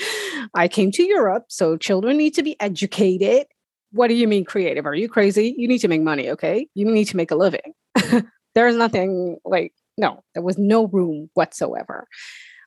I 0.54 0.68
came 0.68 0.90
to 0.92 1.02
Europe, 1.02 1.46
so 1.48 1.76
children 1.76 2.16
need 2.16 2.34
to 2.34 2.42
be 2.42 2.56
educated. 2.60 3.46
What 3.92 4.08
do 4.08 4.14
you 4.14 4.26
mean 4.26 4.44
creative? 4.44 4.86
Are 4.86 4.94
you 4.94 5.08
crazy? 5.08 5.54
You 5.56 5.68
need 5.68 5.78
to 5.78 5.88
make 5.88 6.02
money, 6.02 6.30
okay? 6.30 6.66
You 6.74 6.86
need 6.86 7.06
to 7.06 7.16
make 7.16 7.30
a 7.30 7.36
living. 7.36 7.74
There's 8.54 8.76
nothing 8.76 9.38
like 9.44 9.72
no, 9.98 10.22
there 10.34 10.42
was 10.42 10.56
no 10.56 10.86
room 10.86 11.28
whatsoever. 11.34 12.06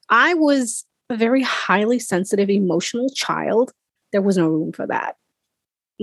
I 0.09 0.33
was 0.33 0.85
a 1.09 1.15
very 1.15 1.41
highly 1.41 1.97
sensitive, 1.97 2.49
emotional 2.49 3.09
child. 3.09 3.71
There 4.11 4.21
was 4.21 4.37
no 4.37 4.47
room 4.47 4.73
for 4.73 4.85
that. 4.87 5.15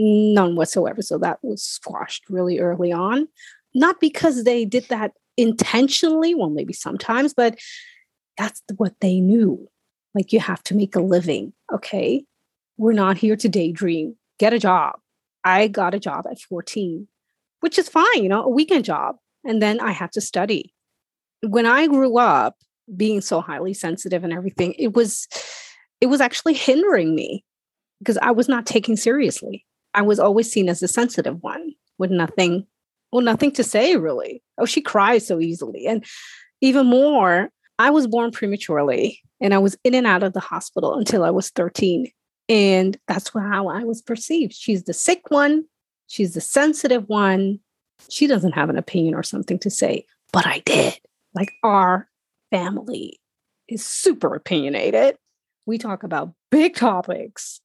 None 0.01 0.55
whatsoever. 0.55 1.03
So 1.03 1.19
that 1.19 1.41
was 1.43 1.63
squashed 1.63 2.31
really 2.31 2.61
early 2.61 2.93
on. 2.93 3.27
Not 3.75 4.01
because 4.01 4.45
they 4.45 4.65
did 4.65 4.85
that 4.89 5.13
intentionally, 5.37 6.35
well, 6.35 6.51
maybe 6.51 6.73
sometimes, 6.73 7.35
but 7.35 7.59
that's 8.37 8.63
what 8.77 8.95
they 9.01 9.21
knew. 9.21 9.69
Like 10.15 10.33
you 10.33 10.39
have 10.39 10.63
to 10.65 10.77
make 10.77 10.95
a 10.95 11.01
living. 11.01 11.53
Okay. 11.73 12.25
We're 12.77 12.93
not 12.93 13.19
here 13.19 13.37
to 13.37 13.49
daydream. 13.49 14.15
Get 14.39 14.53
a 14.53 14.59
job. 14.59 14.95
I 15.43 15.67
got 15.67 15.95
a 15.95 16.01
job 16.01 16.27
at 16.31 16.41
14, 16.41 17.09
which 17.61 17.79
is 17.79 17.89
fine, 17.89 18.23
you 18.23 18.29
know, 18.29 18.45
a 18.45 18.49
weekend 18.49 18.85
job. 18.85 19.17
And 19.45 19.61
then 19.61 19.81
I 19.81 19.91
had 19.91 20.13
to 20.13 20.21
study. 20.21 20.73
When 21.43 21.67
I 21.67 21.89
grew 21.89 22.19
up, 22.19 22.57
being 22.97 23.21
so 23.21 23.41
highly 23.41 23.75
sensitive 23.75 24.25
and 24.25 24.33
everything, 24.33 24.75
it 24.79 24.95
was 24.95 25.29
it 26.01 26.07
was 26.07 26.21
actually 26.21 26.55
hindering 26.55 27.15
me 27.15 27.45
because 27.99 28.17
I 28.19 28.31
was 28.31 28.49
not 28.49 28.67
taken 28.67 28.97
seriously. 28.97 29.67
I 29.99 30.03
was 30.03 30.21
always 30.21 30.49
seen 30.49 30.69
as 30.69 30.81
a 30.81 30.87
sensitive 30.87 31.43
one 31.43 31.73
with 31.99 32.13
nothing, 32.13 32.65
well, 33.11 33.21
nothing 33.21 33.51
to 33.51 33.65
say 33.65 33.97
really. 33.97 34.45
Oh, 34.57 34.65
she 34.65 34.81
cries 34.81 35.27
so 35.27 35.41
easily. 35.41 35.89
And 35.89 36.05
even 36.61 36.87
more, 36.87 37.51
I 37.81 37.91
was 37.91 38.07
born 38.07 38.31
prematurely 38.31 39.21
and 39.41 39.53
I 39.53 39.59
was 39.59 39.77
in 39.83 39.95
and 39.95 40.07
out 40.07 40.23
of 40.23 40.35
the 40.35 40.41
hospital 40.41 40.95
until 40.95 41.25
I 41.25 41.31
was 41.31 41.51
13. 41.51 42.13
And 42.49 42.97
that's 43.09 43.33
how 43.35 43.67
I 43.67 43.83
was 43.83 44.01
perceived. 44.01 44.55
She's 44.55 44.85
the 44.85 44.95
sick 44.95 45.33
one, 45.33 45.65
she's 46.07 46.35
the 46.35 46.41
sensitive 46.41 47.09
one. 47.09 47.59
She 48.09 48.29
doesn't 48.29 48.53
have 48.53 48.71
an 48.71 48.79
opinion 48.79 49.17
or 49.17 49.25
something 49.25 49.59
to 49.59 49.71
say, 49.71 50.07
but 50.33 50.47
I 50.47 50.61
did. 50.61 50.97
Like 51.35 51.51
our 51.65 52.09
family 52.53 53.19
is 53.67 53.85
super 53.85 54.33
opinionated. 54.37 55.17
We 55.67 55.77
talk 55.77 56.05
about 56.05 56.35
big 56.53 56.77
topics 56.77 57.61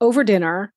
over 0.00 0.24
dinner. 0.24 0.72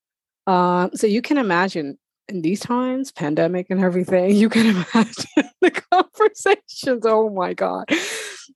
Uh, 0.47 0.89
so 0.95 1.05
you 1.05 1.21
can 1.21 1.37
imagine 1.37 1.97
in 2.29 2.41
these 2.41 2.59
times, 2.59 3.11
pandemic 3.11 3.67
and 3.69 3.83
everything, 3.83 4.31
you 4.35 4.49
can 4.49 4.67
imagine 4.67 5.49
the 5.61 5.71
conversations. 5.91 7.03
Oh 7.05 7.29
my 7.29 7.53
God. 7.53 7.85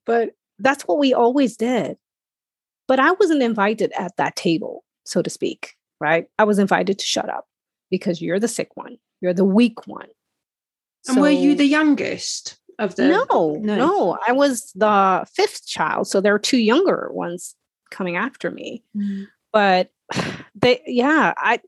But 0.04 0.30
that's 0.58 0.84
what 0.84 0.98
we 0.98 1.14
always 1.14 1.56
did. 1.56 1.96
But 2.88 2.98
I 2.98 3.12
wasn't 3.12 3.42
invited 3.42 3.92
at 3.92 4.16
that 4.16 4.36
table, 4.36 4.84
so 5.04 5.22
to 5.22 5.30
speak, 5.30 5.74
right? 6.00 6.26
I 6.38 6.44
was 6.44 6.58
invited 6.58 6.98
to 6.98 7.04
shut 7.06 7.28
up 7.28 7.46
because 7.90 8.20
you're 8.20 8.40
the 8.40 8.48
sick 8.48 8.70
one, 8.74 8.98
you're 9.20 9.34
the 9.34 9.44
weak 9.44 9.86
one. 9.86 10.08
And 11.06 11.16
so, 11.16 11.20
were 11.20 11.30
you 11.30 11.54
the 11.54 11.64
youngest 11.64 12.58
of 12.78 12.96
the? 12.96 13.08
No, 13.08 13.56
no, 13.60 13.76
no, 13.76 14.18
I 14.26 14.32
was 14.32 14.72
the 14.74 15.26
fifth 15.34 15.66
child. 15.66 16.08
So 16.08 16.20
there 16.20 16.34
are 16.34 16.38
two 16.38 16.58
younger 16.58 17.10
ones 17.12 17.54
coming 17.90 18.16
after 18.16 18.50
me. 18.50 18.84
Mm. 18.96 19.26
But 19.52 19.90
they, 20.54 20.82
yeah, 20.86 21.34
I 21.36 21.60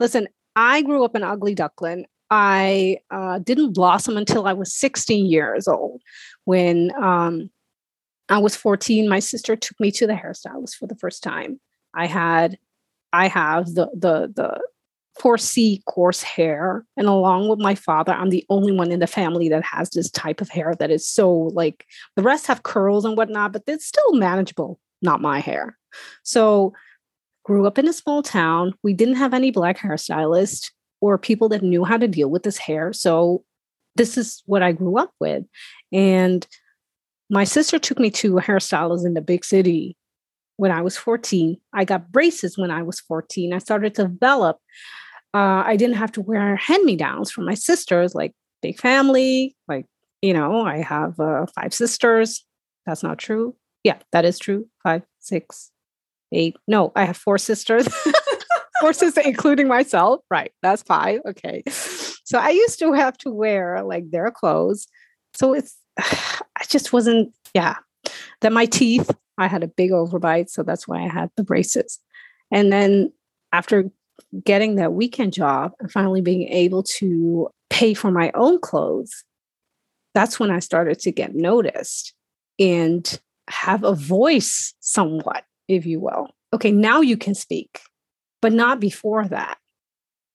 listen, 0.00 0.28
I 0.56 0.82
grew 0.82 1.04
up 1.04 1.14
an 1.14 1.22
ugly 1.22 1.54
duckling. 1.54 2.06
I 2.30 2.98
uh, 3.10 3.38
didn't 3.38 3.74
blossom 3.74 4.16
until 4.16 4.46
I 4.46 4.54
was 4.54 4.74
16 4.74 5.26
years 5.26 5.68
old 5.68 6.02
when 6.44 6.90
um, 7.00 7.50
I 8.28 8.38
was 8.38 8.56
14, 8.56 9.08
my 9.08 9.18
sister 9.18 9.56
took 9.56 9.78
me 9.78 9.90
to 9.92 10.06
the 10.06 10.14
hairstylist 10.14 10.74
for 10.74 10.86
the 10.86 10.96
first 10.96 11.22
time. 11.22 11.60
I 11.94 12.06
had, 12.06 12.58
I 13.12 13.28
have 13.28 13.66
the 13.66 13.88
the 13.94 14.32
the 14.34 14.60
4C 15.20 15.84
coarse 15.84 16.22
hair, 16.22 16.84
and 16.96 17.06
along 17.06 17.48
with 17.48 17.60
my 17.60 17.74
father, 17.74 18.12
I'm 18.12 18.30
the 18.30 18.44
only 18.48 18.72
one 18.72 18.90
in 18.90 18.98
the 18.98 19.06
family 19.06 19.48
that 19.50 19.64
has 19.64 19.90
this 19.90 20.10
type 20.10 20.40
of 20.40 20.48
hair 20.48 20.74
that 20.78 20.90
is 20.90 21.06
so 21.06 21.30
like 21.30 21.86
the 22.16 22.22
rest 22.22 22.46
have 22.48 22.64
curls 22.64 23.04
and 23.04 23.16
whatnot, 23.16 23.52
but 23.52 23.62
it's 23.66 23.86
still 23.86 24.14
manageable. 24.14 24.80
Not 25.02 25.20
my 25.20 25.38
hair. 25.38 25.78
So, 26.22 26.72
grew 27.44 27.66
up 27.66 27.78
in 27.78 27.88
a 27.88 27.92
small 27.92 28.22
town. 28.22 28.74
We 28.82 28.92
didn't 28.94 29.16
have 29.16 29.34
any 29.34 29.50
black 29.50 29.78
hairstylists 29.78 30.70
or 31.00 31.18
people 31.18 31.48
that 31.50 31.62
knew 31.62 31.84
how 31.84 31.98
to 31.98 32.08
deal 32.08 32.30
with 32.30 32.42
this 32.42 32.58
hair. 32.58 32.92
So, 32.92 33.44
this 33.96 34.18
is 34.18 34.42
what 34.46 34.62
I 34.62 34.72
grew 34.72 34.98
up 34.98 35.12
with, 35.20 35.44
and 35.92 36.44
my 37.30 37.44
sister 37.44 37.78
took 37.78 37.98
me 37.98 38.10
to 38.10 38.38
a 38.38 38.42
hairstylist 38.42 39.06
in 39.06 39.14
the 39.14 39.20
big 39.20 39.44
city 39.44 39.96
when 40.56 40.70
I 40.70 40.82
was 40.82 40.96
14. 40.96 41.56
I 41.72 41.84
got 41.84 42.12
braces 42.12 42.58
when 42.58 42.70
I 42.70 42.82
was 42.82 43.00
14. 43.00 43.52
I 43.52 43.58
started 43.58 43.94
to 43.96 44.08
develop. 44.08 44.58
Uh, 45.32 45.62
I 45.66 45.76
didn't 45.76 45.96
have 45.96 46.12
to 46.12 46.20
wear 46.20 46.56
hand 46.56 46.84
me 46.84 46.96
downs 46.96 47.30
from 47.30 47.44
my 47.44 47.54
sisters, 47.54 48.14
like 48.14 48.32
big 48.62 48.78
family. 48.78 49.56
Like, 49.66 49.86
you 50.22 50.32
know, 50.32 50.64
I 50.64 50.78
have 50.78 51.18
uh, 51.18 51.46
five 51.54 51.74
sisters. 51.74 52.44
That's 52.86 53.02
not 53.02 53.18
true. 53.18 53.56
Yeah, 53.82 53.98
that 54.12 54.24
is 54.24 54.38
true. 54.38 54.68
Five, 54.82 55.02
six, 55.18 55.70
eight. 56.34 56.56
No, 56.66 56.92
I 56.96 57.04
have 57.04 57.16
four 57.16 57.38
sisters. 57.38 57.88
four 58.80 58.92
sisters, 58.92 59.24
including 59.26 59.68
myself. 59.68 60.20
Right. 60.30 60.52
That's 60.62 60.82
five. 60.82 61.20
Okay. 61.26 61.62
So 61.68 62.38
I 62.38 62.50
used 62.50 62.78
to 62.80 62.92
have 62.92 63.16
to 63.18 63.30
wear 63.30 63.82
like 63.82 64.10
their 64.10 64.30
clothes. 64.30 64.86
So 65.34 65.54
it's 65.54 65.76
I 65.98 66.64
just 66.68 66.92
wasn't, 66.92 67.32
yeah. 67.54 67.76
Then 68.40 68.52
my 68.52 68.66
teeth, 68.66 69.10
I 69.38 69.46
had 69.46 69.62
a 69.62 69.68
big 69.68 69.90
overbite. 69.90 70.50
So 70.50 70.62
that's 70.62 70.86
why 70.86 71.02
I 71.02 71.08
had 71.08 71.30
the 71.36 71.44
braces. 71.44 71.98
And 72.50 72.72
then 72.72 73.12
after 73.52 73.90
getting 74.44 74.76
that 74.76 74.92
weekend 74.92 75.32
job 75.32 75.72
and 75.80 75.90
finally 75.90 76.20
being 76.20 76.48
able 76.48 76.82
to 76.82 77.48
pay 77.70 77.94
for 77.94 78.10
my 78.10 78.30
own 78.34 78.60
clothes, 78.60 79.24
that's 80.14 80.38
when 80.38 80.50
I 80.50 80.60
started 80.60 80.98
to 81.00 81.12
get 81.12 81.34
noticed 81.34 82.14
and 82.58 83.20
have 83.48 83.82
a 83.84 83.94
voice 83.94 84.74
somewhat, 84.80 85.44
if 85.68 85.86
you 85.86 86.00
will. 86.00 86.30
Okay, 86.52 86.72
now 86.72 87.00
you 87.00 87.16
can 87.16 87.34
speak, 87.34 87.80
but 88.40 88.52
not 88.52 88.80
before 88.80 89.26
that. 89.28 89.58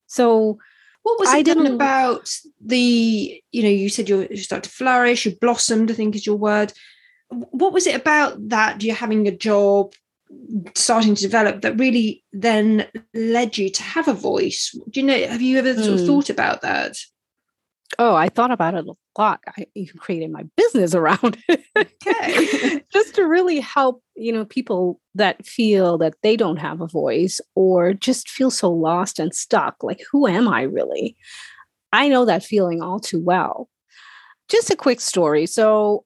So 0.06 0.58
what 1.02 1.18
was 1.18 1.28
it 1.30 1.36
I 1.36 1.42
didn't 1.42 1.74
about 1.74 2.30
the, 2.64 3.42
you 3.52 3.62
know, 3.62 3.68
you 3.68 3.88
said 3.88 4.08
you 4.08 4.36
started 4.36 4.68
to 4.68 4.76
flourish, 4.76 5.24
you 5.24 5.36
blossomed, 5.36 5.90
I 5.90 5.94
think 5.94 6.14
is 6.14 6.26
your 6.26 6.36
word. 6.36 6.72
What 7.28 7.72
was 7.72 7.86
it 7.86 7.94
about 7.94 8.48
that 8.48 8.82
you're 8.82 8.94
having 8.94 9.26
a 9.26 9.36
job, 9.36 9.94
starting 10.74 11.14
to 11.14 11.22
develop 11.22 11.62
that 11.62 11.78
really 11.78 12.24
then 12.32 12.86
led 13.14 13.56
you 13.56 13.70
to 13.70 13.82
have 13.82 14.08
a 14.08 14.14
voice? 14.14 14.76
Do 14.90 15.00
you 15.00 15.06
know, 15.06 15.26
have 15.26 15.40
you 15.40 15.58
ever 15.58 15.74
mm. 15.74 15.82
sort 15.82 15.94
of 15.94 16.00
hmm. 16.00 16.06
thought 16.06 16.30
about 16.30 16.62
that? 16.62 16.96
Oh, 17.98 18.14
I 18.14 18.28
thought 18.28 18.50
about 18.50 18.74
it 18.74 18.86
a 18.86 18.94
lot. 19.18 19.40
I 19.46 19.66
even 19.74 19.98
created 19.98 20.30
my 20.30 20.44
business 20.56 20.94
around 20.94 21.38
it. 21.48 21.60
Okay. 21.76 22.82
just 22.92 23.14
to 23.16 23.26
really 23.26 23.60
help, 23.60 24.02
you 24.14 24.32
know, 24.32 24.44
people 24.44 25.00
that 25.14 25.44
feel 25.44 25.98
that 25.98 26.14
they 26.22 26.36
don't 26.36 26.58
have 26.58 26.80
a 26.80 26.86
voice 26.86 27.40
or 27.54 27.92
just 27.92 28.28
feel 28.28 28.50
so 28.50 28.70
lost 28.70 29.18
and 29.18 29.34
stuck. 29.34 29.82
Like, 29.82 30.02
who 30.10 30.26
am 30.26 30.48
I 30.48 30.62
really? 30.62 31.16
I 31.92 32.08
know 32.08 32.24
that 32.24 32.44
feeling 32.44 32.82
all 32.82 33.00
too 33.00 33.20
well. 33.20 33.68
Just 34.48 34.70
a 34.70 34.76
quick 34.76 35.00
story. 35.00 35.46
So 35.46 36.04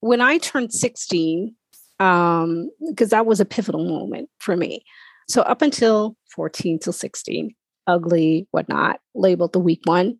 when 0.00 0.20
I 0.20 0.38
turned 0.38 0.72
16, 0.72 1.54
um, 2.00 2.70
because 2.88 3.10
that 3.10 3.26
was 3.26 3.40
a 3.40 3.44
pivotal 3.44 3.84
moment 3.84 4.28
for 4.38 4.56
me. 4.56 4.84
So 5.28 5.42
up 5.42 5.62
until 5.62 6.16
14 6.34 6.78
till 6.78 6.92
16, 6.92 7.54
ugly, 7.86 8.46
whatnot, 8.50 9.00
labeled 9.14 9.52
the 9.52 9.58
weak 9.58 9.80
one 9.84 10.18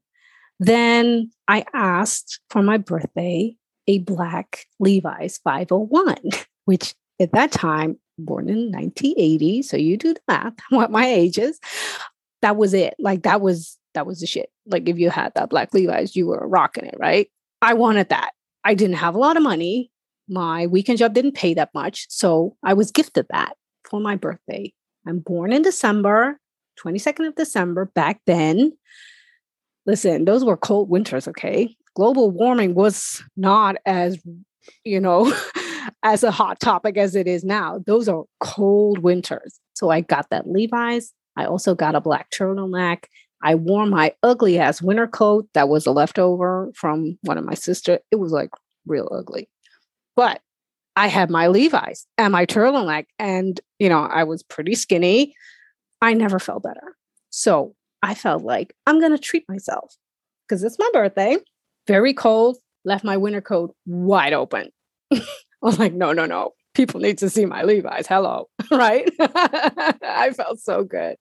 then 0.59 1.31
I 1.47 1.65
asked 1.73 2.41
for 2.51 2.63
my 2.63 2.79
birthday 2.79 3.57
a 3.87 3.99
black 4.01 4.67
Levi's 4.81 5.39
501, 5.39 6.17
which 6.65 6.95
at 7.21 7.33
that 7.33 7.53
time, 7.53 7.99
born 8.19 8.49
in 8.49 8.73
1980, 8.73 9.63
so 9.63 9.77
you 9.77 9.97
do 9.97 10.15
the 10.15 10.21
math, 10.29 10.55
what 10.71 10.91
my 10.91 11.07
age 11.07 11.39
is. 11.39 11.59
That 12.43 12.57
was 12.57 12.75
it. 12.75 12.95
Like 12.99 13.23
that 13.23 13.41
was 13.41 13.77
that 13.95 14.07
was 14.07 14.21
the 14.21 14.27
shit. 14.27 14.51
Like 14.67 14.89
if 14.89 14.99
you 14.99 15.11
had 15.11 15.33
that 15.35 15.51
black 15.51 15.75
Levi's, 15.75 16.15
you 16.15 16.27
were 16.27 16.47
rocking 16.47 16.85
it, 16.85 16.95
right? 16.99 17.29
I 17.63 17.75
wanted 17.75 18.11
that. 18.11 18.31
I 18.65 18.75
didn't 18.75 18.97
have 18.97 19.15
a 19.15 19.19
lot 19.19 19.37
of 19.37 19.43
money. 19.43 19.91
My 20.29 20.67
weekend 20.67 20.99
job 20.99 21.15
didn't 21.15 21.33
pay 21.33 21.55
that 21.55 21.71
much, 21.75 22.07
so 22.09 22.57
I 22.63 22.75
was 22.75 22.93
gifted 22.93 23.27
that 23.31 23.57
for 23.85 23.99
my 23.99 24.15
birthday. 24.15 24.73
I'm 25.07 25.21
born 25.21 25.53
in 25.53 25.63
December, 25.63 26.39
22nd 26.85 27.29
of 27.29 27.35
December. 27.35 27.87
Back 27.87 28.21
then, 28.27 28.73
listen, 29.89 30.27
those 30.27 30.45
were 30.45 30.57
cold 30.57 30.91
winters, 30.91 31.27
okay? 31.27 31.75
Global 31.97 32.31
warming 32.31 32.75
was 32.75 33.25
not 33.37 33.77
as, 33.87 34.23
you 34.85 35.01
know, 35.01 35.35
as 36.03 36.23
a 36.23 36.31
hot 36.31 36.61
topic 36.61 36.99
as 36.99 37.17
it 37.17 37.27
is 37.27 37.43
now. 37.43 37.83
Those 37.87 38.07
are 38.07 38.25
cold 38.39 38.99
winters. 38.99 39.59
So 39.75 39.91
I 39.91 40.03
got 40.03 40.29
that 40.31 40.47
Levi's. 40.47 41.13
I 41.37 41.47
also 41.47 41.75
got 41.75 41.95
a 41.95 42.03
black 42.03 42.31
turtleneck. 42.31 43.05
I 43.43 43.55
wore 43.55 43.87
my 43.87 44.13
ugly 44.23 44.59
ass 44.59 44.83
winter 44.83 45.07
coat 45.07 45.49
that 45.55 45.71
was 45.71 45.87
a 45.87 45.93
leftover 45.93 46.71
from 46.75 47.19
one 47.23 47.39
of 47.39 47.45
my 47.45 47.55
sisters. 47.55 48.01
It 48.11 48.17
was 48.17 48.31
like 48.31 48.51
real 48.87 49.09
ugly. 49.11 49.49
But 50.17 50.43
I 50.97 51.07
had 51.07 51.31
my 51.31 51.47
Levi's 51.47 52.07
and 52.19 52.33
my 52.33 52.45
turtleneck, 52.45 53.07
and 53.21 53.61
you 53.79 53.89
know, 53.89 54.01
I 54.01 54.25
was 54.25 54.43
pretty 54.43 54.75
skinny. 54.75 55.35
I 56.03 56.13
never 56.13 56.41
felt 56.41 56.65
better. 56.65 56.97
So 57.31 57.77
I 58.03 58.15
felt 58.15 58.43
like 58.43 58.75
I'm 58.87 59.01
going 59.01 59.13
to 59.13 59.19
treat 59.19 59.45
myself 59.49 59.97
because 60.47 60.63
it's 60.63 60.79
my 60.79 60.89
birthday. 60.93 61.37
Very 61.87 62.15
cold, 62.15 62.59
left 62.85 63.05
my 63.05 63.17
winter 63.17 63.41
coat 63.41 63.75
wide 63.87 64.33
open. 64.33 64.71
I 65.13 65.21
was 65.63 65.79
like, 65.79 65.95
no, 65.95 66.13
no, 66.13 66.27
no. 66.27 66.53
People 66.75 67.01
need 67.01 67.19
to 67.19 67.31
see 67.31 67.45
my 67.45 67.63
Levi's. 67.63 68.07
Hello. 68.07 68.49
right? 68.71 69.11
I 69.21 70.33
felt 70.37 70.61
so 70.61 70.85
good. 70.85 71.17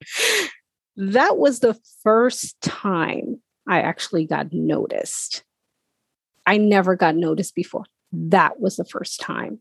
That 0.95 1.37
was 1.37 1.59
the 1.59 1.79
first 2.03 2.59
time 2.61 3.41
I 3.67 3.81
actually 3.81 4.25
got 4.25 4.51
noticed. 4.51 5.43
I 6.45 6.57
never 6.57 6.95
got 6.95 7.15
noticed 7.15 7.55
before. 7.55 7.85
That 8.11 8.59
was 8.59 8.77
the 8.77 8.85
first 8.85 9.19
time. 9.19 9.59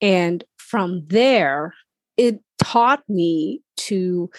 And 0.00 0.44
from 0.58 1.04
there, 1.06 1.74
it 2.16 2.40
taught 2.58 3.02
me 3.08 3.60
to 3.76 4.30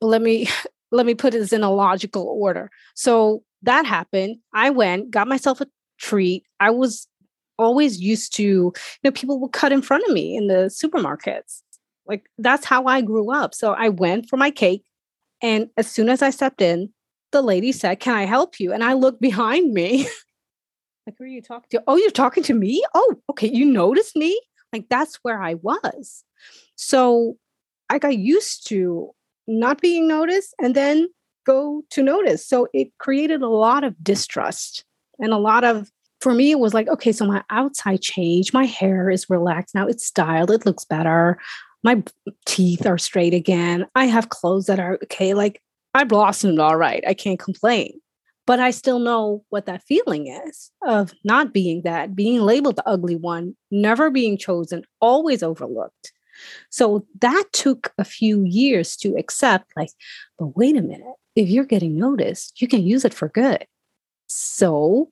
let 0.00 0.22
me 0.22 0.48
let 0.90 1.06
me 1.06 1.14
put 1.14 1.32
this 1.32 1.52
in 1.52 1.62
a 1.62 1.70
logical 1.70 2.26
order. 2.26 2.70
So 2.94 3.42
that 3.62 3.86
happened. 3.86 4.38
I 4.54 4.70
went, 4.70 5.10
got 5.10 5.28
myself 5.28 5.60
a 5.60 5.66
treat. 5.98 6.44
I 6.60 6.70
was 6.70 7.06
always 7.58 8.00
used 8.00 8.34
to, 8.36 8.42
you 8.42 8.72
know, 9.04 9.10
people 9.10 9.40
would 9.40 9.52
cut 9.52 9.72
in 9.72 9.82
front 9.82 10.04
of 10.04 10.12
me 10.12 10.36
in 10.36 10.46
the 10.46 10.70
supermarkets. 10.70 11.62
Like 12.06 12.26
that's 12.38 12.64
how 12.64 12.86
I 12.86 13.02
grew 13.02 13.32
up. 13.32 13.54
So 13.54 13.72
I 13.72 13.88
went 13.88 14.28
for 14.28 14.36
my 14.36 14.50
cake. 14.50 14.84
And 15.42 15.68
as 15.76 15.90
soon 15.90 16.08
as 16.08 16.22
I 16.22 16.30
stepped 16.30 16.62
in, 16.62 16.90
the 17.32 17.42
lady 17.42 17.72
said, 17.72 18.00
Can 18.00 18.14
I 18.14 18.24
help 18.24 18.58
you? 18.58 18.72
And 18.72 18.82
I 18.82 18.94
looked 18.94 19.20
behind 19.20 19.74
me. 19.74 20.08
like, 21.06 21.16
who 21.18 21.24
are 21.24 21.28
you 21.28 21.42
talking 21.42 21.68
to? 21.70 21.82
Oh, 21.86 21.96
you're 21.96 22.10
talking 22.10 22.42
to 22.44 22.54
me? 22.54 22.82
Oh, 22.94 23.16
okay. 23.30 23.48
You 23.48 23.64
noticed 23.64 24.16
me? 24.16 24.40
Like 24.72 24.86
that's 24.88 25.16
where 25.22 25.42
I 25.42 25.54
was. 25.54 26.24
So 26.76 27.36
I 27.90 27.98
got 27.98 28.16
used 28.16 28.68
to 28.68 29.10
not 29.48 29.80
being 29.80 30.06
noticed 30.06 30.54
and 30.60 30.74
then 30.74 31.08
go 31.46 31.82
to 31.90 32.02
notice. 32.02 32.46
So 32.46 32.68
it 32.72 32.88
created 32.98 33.42
a 33.42 33.48
lot 33.48 33.82
of 33.82 33.96
distrust 34.02 34.84
and 35.18 35.32
a 35.32 35.38
lot 35.38 35.64
of, 35.64 35.90
for 36.20 36.34
me, 36.34 36.50
it 36.50 36.58
was 36.58 36.74
like, 36.74 36.88
okay, 36.88 37.12
so 37.12 37.24
my 37.24 37.42
outside 37.50 38.02
changed. 38.02 38.52
My 38.52 38.66
hair 38.66 39.08
is 39.10 39.30
relaxed 39.30 39.74
now, 39.74 39.86
it's 39.86 40.06
styled, 40.06 40.50
it 40.50 40.66
looks 40.66 40.84
better. 40.84 41.38
My 41.82 42.02
teeth 42.44 42.86
are 42.86 42.98
straight 42.98 43.34
again. 43.34 43.86
I 43.94 44.06
have 44.06 44.28
clothes 44.28 44.66
that 44.66 44.80
are 44.80 44.98
okay. 45.04 45.32
Like 45.34 45.62
I 45.94 46.04
blossomed 46.04 46.58
all 46.58 46.76
right. 46.76 47.02
I 47.06 47.14
can't 47.14 47.38
complain. 47.38 48.00
But 48.46 48.60
I 48.60 48.70
still 48.70 48.98
know 48.98 49.44
what 49.50 49.66
that 49.66 49.82
feeling 49.82 50.26
is 50.26 50.70
of 50.86 51.12
not 51.22 51.52
being 51.52 51.82
that, 51.82 52.16
being 52.16 52.40
labeled 52.40 52.76
the 52.76 52.88
ugly 52.88 53.14
one, 53.14 53.54
never 53.70 54.10
being 54.10 54.38
chosen, 54.38 54.84
always 55.00 55.42
overlooked. 55.42 56.12
So 56.70 57.06
that 57.20 57.44
took 57.52 57.92
a 57.98 58.04
few 58.04 58.44
years 58.44 58.96
to 58.98 59.16
accept, 59.16 59.72
like, 59.76 59.90
but 60.38 60.56
wait 60.56 60.76
a 60.76 60.82
minute, 60.82 61.14
if 61.36 61.48
you're 61.48 61.64
getting 61.64 61.96
noticed, 61.96 62.60
you 62.60 62.68
can 62.68 62.82
use 62.82 63.04
it 63.04 63.14
for 63.14 63.28
good. 63.28 63.66
So 64.26 65.10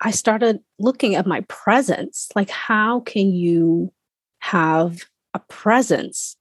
I 0.00 0.10
started 0.10 0.60
looking 0.78 1.14
at 1.14 1.26
my 1.26 1.42
presence, 1.42 2.28
like, 2.34 2.50
how 2.50 3.00
can 3.00 3.32
you 3.32 3.92
have 4.40 5.02
a 5.34 5.38
presence 5.38 6.36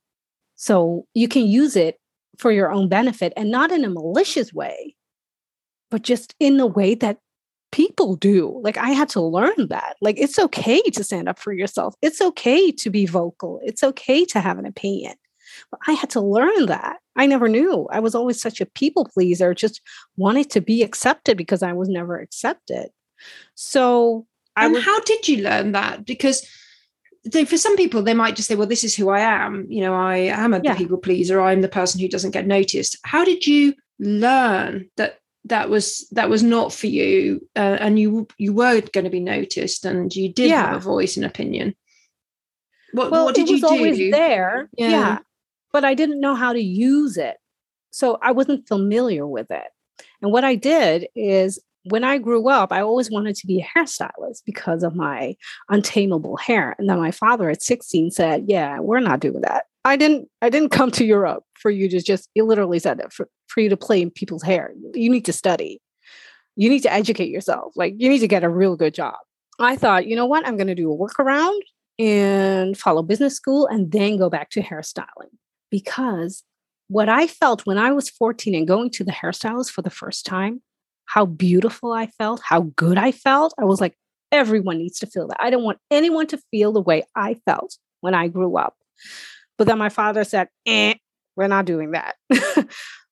so 0.56 1.08
you 1.13 1.28
can 1.28 1.45
use 1.45 1.76
it 1.76 2.00
for 2.38 2.52
your 2.52 2.71
own 2.71 2.88
benefit 2.88 3.34
and 3.38 3.52
not 3.52 3.71
in 3.71 3.86
a 3.86 3.89
malicious 3.89 4.54
way, 4.54 4.95
but 5.89 6.02
just 6.02 6.36
in 6.39 6.60
a 6.60 6.65
way 6.65 6.95
that 6.95 7.19
people 7.71 8.15
do. 8.15 8.60
Like 8.63 8.77
I 8.77 8.89
had 8.89 9.10
to 9.10 9.21
learn 9.21 9.67
that. 9.69 9.95
Like 10.01 10.17
it's 10.19 10.39
okay 10.39 10.81
to 10.81 11.03
stand 11.03 11.29
up 11.29 11.39
for 11.39 11.53
yourself. 11.53 11.95
It's 12.01 12.21
okay 12.21 12.71
to 12.71 12.89
be 12.89 13.05
vocal. 13.05 13.60
It's 13.63 13.84
okay 13.84 14.25
to 14.25 14.39
have 14.39 14.60
an 14.60 14.65
opinion. 14.65 15.15
But 15.69 15.79
I 15.88 15.93
had 15.93 16.10
to 16.12 16.21
learn 16.21 16.67
that. 16.67 16.97
I 17.15 17.25
never 17.25 17.49
knew. 17.49 17.88
I 17.91 17.99
was 17.99 18.15
always 18.15 18.41
such 18.41 18.62
a 18.62 18.65
people 18.65 19.05
pleaser, 19.05 19.53
just 19.53 19.81
wanted 20.15 20.49
to 20.51 20.62
be 20.62 20.81
accepted 20.81 21.38
because 21.38 21.62
I 21.62 21.73
was 21.73 21.89
never 21.89 22.19
accepted. 22.19 22.89
So 23.55 24.27
I 24.55 24.65
And 24.65 24.77
how 24.77 24.99
did 25.01 25.27
you 25.27 25.43
learn 25.43 25.73
that? 25.73 26.05
Because 26.05 26.45
for 27.45 27.57
some 27.57 27.75
people, 27.75 28.01
they 28.01 28.13
might 28.13 28.36
just 28.36 28.47
say, 28.47 28.55
well, 28.55 28.67
this 28.67 28.84
is 28.84 28.95
who 28.95 29.10
I 29.10 29.19
am. 29.19 29.65
You 29.69 29.81
know, 29.81 29.93
I 29.93 30.17
am 30.17 30.53
a 30.53 30.62
yeah. 30.63 30.75
people 30.75 30.97
pleaser. 30.97 31.41
I'm 31.41 31.62
the 31.62 31.69
person 31.69 31.99
who 31.99 32.07
doesn't 32.07 32.31
get 32.31 32.47
noticed. 32.47 32.97
How 33.03 33.23
did 33.23 33.45
you 33.45 33.73
learn 33.99 34.89
that 34.97 35.19
that 35.45 35.69
was 35.69 36.08
that 36.12 36.30
was 36.30 36.43
not 36.43 36.71
for 36.71 36.88
you 36.88 37.47
uh, 37.56 37.77
and 37.80 37.99
you 37.99 38.27
you 38.38 38.54
were 38.54 38.82
going 38.93 39.04
to 39.04 39.10
be 39.10 39.19
noticed 39.19 39.86
and 39.86 40.15
you 40.15 40.32
did 40.32 40.49
yeah. 40.49 40.67
have 40.67 40.77
a 40.77 40.80
voice 40.80 41.17
and 41.17 41.25
opinion 41.25 41.75
what, 42.93 43.10
well, 43.10 43.25
what 43.25 43.36
did 43.36 43.49
it 43.49 43.54
was 43.54 43.62
you 43.62 43.67
do 43.67 43.73
always 43.73 44.12
there 44.12 44.69
yeah. 44.77 44.89
yeah 44.89 45.17
but 45.71 45.84
i 45.84 45.93
didn't 45.93 46.21
know 46.21 46.36
how 46.36 46.54
to 46.54 46.62
use 46.62 47.17
it 47.17 47.38
so 47.91 48.17
i 48.21 48.32
wasn't 48.32 48.67
familiar 48.67 49.25
with 49.25 49.49
it 49.49 49.67
and 50.21 50.32
what 50.32 50.43
i 50.43 50.56
did 50.56 51.08
is 51.15 51.60
when 51.86 52.04
I 52.04 52.17
grew 52.17 52.47
up, 52.47 52.71
I 52.71 52.82
always 52.82 53.10
wanted 53.10 53.36
to 53.38 53.47
be 53.47 53.60
a 53.60 53.80
hairstylist 53.80 54.43
because 54.45 54.84
of 54.84 54.95
my 54.95 55.36
untamable 55.69 56.38
hair. 56.38 56.75
And 56.77 56.89
then 56.89 56.99
my 56.99 57.12
father 57.12 57.49
at 57.49 57.63
16 57.63 58.12
said, 58.12 58.45
Yeah, 58.47 58.80
we're 58.80 58.99
not 58.99 59.19
doing 59.19 59.41
that. 59.41 59.65
I 59.84 59.96
didn't 59.96 60.28
I 60.41 60.50
didn't 60.50 60.70
come 60.70 60.91
to 60.91 61.06
Europe 61.06 61.44
for 61.56 61.72
you 61.72 61.89
to 61.89 62.02
just 62.02 62.30
you 62.36 62.46
literally 62.46 62.80
said 62.80 63.00
that 63.00 63.13
for, 63.13 63.28
for 63.48 63.62
you 63.62 63.70
to 63.70 63.78
play 63.78 64.02
in 64.02 64.12
people's 64.12 64.44
hair. 64.44 64.74
You 64.94 65.10
need 65.10 65.26
to 65.26 65.34
study. 65.34 65.82
You 66.56 66.70
need 66.70 66.84
to 66.84 66.94
educate 66.94 67.30
yourself. 67.30 67.74
Like 67.76 67.96
you 67.98 68.10
need 68.10 68.20
to 68.20 68.28
get 68.28 68.44
a 68.44 68.50
real 68.50 68.76
good 68.76 68.94
job. 68.94 69.15
I 69.60 69.76
thought, 69.76 70.08
you 70.08 70.15
know 70.15 70.26
what? 70.26 70.48
I'm 70.48 70.58
gonna 70.58 70.76
do 70.76 70.91
a 70.91 70.98
workaround 70.98 71.60
and 72.00 72.78
follow 72.78 73.04
business 73.04 73.36
school 73.36 73.67
and 73.67 73.91
then 73.91 74.17
go 74.17 74.30
back 74.30 74.50
to 74.52 74.62
hairstyling. 74.62 75.32
Because 75.70 76.44
what 76.88 77.10
I 77.10 77.28
felt 77.28 77.65
when 77.65 77.78
I 77.78 77.91
was 77.91 78.10
14 78.10 78.54
and 78.54 78.67
going 78.67 78.89
to 78.91 79.04
the 79.04 79.12
hairstylist 79.12 79.72
for 79.72 79.82
the 79.82 79.89
first 79.89 80.26
time, 80.26 80.62
how 81.06 81.26
beautiful 81.26 81.91
I 81.91 82.08
felt, 82.08 82.41
how 82.44 82.62
good 82.76 82.98
I 82.98 83.12
felt. 83.12 83.54
I 83.60 83.65
was 83.65 83.82
like, 83.82 83.96
everyone 84.32 84.78
needs 84.78 85.00
to 85.00 85.08
feel 85.08 85.28
that. 85.28 85.38
I 85.39 85.50
don't 85.50 85.63
want 85.63 85.80
anyone 85.89 86.28
to 86.28 86.39
feel 86.52 86.72
the 86.72 86.82
way 86.82 87.04
I 87.15 87.36
felt 87.46 87.78
when 88.02 88.13
I 88.13 88.28
grew 88.28 88.58
up. 88.58 88.76
But 89.57 89.67
then 89.67 89.77
my 89.77 89.89
father 89.89 90.23
said, 90.23 90.47
eh, 90.65 90.95
we're 91.35 91.47
not 91.47 91.65
doing 91.65 91.91
that. 91.91 92.15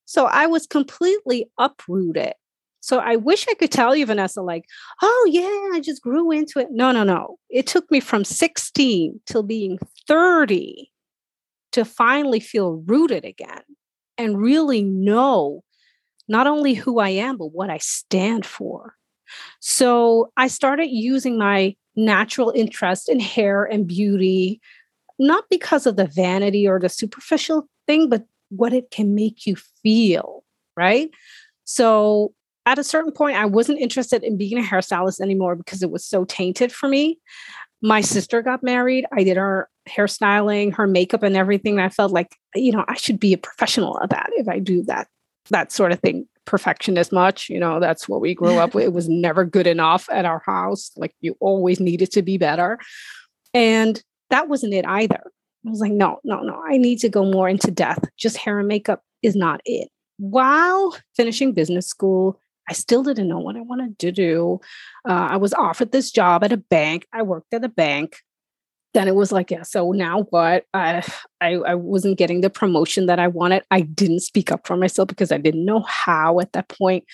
so 0.06 0.26
I 0.26 0.48
was 0.48 0.68
completely 0.68 1.50
uprooted. 1.58 2.34
So 2.82 3.00
I 3.00 3.18
wish 3.18 3.46
I 3.48 3.54
could 3.56 3.72
tell 3.72 3.96
you, 3.96 4.06
Vanessa, 4.06 4.42
like, 4.42 4.66
oh, 5.02 5.30
yeah, 5.30 5.78
I 5.78 5.82
just 5.82 6.02
grew 6.02 6.32
into 6.32 6.60
it. 6.60 6.70
No, 6.72 6.92
no, 6.92 7.04
no. 7.04 7.38
It 7.50 7.68
took 7.68 7.90
me 7.92 8.00
from 8.00 8.24
16 8.24 9.20
till 9.26 9.44
being 9.44 9.80
30 10.08 10.90
to 11.74 11.86
finally 11.86 12.40
feel 12.40 12.84
rooted 12.86 13.26
again 13.26 13.62
and 14.18 14.42
really 14.42 14.82
know 14.82 15.64
not 16.28 16.48
only 16.48 16.74
who 16.74 17.00
I 17.00 17.10
am, 17.10 17.38
but 17.38 17.48
what 17.48 17.70
I 17.70 17.80
stand 17.80 18.46
for. 18.46 18.96
So 19.60 20.32
I 20.38 20.48
started 20.48 20.88
using 20.88 21.38
my 21.38 21.76
natural 21.96 22.52
interest 22.56 23.10
in 23.10 23.20
hair 23.20 23.66
and 23.66 23.86
beauty, 23.88 24.62
not 25.20 25.46
because 25.50 25.86
of 25.86 25.96
the 25.96 26.08
vanity 26.08 26.68
or 26.68 26.80
the 26.80 26.90
superficial 26.90 27.68
thing, 27.88 28.10
but 28.10 28.26
what 28.50 28.74
it 28.74 28.90
can 28.92 29.14
make 29.14 29.46
you 29.46 29.56
feel, 29.84 30.44
right? 30.76 31.12
So 31.66 32.34
at 32.66 32.80
a 32.80 32.84
certain 32.84 33.12
point, 33.12 33.38
I 33.38 33.46
wasn't 33.46 33.80
interested 33.80 34.24
in 34.24 34.38
being 34.38 34.58
a 34.58 34.64
hairstylist 34.64 35.22
anymore 35.22 35.56
because 35.56 35.84
it 35.84 35.92
was 35.92 36.06
so 36.06 36.26
tainted 36.26 36.72
for 36.72 36.88
me. 36.88 37.20
My 37.82 38.02
sister 38.02 38.42
got 38.42 38.64
married. 38.64 39.06
I 39.12 39.24
did 39.24 39.38
her 39.38 39.70
hairstyling, 39.88 40.74
her 40.76 40.88
makeup, 40.88 41.24
and 41.24 41.36
everything. 41.36 41.80
I 41.80 41.90
felt 41.90 42.12
like, 42.12 42.36
you 42.56 42.72
know, 42.72 42.86
I 42.88 42.96
should 42.96 43.20
be 43.20 43.34
a 43.34 43.38
professional 43.38 44.00
at 44.02 44.10
that 44.10 44.30
if 44.36 44.48
I 44.48 44.60
do 44.60 44.84
that 44.84 45.08
that 45.50 45.72
sort 45.72 45.92
of 45.92 46.00
thing 46.00 46.28
perfectionist 46.46 47.12
much 47.12 47.50
you 47.50 47.60
know 47.60 47.80
that's 47.80 48.10
what 48.10 48.22
we 48.22 48.34
grew 48.34 48.58
up 48.58 48.74
with 48.76 48.86
it 48.86 48.94
was 48.94 49.08
never 49.08 49.46
good 49.46 49.68
enough 49.68 50.08
at 50.12 50.26
our 50.26 50.42
house 50.46 50.92
like 50.96 51.14
you 51.22 51.36
always 51.40 51.80
needed 51.80 52.12
to 52.12 52.22
be 52.22 52.38
better 52.38 52.80
and 53.54 54.04
that 54.30 54.48
wasn't 54.48 54.74
it 54.74 54.86
either 54.86 55.22
i 55.66 55.70
was 55.70 55.80
like 55.80 55.92
no 55.92 56.20
no 56.24 56.42
no 56.42 56.62
i 56.70 56.78
need 56.78 57.00
to 57.00 57.10
go 57.10 57.26
more 57.26 57.50
into 57.50 57.72
death. 57.72 58.00
just 58.18 58.38
hair 58.38 58.60
and 58.60 58.68
makeup 58.68 59.02
is 59.22 59.36
not 59.36 59.62
it 59.66 59.90
while 60.18 60.96
finishing 61.16 61.54
business 61.54 61.88
school 61.88 62.40
i 62.70 62.74
still 62.74 63.04
didn't 63.04 63.28
know 63.28 63.40
what 63.40 63.56
i 63.56 63.62
wanted 63.62 63.98
to 64.00 64.12
do 64.12 64.60
uh, 65.08 65.28
i 65.32 65.38
was 65.38 65.54
offered 65.54 65.92
this 65.92 66.12
job 66.12 66.44
at 66.44 66.52
a 66.52 66.58
bank 66.58 67.08
i 67.14 67.22
worked 67.22 67.54
at 67.54 67.64
a 67.64 67.70
bank 67.70 68.18
then 68.94 69.08
it 69.08 69.16
was 69.16 69.32
like, 69.32 69.52
yeah, 69.52 69.64
so 69.64 69.92
now 69.92 70.24
what? 70.32 70.66
I, 70.74 71.04
I, 71.42 71.54
I 71.56 71.76
wasn't 71.76 72.18
getting 72.18 72.42
the 72.42 72.50
promotion 72.50 73.06
that 73.06 73.20
I 73.20 73.28
wanted. 73.28 73.64
I 73.70 73.82
didn't 73.82 74.22
speak 74.22 74.52
up 74.52 74.66
for 74.66 74.76
myself 74.76 75.08
because 75.10 75.32
I 75.32 75.38
didn't 75.38 75.66
know 75.66 75.82
how 75.82 76.40
at 76.40 76.54
that 76.54 76.70
point. 76.70 77.06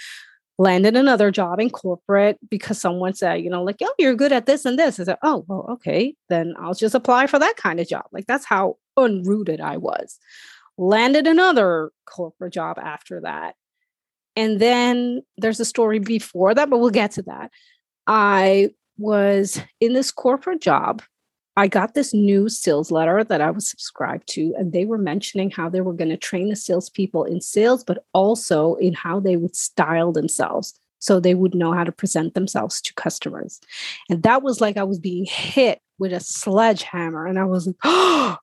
Landed 0.57 0.95
another 0.95 1.31
job 1.31 1.59
in 1.59 1.69
corporate 1.69 2.37
because 2.49 2.79
someone 2.79 3.13
said, 3.13 3.41
you 3.41 3.49
know, 3.49 3.61
like, 3.61 3.75
oh, 3.81 3.93
you're 3.99 4.15
good 4.15 4.31
at 4.31 4.45
this 4.45 4.63
and 4.63 4.79
this. 4.79 4.99
I 4.99 5.03
said, 5.03 5.17
oh, 5.21 5.43
well, 5.47 5.65
okay, 5.71 6.15
then 6.29 6.53
I'll 6.57 6.73
just 6.73 6.95
apply 6.95 7.27
for 7.27 7.39
that 7.39 7.57
kind 7.57 7.79
of 7.79 7.87
job. 7.89 8.05
Like 8.13 8.25
that's 8.25 8.45
how 8.45 8.77
unrooted 8.97 9.59
I 9.59 9.77
was. 9.77 10.17
Landed 10.77 11.27
another 11.27 11.91
corporate 12.05 12.53
job 12.53 12.79
after 12.79 13.21
that. 13.21 13.55
And 14.37 14.59
then 14.59 15.23
there's 15.37 15.59
a 15.59 15.65
story 15.65 15.99
before 15.99 16.53
that, 16.53 16.69
but 16.69 16.79
we'll 16.79 16.89
get 16.89 17.11
to 17.11 17.21
that. 17.23 17.51
I 18.07 18.69
was 18.97 19.59
in 19.81 19.93
this 19.93 20.11
corporate 20.11 20.61
job 20.61 21.01
I 21.57 21.67
got 21.67 21.93
this 21.93 22.13
new 22.13 22.49
sales 22.49 22.91
letter 22.91 23.23
that 23.23 23.39
I 23.39 23.49
was 23.49 23.69
subscribed 23.69 24.27
to, 24.33 24.53
and 24.57 24.73
they 24.73 24.83
were 24.83 24.97
mentioning 24.97 25.51
how 25.51 25.69
they 25.69 25.81
were 25.81 25.93
going 25.93 26.09
to 26.09 26.17
train 26.17 26.49
the 26.49 26.55
salespeople 26.55 27.23
in 27.23 27.39
sales, 27.39 27.83
but 27.83 28.05
also 28.13 28.75
in 28.75 28.93
how 28.93 29.19
they 29.21 29.37
would 29.37 29.55
style 29.55 30.11
themselves. 30.11 30.73
so 30.99 31.19
they 31.19 31.35
would 31.35 31.53
know 31.53 31.71
how 31.71 31.83
to 31.83 31.91
present 31.91 32.33
themselves 32.33 32.81
to 32.81 32.93
customers. 32.95 33.59
And 34.09 34.23
that 34.23 34.41
was 34.41 34.59
like 34.59 34.75
I 34.75 34.83
was 34.83 34.97
being 34.97 35.25
hit 35.25 35.79
with 35.99 36.11
a 36.11 36.19
sledgehammer. 36.19 37.27
And 37.27 37.37
I 37.37 37.43
was 37.43 37.67
like, 37.67 37.75
oh, 37.83 38.37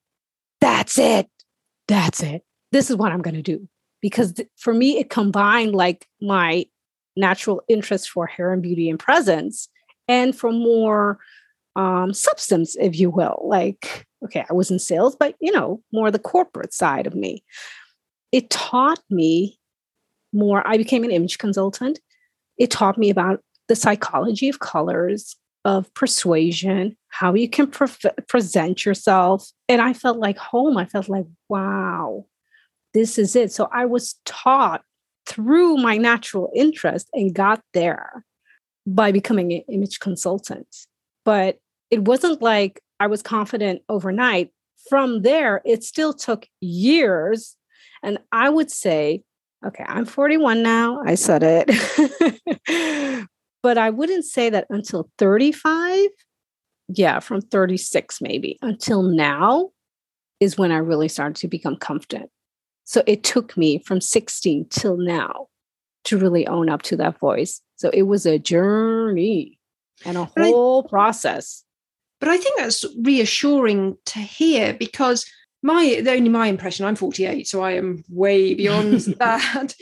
that's 0.61 0.97
it. 0.97 1.29
That's 1.89 2.23
it. 2.23 2.45
This 2.71 2.89
is 2.89 2.97
what 2.97 3.11
I'm 3.11 3.21
going 3.21 3.35
to 3.35 3.43
do. 3.43 3.69
Because 4.01 4.35
th- 4.35 4.49
for 4.57 4.73
me, 4.73 4.99
it 4.99 5.11
combined 5.11 5.75
like 5.75 6.07
my 6.21 6.67
natural 7.17 7.63
interest 7.69 8.11
for 8.11 8.27
hair 8.27 8.53
and 8.53 8.63
beauty 8.63 8.89
and 8.89 8.99
presence 8.99 9.69
and 10.07 10.37
for 10.37 10.53
more 10.53 11.19
um, 11.77 12.13
substance, 12.13 12.77
if 12.81 12.99
you 12.99 13.11
will. 13.11 13.43
Like, 13.45 14.07
okay, 14.25 14.45
I 14.49 14.53
was 14.53 14.71
in 14.71 14.79
sales, 14.79 15.17
but 15.17 15.35
you 15.41 15.53
know, 15.53 15.83
more 15.93 16.11
the 16.11 16.19
corporate 16.19 16.75
side 16.75 17.07
of 17.07 17.15
me. 17.15 17.45
It 18.31 18.51
taught 18.51 19.01
me 19.11 19.59
more. 20.33 20.67
I 20.67 20.77
became 20.77 21.05
an 21.05 21.11
image 21.11 21.39
consultant. 21.39 22.01
It 22.59 22.71
taught 22.71 22.99
me 22.99 23.11
about 23.11 23.41
the 23.69 23.77
psychology 23.77 24.49
of 24.49 24.61
colors, 24.61 25.37
of 25.65 25.93
persuasion, 25.95 26.97
how 27.09 27.35
you 27.35 27.49
can 27.49 27.67
pre- 27.67 27.89
present 28.29 28.85
yourself. 28.85 29.51
And 29.69 29.81
I 29.81 29.93
felt 29.93 30.19
like 30.19 30.39
home. 30.39 30.77
I 30.77 30.87
felt 30.87 31.09
like, 31.09 31.27
wow, 31.49 32.27
this 32.95 33.19
is 33.19 33.37
it. 33.37 33.53
So 33.53 33.69
I 33.73 33.87
was 33.87 34.19
taught 34.25 34.83
through 35.27 35.77
my 35.77 35.97
natural 35.97 36.51
interest 36.55 37.09
and 37.13 37.35
got 37.35 37.63
there 37.75 38.25
by 38.87 39.13
becoming 39.13 39.53
an 39.53 39.63
image 39.69 40.01
consultant. 40.01 40.67
But 41.25 41.59
it 41.93 42.07
wasn't 42.07 42.41
like 42.41 42.83
I 42.99 43.07
was 43.07 43.23
confident 43.23 43.83
overnight. 43.89 44.51
From 44.89 45.23
there, 45.23 45.61
it 45.65 45.85
still 45.85 46.15
took 46.15 46.49
years. 46.61 47.55
And 48.03 48.19
I 48.33 48.49
would 48.49 48.71
say, 48.71 49.23
okay, 49.65 49.85
I'm 49.87 50.07
41 50.07 50.63
now. 50.63 51.03
I 51.05 51.15
said 51.15 51.43
it. 51.45 53.29
but 53.63 53.79
I 53.79 53.91
wouldn't 53.91 54.25
say 54.25 54.49
that 54.49 54.67
until 54.71 55.11
35. 55.19 56.09
Yeah, 56.89 57.21
from 57.21 57.43
36 57.43 58.21
maybe 58.23 58.59
until 58.63 59.03
now 59.03 59.71
is 60.41 60.57
when 60.57 60.73
I 60.73 60.79
really 60.79 61.09
started 61.09 61.37
to 61.37 61.49
become 61.49 61.77
confident. 61.77 62.31
So 62.85 63.03
it 63.07 63.23
took 63.23 63.57
me 63.57 63.79
from 63.79 64.01
16 64.01 64.67
till 64.71 64.97
now 64.97 65.49
to 66.05 66.19
really 66.19 66.47
own 66.47 66.71
up 66.71 66.83
to 66.83 66.97
that 66.97 67.19
voice. 67.19 67.61
So 67.77 67.91
it 67.91 68.03
was 68.03 68.25
a 68.25 68.39
journey 68.39 69.59
and 70.07 70.17
a 70.17 70.25
whole 70.25 70.85
I, 70.87 70.89
process. 70.89 71.65
But 72.23 72.31
I 72.31 72.37
think 72.37 72.57
that's 72.57 72.85
reassuring 73.01 73.97
to 74.05 74.21
hear 74.21 74.75
because 74.75 75.27
my 75.61 76.05
only 76.07 76.29
my 76.29 76.47
impression, 76.47 76.87
I'm 76.87 76.95
48, 76.95 77.49
so 77.49 77.63
I 77.63 77.73
am 77.73 78.05
way 78.09 78.55
beyond 78.63 79.01
that. 79.19 79.75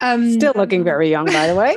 Um, 0.00 0.34
Still 0.34 0.52
looking 0.54 0.84
very 0.84 1.10
young, 1.10 1.26
by 1.26 1.48
the 1.48 1.56
way. 1.56 1.76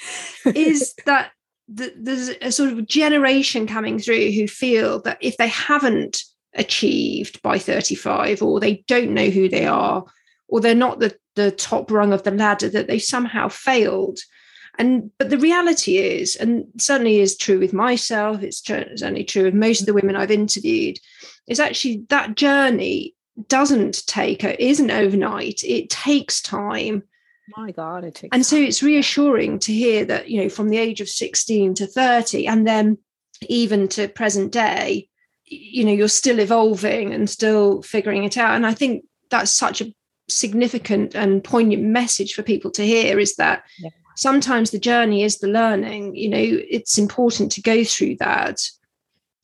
is 0.54 0.94
that 1.04 1.32
the, 1.68 1.92
there's 1.94 2.30
a 2.40 2.50
sort 2.50 2.72
of 2.72 2.86
generation 2.86 3.66
coming 3.66 3.98
through 3.98 4.32
who 4.32 4.48
feel 4.48 5.02
that 5.02 5.18
if 5.20 5.36
they 5.36 5.48
haven't 5.48 6.22
achieved 6.54 7.42
by 7.42 7.58
35 7.58 8.42
or 8.42 8.60
they 8.60 8.82
don't 8.88 9.12
know 9.12 9.28
who 9.28 9.46
they 9.46 9.66
are 9.66 10.06
or 10.48 10.62
they're 10.62 10.74
not 10.74 11.00
the, 11.00 11.14
the 11.36 11.50
top 11.50 11.90
rung 11.90 12.14
of 12.14 12.22
the 12.22 12.30
ladder 12.30 12.70
that 12.70 12.86
they 12.86 12.98
somehow 12.98 13.46
failed 13.48 14.20
and 14.80 15.10
but 15.18 15.30
the 15.30 15.38
reality 15.38 15.98
is 15.98 16.36
and 16.36 16.64
certainly 16.78 17.20
is 17.20 17.36
true 17.36 17.58
with 17.58 17.72
myself 17.72 18.42
it's 18.42 18.64
certainly 18.64 19.24
true 19.24 19.44
with 19.44 19.54
most 19.54 19.80
of 19.80 19.86
the 19.86 19.94
women 19.94 20.16
i've 20.16 20.30
interviewed 20.30 20.98
is 21.46 21.60
actually 21.60 22.04
that 22.08 22.36
journey 22.36 23.14
doesn't 23.48 24.06
take 24.06 24.44
it 24.44 24.60
isn't 24.60 24.90
overnight. 24.90 25.62
It 25.64 25.90
takes 25.90 26.42
time. 26.42 27.02
My 27.56 27.72
god 27.72 28.04
it 28.04 28.14
takes 28.14 28.32
and 28.32 28.46
so 28.46 28.56
it's 28.56 28.82
reassuring 28.82 29.58
to 29.60 29.72
hear 29.72 30.04
that 30.04 30.30
you 30.30 30.40
know 30.40 30.48
from 30.48 30.68
the 30.68 30.78
age 30.78 31.00
of 31.00 31.08
16 31.08 31.74
to 31.74 31.86
30 31.86 32.46
and 32.46 32.64
then 32.64 32.96
even 33.48 33.88
to 33.88 34.06
present 34.06 34.52
day 34.52 35.08
you 35.46 35.84
know 35.84 35.90
you're 35.90 36.06
still 36.06 36.38
evolving 36.38 37.12
and 37.12 37.28
still 37.28 37.82
figuring 37.82 38.22
it 38.22 38.36
out. 38.36 38.54
And 38.54 38.64
i 38.64 38.72
think 38.72 39.04
that's 39.30 39.50
such 39.50 39.80
a 39.80 39.92
significant 40.28 41.16
and 41.16 41.42
poignant 41.42 41.82
message 41.82 42.34
for 42.34 42.44
people 42.44 42.70
to 42.70 42.86
hear 42.86 43.18
is 43.18 43.34
that 43.34 43.64
yeah. 43.80 43.90
Sometimes 44.20 44.70
the 44.70 44.78
journey 44.78 45.22
is 45.22 45.38
the 45.38 45.48
learning. 45.48 46.14
You 46.14 46.28
know 46.28 46.38
it's 46.40 46.98
important 46.98 47.50
to 47.52 47.62
go 47.62 47.84
through 47.84 48.16
that 48.16 48.60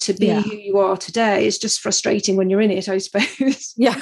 to 0.00 0.12
be 0.12 0.26
yeah. 0.26 0.42
who 0.42 0.54
you 0.54 0.78
are 0.78 0.96
today. 0.96 1.46
It's 1.46 1.58
just 1.58 1.80
frustrating 1.80 2.36
when 2.36 2.50
you're 2.50 2.60
in 2.60 2.70
it 2.70 2.88
i 2.88 2.98
suppose. 2.98 3.72
Yeah 3.76 4.00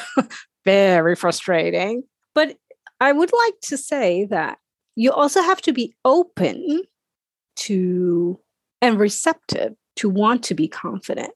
very 0.64 1.14
frustrating. 1.14 2.02
But 2.34 2.56
i 3.00 3.12
would 3.12 3.30
like 3.32 3.60
to 3.62 3.76
say 3.76 4.26
that 4.26 4.58
you 4.96 5.12
also 5.12 5.42
have 5.42 5.60
to 5.62 5.72
be 5.72 5.94
open 6.04 6.82
to 7.56 8.40
and 8.80 8.98
receptive 8.98 9.74
to 9.96 10.08
want 10.08 10.42
to 10.44 10.54
be 10.54 10.68
confident. 10.68 11.32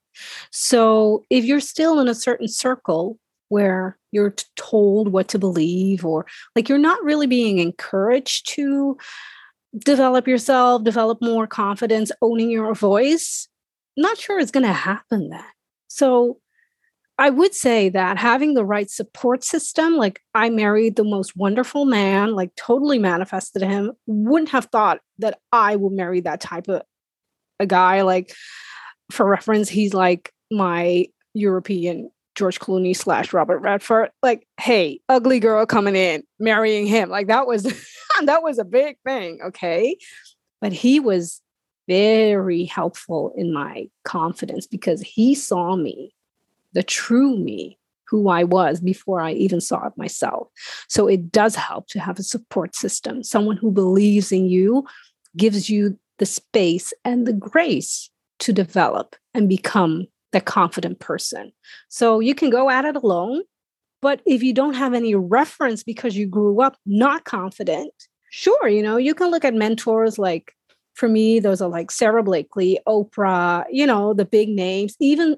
So 0.51 1.25
if 1.31 1.45
you're 1.45 1.61
still 1.61 2.01
in 2.01 2.09
a 2.09 2.15
certain 2.15 2.49
circle 2.49 3.19
where 3.49 3.99
you're 4.13 4.35
told 4.57 5.09
what 5.09 5.29
to 5.29 5.39
believe 5.39 6.05
or 6.05 6.27
like 6.55 6.69
you're 6.69 6.79
not 6.79 7.03
really 7.03 7.27
being 7.27 7.59
encouraged 7.59 8.49
to 8.49 8.97
develop 9.85 10.27
yourself, 10.27 10.85
develop 10.85 11.19
more 11.21 11.47
confidence, 11.47 12.11
owning 12.23 12.51
your 12.51 12.75
voice, 12.75 13.49
not 13.97 14.19
sure 14.19 14.39
it's 14.39 14.51
going 14.51 14.67
to 14.67 14.73
happen 14.73 15.29
then. 15.31 15.45
So 15.89 16.39
I 17.19 17.31
would 17.31 17.53
say 17.53 17.89
that 17.89 18.17
having 18.17 18.55
the 18.55 18.65
right 18.65 18.89
support 18.89 19.43
system, 19.43 19.97
like 19.97 20.23
I 20.35 20.51
married 20.51 20.95
the 20.95 21.05
most 21.05 21.37
wonderful 21.37 21.85
man, 21.85 22.35
like 22.35 22.55
totally 22.55 22.99
manifested 22.99 23.63
him, 23.63 23.93
wouldn't 24.07 24.51
have 24.51 24.67
thought 24.67 25.01
that 25.19 25.41
I 25.51 25.75
would 25.75 25.93
marry 25.93 26.21
that 26.21 26.41
type 26.41 26.69
of 26.69 26.83
a 27.59 27.67
guy. 27.67 28.03
Like, 28.03 28.33
for 29.11 29.29
reference, 29.29 29.69
he's 29.69 29.95
like 29.95 30.33
my 30.51 31.07
European 31.35 32.11
George 32.39 32.61
Clooney 32.61 32.97
slash 32.97 33.33
Robert 33.33 33.59
Redford. 33.59 34.11
Like, 34.23 34.47
hey, 34.61 35.01
ugly 35.09 35.41
girl 35.41 35.67
coming 35.67 35.97
in, 35.97 36.23
marrying 36.39 36.87
him. 36.87 37.11
Like 37.11 37.27
that 37.27 37.47
was 37.47 37.65
that 38.25 38.43
was 38.43 38.59
a 38.59 38.65
big 38.65 38.97
thing. 39.05 39.41
Okay. 39.43 39.99
But 40.61 40.73
he 40.73 41.01
was 41.01 41.43
very 41.89 42.65
helpful 42.65 43.33
in 43.37 43.53
my 43.53 43.89
confidence 44.05 44.67
because 44.67 45.01
he 45.01 45.35
saw 45.35 45.75
me, 45.75 46.15
the 46.75 46.83
true 46.83 47.37
me, 47.37 47.79
who 48.07 48.29
I 48.29 48.45
was 48.45 48.81
before 48.81 49.21
I 49.21 49.33
even 49.33 49.61
saw 49.61 49.87
it 49.87 49.97
myself. 49.97 50.49
So 50.89 51.09
it 51.09 51.33
does 51.33 51.57
help 51.57 51.89
to 51.89 52.01
have 52.01 52.19
a 52.19 52.23
support 52.23 52.75
system, 52.77 53.23
someone 53.23 53.57
who 53.57 53.73
believes 53.73 54.31
in 54.31 54.47
you, 54.49 54.87
gives 55.37 55.69
you 55.69 55.99
the 56.19 56.27
space 56.27 56.93
and 57.05 57.27
the 57.27 57.33
grace 57.33 58.11
to 58.41 58.53
develop 58.53 59.17
and 59.35 59.49
become 59.49 60.07
the 60.33 60.41
confident 60.41 60.99
person. 61.01 61.53
So 61.89 62.21
you 62.21 62.35
can 62.35 62.51
go 62.51 62.71
at 62.71 62.85
it 62.85 62.97
alone, 62.97 63.43
but 64.03 64.21
if 64.27 64.43
you 64.43 64.53
don't 64.53 64.75
have 64.75 64.95
any 64.95 65.15
reference 65.15 65.83
because 65.83 66.17
you 66.17 66.27
grew 66.27 66.61
up 66.61 66.77
not 66.87 67.25
confident, 67.25 67.93
sure, 68.31 68.69
you 68.69 68.83
know, 68.83 68.97
you 68.97 69.15
can 69.15 69.31
look 69.31 69.45
at 69.45 69.55
mentors 69.55 70.19
like 70.19 70.53
for 70.95 71.09
me, 71.09 71.39
those 71.39 71.63
are 71.63 71.69
like 71.69 71.91
Sara 71.93 72.23
Blakely, 72.23 72.79
Oprah, 72.87 73.65
you 73.71 73.87
know, 73.87 74.13
the 74.15 74.25
big 74.25 74.49
names, 74.49 74.97
even 74.99 75.37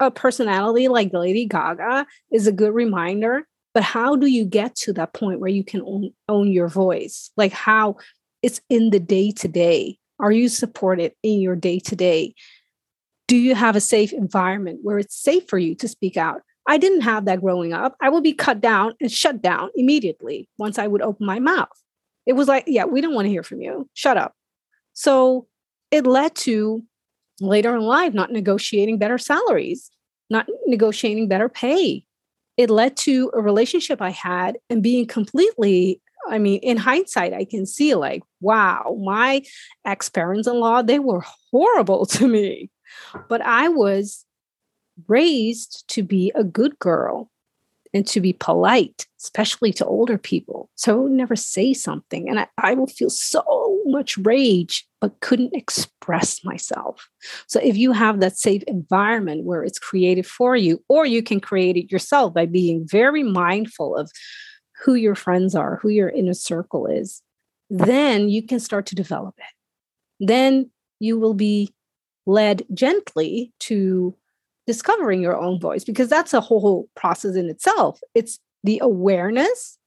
a 0.00 0.10
personality 0.10 0.88
like 0.88 1.12
Lady 1.12 1.46
Gaga 1.46 2.06
is 2.30 2.46
a 2.46 2.52
good 2.52 2.74
reminder. 2.74 3.46
But 3.72 3.84
how 3.84 4.16
do 4.16 4.26
you 4.26 4.44
get 4.44 4.74
to 4.76 4.92
that 4.94 5.14
point 5.14 5.40
where 5.40 5.50
you 5.50 5.64
can 5.64 5.82
own, 5.82 6.10
own 6.28 6.50
your 6.50 6.68
voice? 6.68 7.30
Like 7.36 7.52
how 7.52 7.96
it's 8.42 8.60
in 8.68 8.90
the 8.90 9.00
day 9.00 9.30
to 9.32 9.48
day. 9.48 9.98
Are 10.18 10.32
you 10.32 10.48
supported 10.48 11.12
in 11.22 11.40
your 11.40 11.56
day 11.56 11.78
to 11.80 11.96
day? 11.96 12.34
Do 13.30 13.36
you 13.36 13.54
have 13.54 13.76
a 13.76 13.80
safe 13.80 14.12
environment 14.12 14.80
where 14.82 14.98
it's 14.98 15.14
safe 15.14 15.48
for 15.48 15.56
you 15.56 15.76
to 15.76 15.86
speak 15.86 16.16
out? 16.16 16.42
I 16.66 16.78
didn't 16.78 17.02
have 17.02 17.26
that 17.26 17.40
growing 17.40 17.72
up. 17.72 17.94
I 18.00 18.08
would 18.08 18.24
be 18.24 18.32
cut 18.32 18.60
down 18.60 18.94
and 19.00 19.10
shut 19.10 19.40
down 19.40 19.70
immediately 19.76 20.48
once 20.58 20.80
I 20.80 20.88
would 20.88 21.00
open 21.00 21.26
my 21.26 21.38
mouth. 21.38 21.68
It 22.26 22.32
was 22.32 22.48
like, 22.48 22.64
yeah, 22.66 22.86
we 22.86 23.00
don't 23.00 23.14
want 23.14 23.26
to 23.26 23.30
hear 23.30 23.44
from 23.44 23.60
you. 23.60 23.88
Shut 23.94 24.16
up. 24.16 24.34
So 24.94 25.46
it 25.92 26.08
led 26.08 26.34
to 26.38 26.82
later 27.40 27.76
in 27.76 27.82
life 27.82 28.14
not 28.14 28.32
negotiating 28.32 28.98
better 28.98 29.16
salaries, 29.16 29.92
not 30.28 30.48
negotiating 30.66 31.28
better 31.28 31.48
pay. 31.48 32.04
It 32.56 32.68
led 32.68 32.96
to 32.96 33.30
a 33.32 33.40
relationship 33.40 34.02
I 34.02 34.10
had 34.10 34.58
and 34.68 34.82
being 34.82 35.06
completely 35.06 36.00
I 36.28 36.38
mean, 36.38 36.60
in 36.60 36.76
hindsight, 36.76 37.32
I 37.32 37.46
can 37.46 37.64
see 37.64 37.94
like, 37.94 38.22
wow, 38.42 38.98
my 39.02 39.42
ex 39.86 40.10
parents 40.10 40.46
in 40.46 40.60
law, 40.60 40.82
they 40.82 40.98
were 40.98 41.24
horrible 41.50 42.04
to 42.16 42.28
me. 42.28 42.70
But 43.28 43.40
I 43.42 43.68
was 43.68 44.24
raised 45.08 45.84
to 45.88 46.02
be 46.02 46.32
a 46.34 46.44
good 46.44 46.78
girl 46.78 47.30
and 47.92 48.06
to 48.06 48.20
be 48.20 48.32
polite, 48.32 49.06
especially 49.20 49.72
to 49.72 49.84
older 49.84 50.16
people. 50.16 50.70
So 50.76 50.92
I 50.92 51.02
would 51.02 51.12
never 51.12 51.36
say 51.36 51.74
something. 51.74 52.28
And 52.28 52.38
I, 52.40 52.46
I 52.58 52.74
would 52.74 52.90
feel 52.90 53.10
so 53.10 53.78
much 53.86 54.16
rage, 54.18 54.86
but 55.00 55.18
couldn't 55.20 55.56
express 55.56 56.44
myself. 56.44 57.08
So 57.48 57.60
if 57.60 57.76
you 57.76 57.92
have 57.92 58.20
that 58.20 58.36
safe 58.36 58.62
environment 58.64 59.44
where 59.44 59.64
it's 59.64 59.78
created 59.78 60.26
for 60.26 60.54
you, 60.54 60.82
or 60.88 61.04
you 61.04 61.22
can 61.22 61.40
create 61.40 61.76
it 61.76 61.90
yourself 61.90 62.32
by 62.32 62.46
being 62.46 62.86
very 62.86 63.24
mindful 63.24 63.96
of 63.96 64.10
who 64.84 64.94
your 64.94 65.16
friends 65.16 65.54
are, 65.54 65.78
who 65.82 65.88
your 65.88 66.10
inner 66.10 66.34
circle 66.34 66.86
is, 66.86 67.22
then 67.68 68.28
you 68.28 68.46
can 68.46 68.60
start 68.60 68.86
to 68.86 68.94
develop 68.94 69.34
it. 69.38 70.24
Then 70.26 70.70
you 71.00 71.18
will 71.18 71.34
be 71.34 71.72
led 72.26 72.64
gently 72.74 73.52
to 73.60 74.14
discovering 74.66 75.20
your 75.20 75.36
own 75.36 75.58
voice 75.60 75.84
because 75.84 76.08
that's 76.08 76.34
a 76.34 76.40
whole 76.40 76.88
process 76.94 77.34
in 77.34 77.48
itself. 77.48 78.00
It's 78.14 78.38
the 78.62 78.78
awareness 78.82 79.78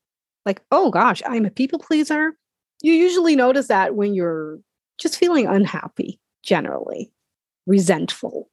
like, 0.45 0.61
oh 0.71 0.91
gosh, 0.91 1.21
I'm 1.25 1.45
a 1.45 1.51
people 1.51 1.79
pleaser. 1.79 2.35
You 2.81 2.93
usually 2.93 3.35
notice 3.35 3.67
that 3.67 3.95
when 3.95 4.13
you're 4.13 4.59
just 4.97 5.17
feeling 5.17 5.47
unhappy, 5.47 6.19
generally, 6.43 7.11
resentful, 7.65 8.49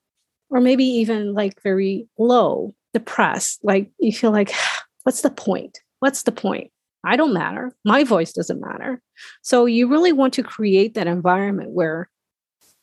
or 0.51 0.61
maybe 0.61 0.85
even 0.85 1.35
like 1.35 1.61
very 1.63 2.09
low, 2.19 2.75
depressed. 2.95 3.61
Like 3.63 3.91
you 3.99 4.13
feel 4.13 4.31
like, 4.31 4.53
what's 5.03 5.23
the 5.23 5.31
point? 5.31 5.81
What's 6.01 6.23
the 6.23 6.33
point? 6.33 6.71
I 7.05 7.17
don't 7.17 7.33
matter. 7.33 7.75
My 7.85 8.05
voice 8.05 8.33
doesn't 8.33 8.61
matter. 8.61 9.01
So 9.43 9.65
you 9.65 9.89
really 9.89 10.13
want 10.13 10.35
to 10.35 10.43
create 10.43 10.95
that 10.95 11.07
environment 11.07 11.71
where 11.71 12.11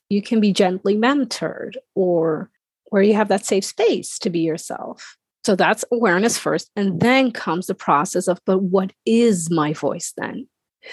you 0.09 0.21
can 0.21 0.39
be 0.39 0.53
gently 0.53 0.95
mentored 0.95 1.75
or 1.95 2.49
where 2.89 3.01
you 3.01 3.13
have 3.13 3.27
that 3.27 3.45
safe 3.45 3.65
space 3.65 4.17
to 4.19 4.29
be 4.29 4.39
yourself. 4.39 5.17
So 5.45 5.55
that's 5.55 5.85
awareness 5.91 6.37
first. 6.37 6.69
And 6.75 6.99
then 6.99 7.31
comes 7.31 7.67
the 7.67 7.75
process 7.75 8.27
of, 8.27 8.39
but 8.45 8.59
what 8.59 8.91
is 9.05 9.49
my 9.49 9.73
voice 9.73 10.13
then? 10.17 10.47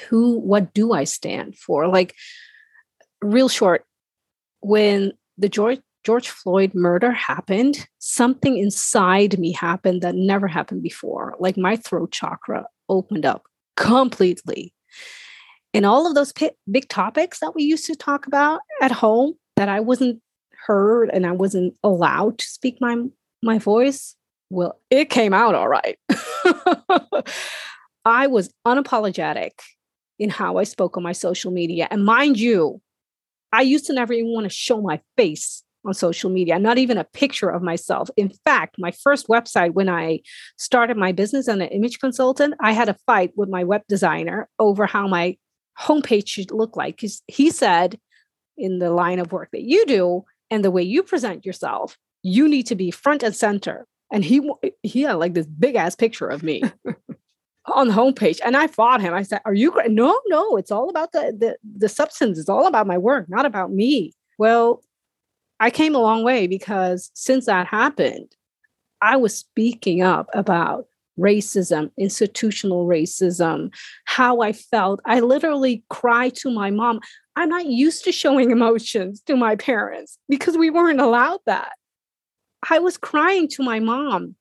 Who, 0.09 0.39
what 0.39 0.75
do 0.75 0.93
I 0.93 1.05
stand 1.05 1.57
for? 1.57 1.89
Like, 1.89 2.15
real 3.21 3.49
short, 3.49 3.85
when 4.61 5.13
the 5.39 5.49
George, 5.49 5.81
George 6.05 6.29
Floyd 6.29 6.73
murder 6.75 7.11
happened, 7.11 7.87
something 7.99 8.59
inside 8.59 9.39
me 9.39 9.53
happened 9.53 10.03
that 10.03 10.15
never 10.15 10.47
happened 10.47 10.83
before. 10.83 11.35
Like 11.39 11.57
my 11.57 11.77
throat 11.77 12.13
chakra 12.13 12.67
opened 12.89 13.25
up 13.25 13.45
completely. 13.77 14.75
And 15.75 15.85
all 15.85 16.07
of 16.07 16.15
those 16.15 16.33
big 16.71 16.89
topics 16.89 17.41
that 17.41 17.55
we 17.55 17.65
used 17.65 17.87
to 17.87 17.97
talk 17.97 18.27
about 18.27 18.61
at 18.81 18.93
home 18.93 19.35
that 19.57 19.69
I 19.69 19.81
wasn't 19.81 20.21
heard 20.67 21.11
and 21.13 21.27
I 21.27 21.33
wasn't 21.33 21.77
allowed 21.83 22.39
to 22.39 22.45
speak 22.47 22.79
my 22.81 22.97
my 23.43 23.59
voice, 23.59 24.17
well, 24.49 24.81
it 24.89 25.11
came 25.11 25.35
out 25.35 25.55
all 25.55 25.69
right. 25.69 25.99
I 28.07 28.27
was 28.27 28.51
unapologetic 28.67 29.51
in 30.19 30.31
how 30.31 30.57
I 30.57 30.65
spoke 30.65 30.97
on 30.97 31.03
my 31.03 31.13
social 31.13 31.51
media. 31.51 31.89
And 31.91 32.05
mind 32.05 32.39
you, 32.39 32.81
I 33.53 33.63
used 33.63 33.87
to 33.87 33.93
never 33.93 34.13
even 34.13 34.33
want 34.33 34.45
to 34.45 34.51
show 34.51 34.81
my 34.81 35.01
face 35.17 35.63
on 35.85 35.93
social 35.93 36.31
media, 36.31 36.59
not 36.59 36.79
even 36.79 36.97
a 36.97 37.05
picture 37.05 37.51
of 37.51 37.63
myself. 37.63 38.09
In 38.17 38.31
fact, 38.45 38.77
my 38.79 38.91
first 38.91 39.29
website, 39.29 39.75
when 39.75 39.89
I 39.89 40.21
started 40.57 40.97
my 40.97 41.13
business 41.13 41.49
as 41.49 41.55
an 41.55 41.63
image 41.63 41.99
consultant, 41.99 42.55
I 42.61 42.73
had 42.73 42.89
a 42.89 42.97
fight 43.07 43.33
with 43.37 43.51
my 43.51 43.65
web 43.65 43.83
designer 43.89 44.49
over 44.59 44.87
how 44.87 45.07
my 45.07 45.37
homepage 45.81 46.29
should 46.29 46.51
look 46.51 46.77
like. 46.77 46.97
Because 46.97 47.23
he 47.27 47.51
said, 47.51 47.99
in 48.57 48.79
the 48.79 48.91
line 48.91 49.19
of 49.19 49.33
work 49.33 49.51
that 49.53 49.63
you 49.63 49.85
do, 49.87 50.25
and 50.51 50.65
the 50.65 50.71
way 50.71 50.83
you 50.83 51.03
present 51.03 51.45
yourself, 51.45 51.97
you 52.23 52.49
need 52.49 52.67
to 52.67 52.75
be 52.75 52.91
front 52.91 53.23
and 53.23 53.35
center. 53.35 53.87
And 54.13 54.25
he 54.25 54.49
he 54.83 55.03
had 55.03 55.15
like 55.15 55.35
this 55.35 55.47
big 55.47 55.75
ass 55.75 55.97
picture 55.97 56.29
of 56.29 56.43
me 56.43 56.63
on 57.67 57.89
the 57.89 57.95
homepage, 57.95 58.39
and 58.45 58.57
I 58.57 58.67
fought 58.67 59.01
him. 59.01 59.15
I 59.15 59.23
said, 59.23 59.41
"Are 59.45 59.55
you 59.55 59.73
great? 59.73 59.91
No, 59.91 60.21
no, 60.27 60.57
it's 60.57 60.71
all 60.71 60.89
about 60.89 61.13
the 61.13 61.35
the 61.37 61.57
the 61.79 61.89
substance. 61.89 62.39
It's 62.39 62.49
all 62.49 62.67
about 62.67 62.87
my 62.87 62.99
work, 62.99 63.29
not 63.29 63.47
about 63.47 63.73
me." 63.73 64.13
Well, 64.39 64.83
I 65.59 65.71
came 65.71 65.95
a 65.95 66.01
long 66.01 66.23
way 66.23 66.47
because 66.47 67.11
since 67.15 67.47
that 67.47 67.67
happened, 67.67 68.37
I 69.01 69.17
was 69.17 69.37
speaking 69.37 70.03
up 70.03 70.29
about 70.35 70.87
racism, 71.19 71.91
institutional 71.99 72.87
racism, 72.87 73.73
how 74.05 74.41
I 74.41 74.53
felt. 74.53 75.01
I 75.07 75.21
literally 75.21 75.85
cried 75.91 76.35
to 76.37 76.51
my 76.51 76.71
mom. 76.71 77.01
I'm 77.37 77.49
not 77.49 77.67
used 77.67 78.05
to 78.05 78.13
showing 78.13 78.51
emotions 78.51 79.21
to 79.27 79.37
my 79.37 79.57
parents 79.57 80.19
because 80.29 80.57
we 80.57 80.71
weren't 80.71 81.01
allowed 81.01 81.41
that. 81.47 81.73
I 82.71 82.79
was 82.79 82.97
crying 82.97 83.49
to 83.49 83.63
my 83.63 83.81
mom 83.81 84.37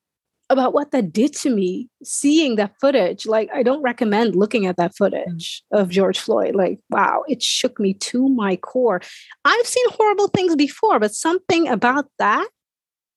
about 0.50 0.74
what 0.74 0.92
that 0.92 1.12
did 1.12 1.34
to 1.34 1.50
me 1.50 1.90
seeing 2.04 2.56
that 2.56 2.74
footage 2.80 3.26
like 3.26 3.50
i 3.54 3.64
don't 3.64 3.82
recommend 3.82 4.36
looking 4.36 4.66
at 4.66 4.78
that 4.78 4.96
footage 4.96 5.64
of 5.72 5.90
george 5.90 6.20
floyd 6.20 6.54
like 6.54 6.80
wow 6.90 7.24
it 7.28 7.42
shook 7.42 7.80
me 7.80 7.94
to 7.94 8.28
my 8.30 8.56
core 8.58 9.02
i've 9.46 9.68
seen 9.68 9.86
horrible 9.90 10.28
things 10.28 10.56
before 10.56 11.00
but 11.00 11.14
something 11.14 11.68
about 11.68 12.06
that 12.20 12.48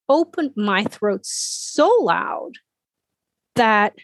opened 0.08 0.52
my 0.56 0.84
throat 0.84 1.20
so 1.24 1.88
loud 2.00 2.52
that 3.56 3.94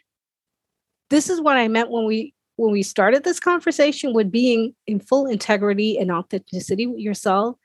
this 1.11 1.31
is 1.31 1.41
what 1.41 1.57
i 1.57 1.69
meant 1.69 1.91
when 1.91 2.07
we 2.07 2.35
when 2.57 2.73
we 2.73 2.83
started 2.83 3.25
this 3.25 3.41
conversation 3.41 4.13
with 4.13 4.31
being 4.31 4.75
in 4.87 5.01
full 5.01 5.27
integrity 5.27 5.99
and 5.99 6.11
authenticity 6.11 6.87
with 6.87 7.01
yourself, 7.01 7.57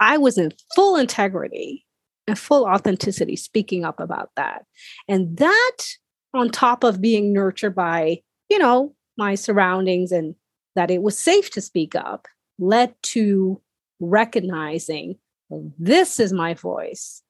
I 0.00 0.18
was 0.18 0.36
in 0.36 0.52
full 0.74 0.96
integrity 0.96 1.86
and 2.26 2.38
full 2.38 2.66
authenticity 2.66 3.36
speaking 3.36 3.84
up 3.84 4.00
about 4.00 4.30
that. 4.36 4.64
And 5.08 5.36
that, 5.38 5.76
on 6.34 6.50
top 6.50 6.84
of 6.84 7.00
being 7.00 7.32
nurtured 7.32 7.74
by, 7.74 8.20
you 8.48 8.58
know, 8.58 8.94
my 9.16 9.34
surroundings 9.34 10.12
and 10.12 10.34
that 10.74 10.90
it 10.90 11.02
was 11.02 11.18
safe 11.18 11.50
to 11.50 11.60
speak 11.60 11.94
up, 11.94 12.26
led 12.58 12.94
to 13.02 13.60
recognizing 14.00 15.18
this 15.78 16.18
is 16.18 16.32
my 16.32 16.54
voice. 16.54 17.22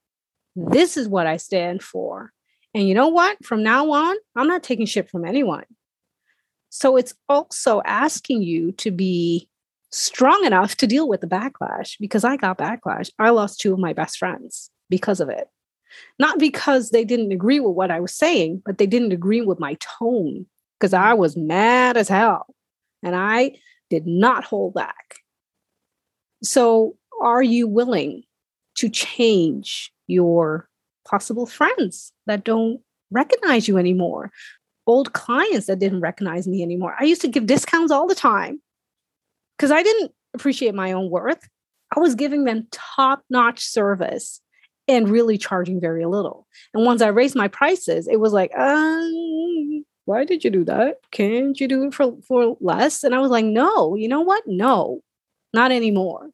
This 0.55 0.97
is 0.97 1.09
what 1.09 1.27
I 1.27 1.37
stand 1.37 1.83
for. 1.83 2.33
And 2.75 2.89
you 2.89 2.95
know 2.95 3.09
what? 3.09 3.45
From 3.45 3.63
now 3.63 3.91
on, 3.91 4.17
I'm 4.35 4.49
not 4.49 4.63
taking 4.63 4.87
shit 4.87 5.11
from 5.11 5.25
anyone. 5.25 5.65
So 6.71 6.97
it's 6.97 7.15
also 7.29 7.83
asking 7.85 8.43
you 8.43 8.73
to 8.73 8.91
be 8.91 9.49
strong 9.91 10.45
enough 10.47 10.77
to 10.77 10.87
deal 10.87 11.07
with 11.07 11.21
the 11.21 11.27
backlash 11.27 11.97
because 12.01 12.25
I 12.25 12.37
got 12.37 12.59
backlash. 12.59 13.11
I 13.19 13.31
lost 13.31 13.61
two 13.61 13.75
of 13.75 13.79
my 13.79 13.93
best 13.93 14.17
friends 14.17 14.71
because 14.89 15.21
of 15.21 15.29
it. 15.29 15.49
Not 16.19 16.39
because 16.39 16.91
they 16.91 17.05
didn't 17.05 17.33
agree 17.33 17.61
with 17.61 17.75
what 17.75 17.91
I 17.91 18.01
was 18.01 18.15
saying, 18.15 18.63
but 18.65 18.79
they 18.79 18.87
didn't 18.87 19.13
agree 19.13 19.43
with 19.43 19.61
my 19.61 19.77
tone 20.01 20.47
because 20.81 20.95
I 20.95 21.13
was 21.13 21.37
mad 21.37 21.99
as 21.99 22.09
hell 22.09 22.47
and 23.03 23.15
I 23.15 23.57
did 23.91 24.07
not 24.07 24.45
hold 24.45 24.73
back. 24.73 25.17
So, 26.43 26.97
are 27.21 27.43
you 27.43 27.69
willing 27.69 28.25
to 28.77 28.89
change 28.89 29.93
your 30.07 30.69
possible 31.13 31.47
friends 31.47 32.13
that 32.27 32.43
don't 32.43 32.81
recognize 33.11 33.69
you 33.69 33.79
anymore? 33.79 34.33
old 34.87 35.13
clients 35.13 35.67
that 35.67 35.79
didn't 35.79 36.01
recognize 36.01 36.47
me 36.47 36.63
anymore. 36.63 36.95
I 36.99 37.05
used 37.05 37.23
to 37.23 37.29
give 37.29 37.47
discounts 37.47 37.93
all 37.93 38.07
the 38.07 38.15
time 38.15 38.61
because 39.57 39.71
I 39.71 39.83
didn't 39.83 40.13
appreciate 40.35 40.75
my 40.75 40.93
own 40.93 41.11
worth. 41.11 41.49
I 41.95 42.01
was 42.01 42.15
giving 42.15 42.45
them 42.45 42.67
top 42.71 43.23
notch 43.31 43.61
service 43.61 44.41
and 44.89 45.09
really 45.09 45.39
charging 45.39 45.81
very 45.81 46.05
little. 46.05 46.47
And 46.75 46.85
once 46.85 47.03
I 47.03 47.09
raised 47.09 47.37
my 47.37 47.49
prices, 47.49 48.09
it 48.09 48.19
was 48.19 48.33
like, 48.33 48.57
um, 48.57 49.85
why 50.07 50.25
did 50.25 50.43
you 50.43 50.51
do 50.51 50.65
that? 50.65 50.97
Can't 51.13 51.59
you 51.61 51.69
do 51.69 51.85
it 51.85 51.95
for, 51.95 52.17
for 52.27 52.57
less? 52.61 53.05
And 53.05 53.15
I 53.15 53.21
was 53.21 53.31
like, 53.31 53.45
no, 53.45 53.95
you 53.95 54.09
know 54.09 54.23
what? 54.23 54.43
No, 54.47 55.01
not 55.55 55.71
anymore. 55.71 56.31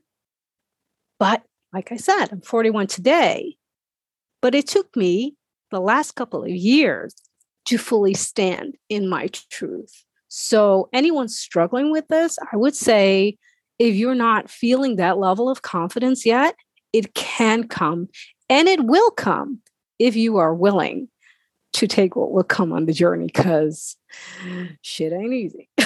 But 1.19 1.43
like 1.75 1.93
I 1.93 1.97
said, 1.97 2.29
I'm 2.31 2.41
41 2.41 2.87
today. 2.87 3.57
But 4.41 4.55
it 4.55 4.67
took 4.67 4.95
me 4.97 5.35
the 5.71 5.81
last 5.81 6.13
couple 6.13 6.43
of 6.43 6.51
years 6.51 7.15
to 7.67 7.79
fully 7.79 8.15
stand 8.15 8.77
in 8.89 9.09
my 9.09 9.29
truth. 9.51 10.05
So, 10.29 10.89
anyone 10.93 11.29
struggling 11.29 11.91
with 11.91 12.07
this, 12.09 12.39
I 12.53 12.57
would 12.57 12.77
say 12.77 13.39
if 13.79 13.95
you're 13.95 14.15
not 14.15 14.51
feeling 14.51 14.97
that 14.97 15.19
level 15.19 15.49
of 15.49 15.63
confidence 15.63 16.27
yet, 16.27 16.55
it 16.93 17.15
can 17.15 17.67
come 17.69 18.09
and 18.49 18.69
it 18.69 18.85
will 18.85 19.11
come 19.11 19.61
if 19.99 20.17
you 20.17 20.39
are 20.39 20.55
willing 20.55 21.09
to 21.75 21.87
take 21.87 22.17
what 22.17 22.33
will 22.33 22.45
come 22.45 22.73
on 22.73 22.87
the 22.87 22.93
journey 22.93 23.27
because 23.27 23.97
shit 24.83 25.13
ain't 25.13 25.33
easy. 25.33 25.69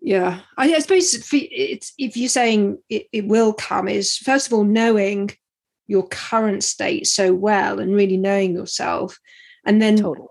yeah. 0.00 0.40
I, 0.56 0.74
I, 0.74 0.78
suppose 0.80 1.32
it's 1.32 1.92
if 1.98 2.16
you're 2.16 2.28
saying 2.28 2.78
it, 2.88 3.06
it 3.12 3.26
will 3.26 3.52
come, 3.52 3.88
is 3.88 4.16
first 4.16 4.48
of 4.48 4.52
all 4.52 4.64
knowing 4.64 5.30
your 5.86 6.06
current 6.08 6.64
state 6.64 7.06
so 7.06 7.34
well 7.34 7.78
and 7.78 7.94
really 7.94 8.16
knowing 8.16 8.54
yourself. 8.54 9.18
And 9.64 9.80
then 9.80 9.96
totally. 9.96 10.28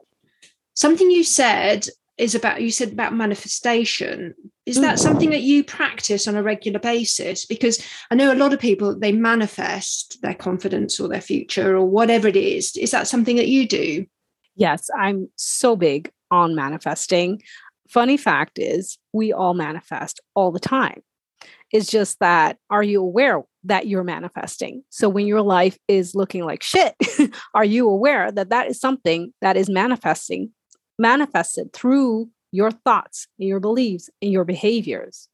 something 0.74 1.10
you 1.10 1.24
said 1.24 1.88
is 2.18 2.34
about 2.34 2.62
you 2.62 2.72
said 2.72 2.93
about 2.93 3.14
manifestation. 3.14 4.34
Is 4.66 4.80
that 4.80 4.97
hmm. 4.97 5.03
something 5.03 5.30
that 5.32 5.41
you 5.41 5.64
practice 5.64 6.28
on 6.28 6.36
a 6.36 6.43
regular 6.43 6.80
basis? 6.80 7.45
Because 7.45 7.84
i 8.10 8.16
know 8.16 8.32
a 8.32 8.36
lot 8.36 8.53
of 8.53 8.60
people 8.60 8.97
they 8.97 9.12
manifest 9.12 10.22
their 10.22 10.34
confidence 10.34 10.99
or 10.99 11.08
their 11.08 11.22
future 11.22 11.76
or 11.76 11.86
whatever 11.86 12.28
it 12.28 12.38
is. 12.38 12.76
Is 12.78 12.91
that 12.91 13.08
something 13.08 13.36
that 13.36 13.47
you 13.47 13.68
do? 13.68 14.06
Yes 14.56 14.89
i'm 14.97 15.30
so 15.36 15.76
big 15.76 16.12
on 16.32 16.56
manifesting. 16.56 17.41
Funny 17.89 18.18
fact 18.18 18.58
is 18.58 18.97
we 19.14 19.32
all 19.32 19.53
manifest 19.53 20.20
all 20.34 20.51
the 20.51 20.60
time. 20.60 21.01
It's 21.72 21.89
just 21.89 22.20
that 22.20 22.58
are 22.70 22.84
you 22.84 23.01
aware 23.01 23.43
that 23.66 23.88
you're 23.88 24.03
manifesting 24.03 24.84
so 24.89 25.09
when 25.09 25.28
your 25.28 25.41
life 25.41 25.78
is 25.88 26.16
looking 26.16 26.43
like 26.43 26.63
shit 26.63 26.95
are 27.53 27.66
you 27.66 27.89
aware 27.89 28.32
that 28.32 28.49
that 28.49 28.68
is 28.68 28.80
something 28.80 29.34
that 29.41 29.57
is 29.57 29.70
manifesting 29.70 30.51
manifested 30.97 31.74
through 31.74 32.30
your 32.51 32.72
thoughts 32.72 33.28
and 33.39 33.47
your 33.47 33.59
beliefs 33.59 34.09
and 34.22 34.32
your 34.32 34.45
behaviors 34.45 35.28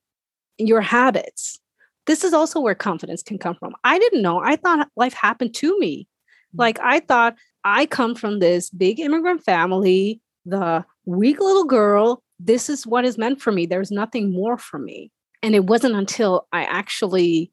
and 0.57 0.67
your 0.67 0.81
habits. 0.81 1.59
This 2.07 2.23
is 2.23 2.33
also 2.33 2.59
where 2.59 2.75
confidence 2.75 3.21
can 3.21 3.37
come 3.37 3.55
from. 3.55 3.75
I 3.83 3.99
didn't 3.99 4.23
know. 4.23 4.39
I 4.39 4.55
thought 4.55 4.89
life 4.95 5.13
happened 5.13 5.53
to 5.55 5.77
me. 5.79 6.07
Mm. 6.55 6.59
Like 6.59 6.79
I 6.81 6.99
thought 6.99 7.35
I 7.63 7.85
come 7.85 8.15
from 8.15 8.39
this 8.39 8.69
big 8.71 8.99
immigrant 8.99 9.43
family, 9.43 10.19
the 10.45 10.83
weak 11.05 11.39
little 11.39 11.65
girl. 11.65 12.23
This 12.39 12.69
is 12.69 12.87
what 12.87 13.05
is 13.05 13.19
meant 13.19 13.39
for 13.39 13.51
me. 13.51 13.67
There's 13.67 13.91
nothing 13.91 14.33
more 14.33 14.57
for 14.57 14.79
me. 14.79 15.11
And 15.43 15.53
it 15.53 15.65
wasn't 15.65 15.95
until 15.95 16.47
I 16.51 16.63
actually 16.63 17.51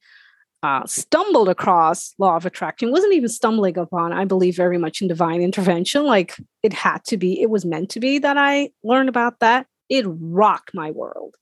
uh, 0.62 0.84
stumbled 0.86 1.48
across 1.48 2.14
law 2.18 2.36
of 2.36 2.44
attraction 2.44 2.90
wasn't 2.90 3.12
even 3.14 3.28
stumbling 3.28 3.78
upon 3.78 4.12
i 4.12 4.24
believe 4.24 4.56
very 4.56 4.78
much 4.78 5.00
in 5.00 5.08
divine 5.08 5.40
intervention. 5.40 6.04
Like 6.04 6.36
it 6.62 6.72
had 6.72 7.04
to 7.04 7.16
be 7.16 7.40
it 7.40 7.50
was 7.50 7.64
meant 7.64 7.90
to 7.90 8.00
be 8.00 8.18
that 8.18 8.36
i 8.36 8.70
learned 8.82 9.08
about 9.08 9.40
that. 9.40 9.66
It 9.88 10.04
rocked 10.08 10.74
my 10.74 10.90
world. 10.90 11.34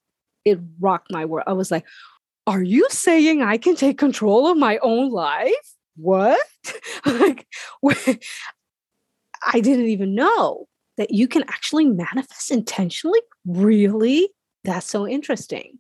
It 0.45 0.59
rocked 0.79 1.11
my 1.11 1.25
world. 1.25 1.45
I 1.47 1.55
was 1.55 1.71
like 1.71 1.85
are 2.49 2.63
you 2.63 2.87
saying 2.91 3.43
i 3.43 3.57
can 3.57 3.75
take 3.75 3.99
control 3.99 4.49
of 4.49 4.59
my 4.59 4.79
own 4.83 5.11
life? 5.11 5.75
What? 5.97 6.41
Like 7.07 7.47
i 9.47 9.61
didn't 9.61 9.87
even 9.87 10.15
know 10.15 10.67
that 10.97 11.13
you 11.13 11.29
can 11.29 11.43
actually 11.45 11.87
manifest 11.87 12.51
intentionally? 12.51 13.21
Really? 13.47 14.31
That's 14.65 14.87
so 14.87 15.07
interesting. 15.07 15.79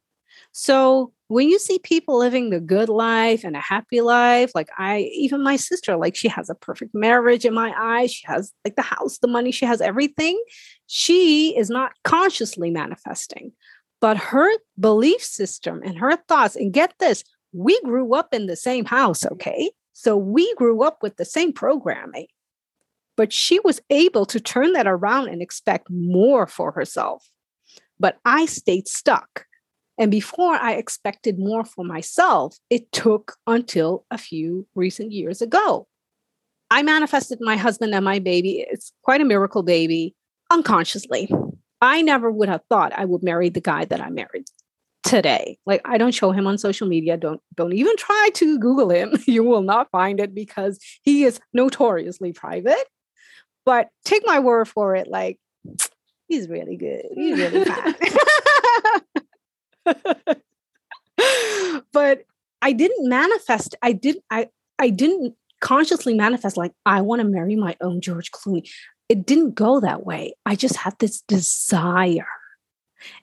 So 0.52 1.12
when 1.28 1.48
you 1.48 1.58
see 1.58 1.78
people 1.80 2.18
living 2.18 2.50
the 2.50 2.60
good 2.60 2.88
life 2.88 3.42
and 3.42 3.56
a 3.56 3.60
happy 3.60 4.00
life, 4.00 4.52
like 4.54 4.68
I, 4.78 5.10
even 5.12 5.42
my 5.42 5.56
sister, 5.56 5.96
like 5.96 6.14
she 6.14 6.28
has 6.28 6.48
a 6.48 6.54
perfect 6.54 6.94
marriage 6.94 7.44
in 7.44 7.52
my 7.52 7.74
eyes. 7.76 8.12
She 8.12 8.26
has 8.26 8.52
like 8.64 8.76
the 8.76 8.82
house, 8.82 9.18
the 9.18 9.26
money, 9.26 9.50
she 9.50 9.66
has 9.66 9.80
everything. 9.80 10.40
She 10.86 11.56
is 11.56 11.68
not 11.68 11.92
consciously 12.04 12.70
manifesting, 12.70 13.52
but 14.00 14.16
her 14.16 14.48
belief 14.78 15.22
system 15.22 15.82
and 15.84 15.98
her 15.98 16.16
thoughts, 16.28 16.54
and 16.54 16.72
get 16.72 16.94
this, 17.00 17.24
we 17.52 17.80
grew 17.82 18.14
up 18.14 18.32
in 18.32 18.46
the 18.46 18.56
same 18.56 18.84
house, 18.84 19.26
okay? 19.26 19.70
So 19.94 20.16
we 20.16 20.54
grew 20.54 20.84
up 20.84 21.02
with 21.02 21.16
the 21.16 21.24
same 21.24 21.52
programming, 21.52 22.26
but 23.16 23.32
she 23.32 23.58
was 23.60 23.80
able 23.90 24.26
to 24.26 24.38
turn 24.38 24.74
that 24.74 24.86
around 24.86 25.28
and 25.28 25.42
expect 25.42 25.90
more 25.90 26.46
for 26.46 26.70
herself. 26.70 27.28
But 27.98 28.18
I 28.24 28.46
stayed 28.46 28.86
stuck 28.86 29.46
and 29.98 30.10
before 30.10 30.54
I 30.54 30.72
expected 30.72 31.38
more 31.38 31.64
for 31.64 31.84
myself, 31.84 32.56
it 32.70 32.92
took 32.92 33.36
until 33.46 34.04
a 34.10 34.18
few 34.18 34.66
recent 34.74 35.12
years 35.12 35.40
ago. 35.40 35.86
I 36.70 36.82
manifested 36.82 37.38
my 37.40 37.56
husband 37.56 37.94
and 37.94 38.04
my 38.04 38.18
baby. 38.18 38.66
It's 38.68 38.92
quite 39.02 39.20
a 39.20 39.24
miracle 39.24 39.62
baby 39.62 40.14
unconsciously. 40.50 41.30
I 41.80 42.02
never 42.02 42.30
would 42.30 42.48
have 42.48 42.62
thought 42.68 42.92
I 42.92 43.04
would 43.04 43.22
marry 43.22 43.48
the 43.48 43.60
guy 43.60 43.84
that 43.84 44.00
I 44.00 44.10
married 44.10 44.46
today. 45.04 45.58
Like 45.66 45.82
I 45.84 45.98
don't 45.98 46.14
show 46.14 46.32
him 46.32 46.46
on 46.46 46.58
social 46.58 46.88
media. 46.88 47.16
Don't 47.16 47.40
don't 47.54 47.72
even 47.72 47.96
try 47.96 48.30
to 48.34 48.58
Google 48.58 48.90
him. 48.90 49.16
You 49.26 49.44
will 49.44 49.62
not 49.62 49.90
find 49.90 50.20
it 50.20 50.34
because 50.34 50.78
he 51.02 51.24
is 51.24 51.40
notoriously 51.52 52.32
private. 52.32 52.84
But 53.64 53.88
take 54.04 54.22
my 54.26 54.38
word 54.38 54.68
for 54.68 54.94
it, 54.94 55.08
like 55.08 55.38
he's 56.28 56.48
really 56.48 56.76
good. 56.76 57.04
He's 57.14 57.38
really 57.38 57.64
fine. 57.64 57.94
but 61.92 62.24
I 62.62 62.72
didn't 62.72 63.08
manifest. 63.08 63.74
I 63.82 63.92
didn't. 63.92 64.24
I 64.30 64.48
I 64.78 64.90
didn't 64.90 65.34
consciously 65.60 66.14
manifest 66.14 66.56
like 66.56 66.72
I 66.84 67.00
want 67.00 67.20
to 67.20 67.28
marry 67.28 67.56
my 67.56 67.76
own 67.80 68.00
George 68.00 68.30
Clooney. 68.30 68.68
It 69.08 69.26
didn't 69.26 69.54
go 69.54 69.80
that 69.80 70.04
way. 70.04 70.34
I 70.44 70.56
just 70.56 70.76
had 70.76 70.98
this 70.98 71.22
desire. 71.22 72.26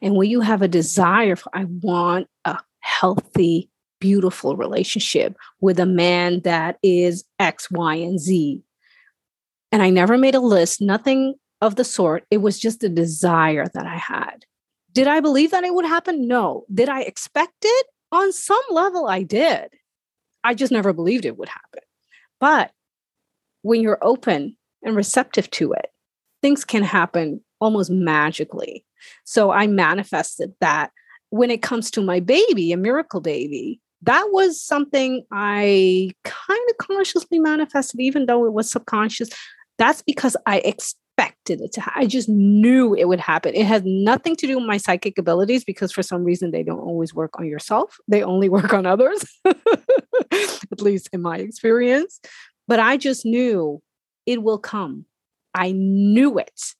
And 0.01 0.15
when 0.15 0.29
you 0.29 0.41
have 0.41 0.61
a 0.61 0.67
desire 0.67 1.35
for, 1.35 1.49
I 1.53 1.65
want 1.65 2.27
a 2.45 2.59
healthy, 2.79 3.69
beautiful 3.99 4.55
relationship 4.55 5.35
with 5.61 5.79
a 5.79 5.85
man 5.85 6.41
that 6.41 6.77
is 6.83 7.25
X, 7.39 7.69
Y, 7.69 7.95
and 7.95 8.19
Z. 8.19 8.61
And 9.71 9.81
I 9.81 9.89
never 9.89 10.17
made 10.17 10.35
a 10.35 10.39
list, 10.39 10.81
nothing 10.81 11.35
of 11.59 11.75
the 11.75 11.83
sort. 11.83 12.25
It 12.29 12.37
was 12.37 12.59
just 12.59 12.83
a 12.83 12.89
desire 12.89 13.67
that 13.73 13.85
I 13.85 13.97
had. 13.97 14.45
Did 14.93 15.07
I 15.07 15.19
believe 15.19 15.51
that 15.51 15.63
it 15.63 15.73
would 15.73 15.85
happen? 15.85 16.27
No. 16.27 16.65
Did 16.73 16.89
I 16.89 17.01
expect 17.01 17.53
it? 17.63 17.87
On 18.11 18.31
some 18.31 18.61
level, 18.69 19.07
I 19.07 19.23
did. 19.23 19.69
I 20.43 20.53
just 20.53 20.71
never 20.71 20.93
believed 20.93 21.25
it 21.25 21.37
would 21.37 21.49
happen. 21.49 21.81
But 22.39 22.71
when 23.63 23.81
you're 23.81 24.03
open 24.03 24.55
and 24.83 24.95
receptive 24.95 25.49
to 25.51 25.73
it, 25.73 25.87
things 26.41 26.63
can 26.63 26.83
happen 26.83 27.41
almost 27.59 27.89
magically. 27.89 28.85
So 29.23 29.51
I 29.51 29.67
manifested 29.67 30.53
that 30.59 30.91
when 31.29 31.49
it 31.49 31.61
comes 31.61 31.89
to 31.91 32.01
my 32.01 32.19
baby, 32.19 32.71
a 32.71 32.77
miracle 32.77 33.21
baby, 33.21 33.79
that 34.03 34.27
was 34.31 34.61
something 34.61 35.25
I 35.31 36.11
kind 36.25 36.69
of 36.69 36.77
consciously 36.77 37.39
manifested, 37.39 37.99
even 38.01 38.25
though 38.25 38.45
it 38.45 38.53
was 38.53 38.69
subconscious. 38.69 39.29
That's 39.77 40.01
because 40.01 40.35
I 40.45 40.59
ex- 40.59 40.95
expected 41.17 41.61
it 41.61 41.73
to 41.73 41.83
I 41.95 42.05
just 42.05 42.29
knew 42.29 42.93
it 42.93 43.07
would 43.07 43.19
happen. 43.19 43.53
It 43.53 43.65
has 43.65 43.83
nothing 43.85 44.35
to 44.37 44.47
do 44.47 44.57
with 44.57 44.65
my 44.65 44.77
psychic 44.77 45.17
abilities 45.17 45.63
because 45.63 45.91
for 45.91 46.03
some 46.03 46.23
reason 46.23 46.51
they 46.51 46.63
don't 46.63 46.79
always 46.79 47.13
work 47.13 47.39
on 47.39 47.45
yourself. 47.45 47.97
They 48.07 48.23
only 48.23 48.49
work 48.57 48.73
on 48.73 48.85
others. 48.85 49.23
At 49.45 50.81
least 50.81 51.09
in 51.13 51.21
my 51.21 51.37
experience. 51.37 52.19
But 52.67 52.79
I 52.79 52.97
just 52.97 53.25
knew 53.25 53.81
it 54.25 54.41
will 54.41 54.57
come. 54.57 55.05
I 55.53 55.71
knew 55.71 56.37
it. 56.39 56.73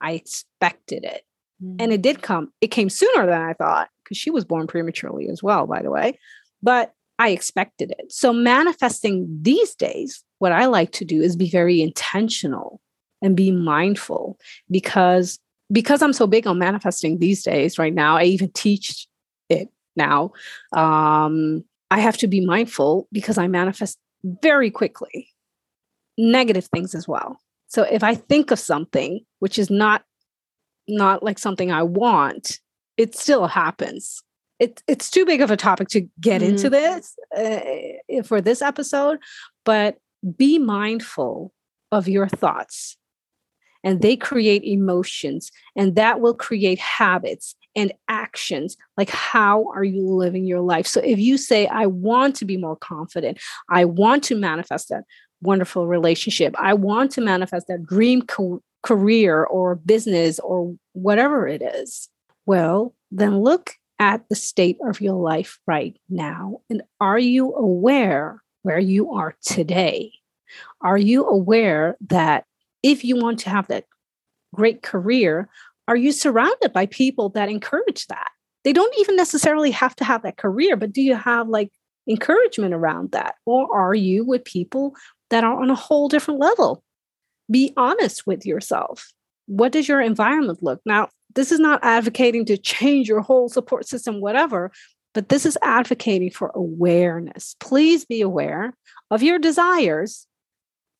I 0.00 0.12
expected 0.12 1.04
it. 1.04 1.22
Mm. 1.62 1.76
And 1.80 1.92
it 1.92 2.02
did 2.02 2.22
come. 2.22 2.52
It 2.60 2.68
came 2.68 2.88
sooner 2.88 3.26
than 3.26 3.40
I 3.40 3.52
thought 3.52 3.88
because 4.02 4.16
she 4.16 4.30
was 4.30 4.44
born 4.44 4.66
prematurely 4.66 5.28
as 5.28 5.42
well, 5.42 5.66
by 5.66 5.82
the 5.82 5.90
way. 5.90 6.18
But 6.62 6.92
I 7.18 7.30
expected 7.30 7.92
it. 7.92 8.12
So 8.12 8.32
manifesting 8.32 9.26
these 9.42 9.74
days, 9.74 10.22
what 10.38 10.52
I 10.52 10.66
like 10.66 10.92
to 10.92 11.04
do 11.04 11.22
is 11.22 11.36
be 11.36 11.48
very 11.48 11.80
intentional 11.80 12.80
and 13.22 13.36
be 13.36 13.50
mindful 13.50 14.38
because 14.70 15.38
because 15.72 16.00
I'm 16.00 16.12
so 16.12 16.26
big 16.26 16.46
on 16.46 16.58
manifesting 16.58 17.18
these 17.18 17.42
days 17.42 17.78
right 17.78 17.92
now, 17.92 18.16
I 18.16 18.24
even 18.24 18.50
teach 18.52 19.08
it 19.48 19.68
now. 19.96 20.32
Um, 20.72 21.64
I 21.90 21.98
have 22.00 22.16
to 22.18 22.28
be 22.28 22.44
mindful 22.44 23.08
because 23.10 23.36
I 23.36 23.48
manifest 23.48 23.98
very 24.22 24.70
quickly 24.70 25.28
negative 26.18 26.66
things 26.66 26.94
as 26.94 27.06
well. 27.06 27.40
So 27.68 27.82
if 27.82 28.02
I 28.02 28.14
think 28.14 28.50
of 28.50 28.58
something 28.58 29.24
which 29.40 29.58
is 29.58 29.70
not 29.70 30.04
not 30.88 31.22
like 31.22 31.38
something 31.38 31.72
I 31.72 31.82
want, 31.82 32.60
it 32.96 33.16
still 33.16 33.48
happens. 33.48 34.22
It, 34.60 34.82
it's 34.86 35.10
too 35.10 35.26
big 35.26 35.40
of 35.42 35.50
a 35.50 35.56
topic 35.56 35.88
to 35.88 36.02
get 36.20 36.42
mm 36.42 36.48
into 36.48 36.70
this 36.70 37.14
uh, 37.36 38.22
for 38.22 38.40
this 38.40 38.62
episode, 38.62 39.18
but 39.64 39.98
be 40.36 40.58
mindful 40.58 41.52
of 41.92 42.08
your 42.08 42.28
thoughts 42.28 42.96
and 43.86 44.02
they 44.02 44.16
create 44.16 44.64
emotions 44.64 45.52
and 45.76 45.94
that 45.94 46.20
will 46.20 46.34
create 46.34 46.78
habits 46.80 47.54
and 47.76 47.92
actions. 48.08 48.76
Like 48.96 49.10
how 49.10 49.70
are 49.72 49.84
you 49.84 50.02
living 50.08 50.44
your 50.44 50.60
life? 50.60 50.86
So 50.88 51.00
if 51.00 51.20
you 51.20 51.38
say 51.38 51.68
i 51.68 51.86
want 51.86 52.34
to 52.36 52.44
be 52.44 52.56
more 52.56 52.76
confident. 52.76 53.38
I 53.70 53.84
want 53.84 54.24
to 54.24 54.34
manifest 54.34 54.88
that 54.88 55.04
wonderful 55.40 55.86
relationship. 55.86 56.54
I 56.58 56.74
want 56.74 57.12
to 57.12 57.20
manifest 57.20 57.68
that 57.68 57.86
dream 57.86 58.22
co- 58.22 58.60
career 58.82 59.44
or 59.44 59.76
business 59.76 60.40
or 60.40 60.74
whatever 60.92 61.48
it 61.48 61.62
is 61.62 62.08
well 62.44 62.94
then 63.10 63.40
look 63.40 63.74
at 63.98 64.22
the 64.28 64.36
state 64.36 64.78
of 64.86 65.00
your 65.00 65.14
life 65.14 65.58
right 65.66 65.96
now 66.08 66.60
and 66.70 66.82
are 67.00 67.18
you 67.18 67.52
aware 67.54 68.42
where 68.66 68.80
you 68.80 69.12
are 69.12 69.36
today? 69.42 70.12
Are 70.80 70.98
you 70.98 71.24
aware 71.24 71.96
that 72.08 72.46
if 72.82 73.04
you 73.04 73.16
want 73.16 73.40
to 73.40 73.50
have 73.50 73.68
that 73.68 73.84
great 74.54 74.82
career, 74.82 75.48
are 75.88 75.96
you 75.96 76.12
surrounded 76.12 76.72
by 76.72 76.86
people 76.86 77.28
that 77.30 77.48
encourage 77.48 78.06
that? 78.06 78.30
They 78.64 78.72
don't 78.72 78.94
even 78.98 79.16
necessarily 79.16 79.70
have 79.70 79.94
to 79.96 80.04
have 80.04 80.22
that 80.22 80.36
career, 80.36 80.76
but 80.76 80.92
do 80.92 81.00
you 81.00 81.14
have 81.14 81.48
like 81.48 81.70
encouragement 82.08 82.74
around 82.74 83.12
that? 83.12 83.36
Or 83.44 83.72
are 83.72 83.94
you 83.94 84.24
with 84.24 84.44
people 84.44 84.94
that 85.30 85.44
are 85.44 85.60
on 85.62 85.70
a 85.70 85.74
whole 85.74 86.08
different 86.08 86.40
level? 86.40 86.82
Be 87.50 87.72
honest 87.76 88.26
with 88.26 88.44
yourself. 88.44 89.12
What 89.46 89.70
does 89.70 89.86
your 89.86 90.00
environment 90.00 90.62
look? 90.62 90.80
Now, 90.84 91.08
this 91.34 91.52
is 91.52 91.60
not 91.60 91.84
advocating 91.84 92.44
to 92.46 92.56
change 92.56 93.08
your 93.08 93.20
whole 93.20 93.48
support 93.48 93.86
system, 93.86 94.20
whatever, 94.20 94.72
but 95.14 95.28
this 95.28 95.46
is 95.46 95.58
advocating 95.62 96.30
for 96.30 96.50
awareness. 96.54 97.54
Please 97.60 98.04
be 98.04 98.20
aware 98.20 98.74
of 99.10 99.22
your 99.22 99.38
desires 99.38 100.26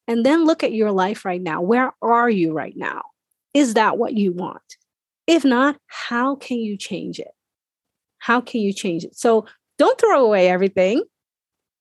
and 0.06 0.24
then 0.24 0.44
look 0.44 0.62
at 0.62 0.72
your 0.72 0.92
life 0.92 1.24
right 1.24 1.40
now. 1.40 1.60
Where 1.60 1.92
are 2.02 2.30
you 2.30 2.52
right 2.52 2.76
now? 2.76 3.02
Is 3.54 3.74
that 3.74 3.98
what 3.98 4.14
you 4.14 4.32
want? 4.32 4.62
If 5.26 5.44
not, 5.44 5.76
how 5.86 6.36
can 6.36 6.58
you 6.58 6.76
change 6.76 7.18
it? 7.18 7.32
How 8.18 8.40
can 8.40 8.60
you 8.60 8.72
change 8.72 9.04
it? 9.04 9.16
So 9.16 9.46
don't 9.78 10.00
throw 10.00 10.24
away 10.24 10.48
everything 10.48 11.02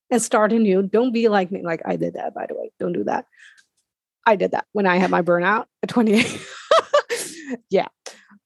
and 0.09 0.21
start 0.21 0.51
anew. 0.53 0.83
Don't 0.83 1.11
be 1.11 1.27
like 1.27 1.51
me. 1.51 1.61
Like 1.63 1.81
I 1.85 1.95
did 1.95 2.13
that, 2.13 2.33
by 2.33 2.45
the 2.47 2.55
way. 2.55 2.71
Don't 2.79 2.93
do 2.93 3.03
that. 3.05 3.25
I 4.25 4.35
did 4.35 4.51
that 4.51 4.65
when 4.71 4.87
I 4.87 4.97
had 4.97 5.11
my 5.11 5.21
burnout 5.21 5.65
at 5.83 5.89
28. 5.89 6.41
yeah. 7.69 7.87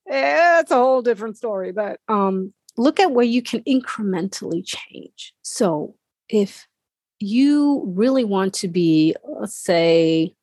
it's 0.05 0.71
a 0.71 0.75
whole 0.75 1.01
different 1.01 1.37
story. 1.37 1.71
But 1.71 1.99
um, 2.07 2.53
look 2.77 2.99
at 2.99 3.11
where 3.11 3.25
you 3.25 3.41
can 3.41 3.61
incrementally 3.63 4.63
change. 4.65 5.33
So 5.41 5.95
if 6.27 6.67
you 7.19 7.83
really 7.87 8.23
want 8.23 8.53
to 8.55 8.67
be, 8.67 9.15
let's 9.23 9.55
say, 9.55 10.33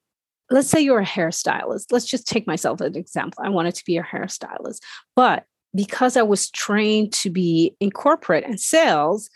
let's 0.51 0.69
say 0.69 0.81
you're 0.81 1.01
a 1.01 1.07
hairstylist. 1.07 1.87
Let's 1.91 2.07
just 2.07 2.27
take 2.27 2.47
myself 2.47 2.81
as 2.81 2.89
an 2.89 2.97
example. 2.97 3.43
I 3.45 3.49
wanted 3.49 3.75
to 3.75 3.85
be 3.85 3.97
a 3.97 4.03
hairstylist, 4.03 4.81
but 5.15 5.45
because 5.75 6.17
I 6.17 6.23
was 6.23 6.51
trained 6.51 7.13
to 7.15 7.31
be 7.31 7.77
in 7.81 7.91
corporate 7.91 8.45
and 8.45 8.61
sales, 8.61 9.29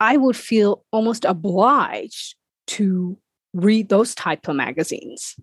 I 0.00 0.16
would 0.16 0.36
feel 0.36 0.84
almost 0.92 1.24
obliged 1.24 2.34
to 2.68 3.16
read 3.52 3.88
those 3.88 4.14
type 4.14 4.48
of 4.48 4.56
magazines. 4.56 5.36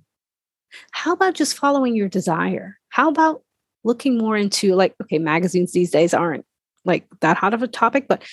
How 0.91 1.13
about 1.13 1.33
just 1.33 1.57
following 1.57 1.95
your 1.95 2.09
desire? 2.09 2.77
How 2.89 3.09
about 3.09 3.43
looking 3.83 4.17
more 4.17 4.37
into 4.37 4.75
like, 4.75 4.95
okay, 5.01 5.19
magazines 5.19 5.71
these 5.71 5.91
days 5.91 6.13
aren't 6.13 6.45
like 6.85 7.07
that 7.21 7.37
hot 7.37 7.53
of 7.53 7.63
a 7.63 7.67
topic, 7.67 8.07
but 8.07 8.23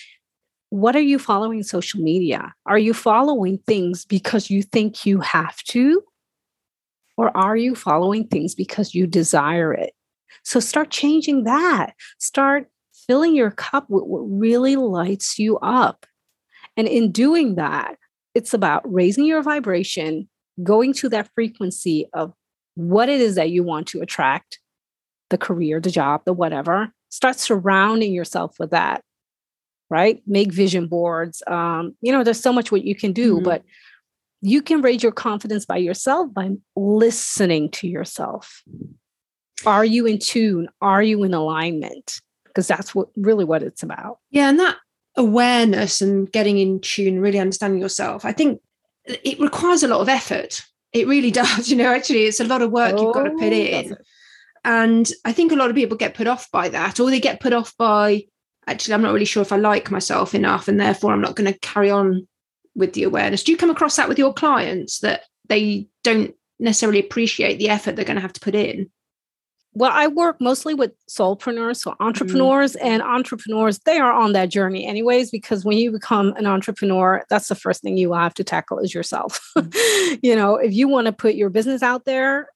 what 0.71 0.95
are 0.95 1.01
you 1.01 1.19
following 1.19 1.63
social 1.63 2.01
media? 2.01 2.55
Are 2.67 2.79
you 2.79 2.93
following 2.93 3.59
things 3.67 4.05
because 4.05 4.51
you 4.51 4.63
think 4.63 5.07
you 5.07 5.21
have 5.21 5.57
to? 5.65 6.03
Or 7.17 7.37
are 7.37 7.57
you 7.57 7.75
following 7.75 8.27
things 8.29 8.55
because 8.55 8.95
you 8.95 9.07
desire 9.07 9.73
it? 9.73 9.93
So 10.45 10.61
start 10.61 10.91
changing 10.91 11.45
that. 11.45 11.95
Start 12.19 12.69
filling 13.07 13.35
your 13.35 13.51
cup 13.51 13.89
with 13.89 14.05
what 14.05 14.21
really 14.21 14.77
lights 14.77 15.39
you 15.39 15.59
up. 15.59 16.07
And 16.77 16.87
in 16.87 17.11
doing 17.11 17.57
that, 17.57 17.97
it's 18.35 18.55
about 18.55 18.83
raising 18.93 19.25
your 19.25 19.43
vibration, 19.43 20.29
going 20.63 20.93
to 20.95 21.09
that 21.09 21.31
frequency 21.35 22.07
of 22.13 22.33
what 22.75 23.09
it 23.09 23.21
is 23.21 23.35
that 23.35 23.51
you 23.51 23.65
want 23.65 23.89
to 23.89 24.01
attract 24.01 24.61
the 25.31 25.39
career, 25.39 25.81
the 25.81 25.91
job, 25.91 26.23
the 26.25 26.33
whatever. 26.33 26.93
Start 27.09 27.39
surrounding 27.39 28.13
yourself 28.13 28.57
with 28.61 28.71
that, 28.71 29.03
right? 29.91 30.23
Make 30.27 30.53
vision 30.53 30.87
boards. 30.87 31.43
Um, 31.47 31.97
you 32.01 32.13
know, 32.13 32.25
there's 32.25 32.41
so 32.41 32.53
much 32.53 32.71
what 32.71 32.85
you 32.85 32.95
can 32.95 33.13
do, 33.13 33.37
mm-hmm. 33.37 33.45
but 33.45 33.63
you 34.41 34.63
can 34.63 34.83
raise 34.83 35.03
your 35.03 35.13
confidence 35.13 35.67
by 35.67 35.79
yourself 35.79 36.33
by 36.33 36.51
listening 36.77 37.71
to 37.73 37.89
yourself. 37.89 38.63
Are 39.67 39.85
you 39.85 40.07
in 40.07 40.19
tune? 40.19 40.69
Are 40.81 41.03
you 41.03 41.25
in 41.25 41.35
alignment? 41.35 42.21
Because 42.45 42.69
that's 42.69 42.95
what 42.95 43.09
really 43.17 43.45
what 43.45 43.63
it's 43.63 43.83
about. 43.83 44.19
Yeah, 44.31 44.49
and 44.49 44.61
that 44.61 44.77
awareness 45.17 46.01
and 46.01 46.31
getting 46.31 46.59
in 46.59 46.81
tune, 46.81 47.21
really 47.21 47.41
understanding 47.41 47.81
yourself, 47.81 48.25
I 48.25 48.33
think 48.33 48.61
it 49.05 49.39
requires 49.41 49.83
a 49.83 49.89
lot 49.89 50.01
of 50.01 50.09
effort. 50.09 50.63
It 50.93 51.07
really 51.07 51.31
does. 51.43 51.69
You 51.69 51.77
know, 51.77 51.93
actually, 51.93 52.25
it's 52.25 52.41
a 52.41 52.45
lot 52.45 52.63
of 52.63 52.71
work 52.71 52.95
oh, 52.97 53.03
you've 53.03 53.15
got 53.15 53.25
to 53.25 53.31
put 53.31 53.53
in. 53.53 53.97
And 54.65 55.11
I 55.25 55.33
think 55.33 55.53
a 55.53 55.57
lot 55.57 55.71
of 55.71 55.77
people 55.77 55.97
get 55.97 56.15
put 56.15 56.27
off 56.27 56.51
by 56.51 56.69
that, 56.69 57.01
or 57.01 57.11
they 57.11 57.21
get 57.21 57.41
put 57.41 57.53
off 57.53 57.77
by, 57.77 58.25
actually, 58.69 58.95
I'm 58.95 59.03
not 59.03 59.13
really 59.13 59.25
sure 59.25 59.43
if 59.43 59.53
I 59.53 59.57
like 59.57 59.91
myself 59.91 60.35
enough, 60.35 60.69
and 60.69 60.79
therefore 60.79 61.13
I'm 61.13 61.21
not 61.21 61.37
going 61.37 61.53
to 61.53 61.59
carry 61.61 61.91
on 61.91 62.27
with 62.75 62.93
the 62.93 63.03
awareness. 63.03 63.43
Do 63.43 63.53
you 63.53 63.59
come 63.59 63.71
across 63.71 63.97
that 63.97 64.09
with 64.09 64.19
your 64.19 64.33
clients 64.33 65.01
that 65.01 65.23
they 65.49 65.89
don't 66.05 66.35
necessarily 66.59 67.01
appreciate 67.01 67.59
the 67.59 67.69
effort 67.69 67.97
they're 67.97 68.05
going 68.05 68.17
to 68.17 68.23
have 68.23 68.33
to 68.35 68.41
put 68.41 68.55
in? 68.55 68.91
Well, 69.75 69.93
I 69.93 70.09
work 70.09 70.41
mostly 70.41 70.75
with 70.75 70.93
soulpreneurs, 71.09 71.77
so 71.77 71.95
entrepreneurs 72.01 72.75
mm. 72.75 72.85
and 72.85 73.03
entrepreneurs, 73.03 73.79
they 73.81 73.99
are 73.99 74.13
on 74.13 74.33
that 74.33 74.49
journey 74.49 74.87
anyways, 74.87 75.31
because 75.31 75.65
when 75.65 75.79
you 75.79 75.93
become 75.93 76.33
an 76.37 76.47
entrepreneur, 76.47 77.23
that's 77.31 77.49
the 77.49 77.55
first 77.55 77.83
thing 77.83 77.97
you 77.97 78.13
have 78.13 78.35
to 78.35 78.45
tackle 78.45 78.79
is 78.79 78.95
yourself. 78.95 79.41
Mm. 79.57 80.19
you 80.23 80.35
know, 80.35 80.57
if 80.57 80.73
you 80.73 80.89
want 80.89 81.07
to 81.07 81.13
put 81.13 81.35
your 81.35 81.51
business 81.51 81.83
out 81.83 82.07
there, 82.07 82.49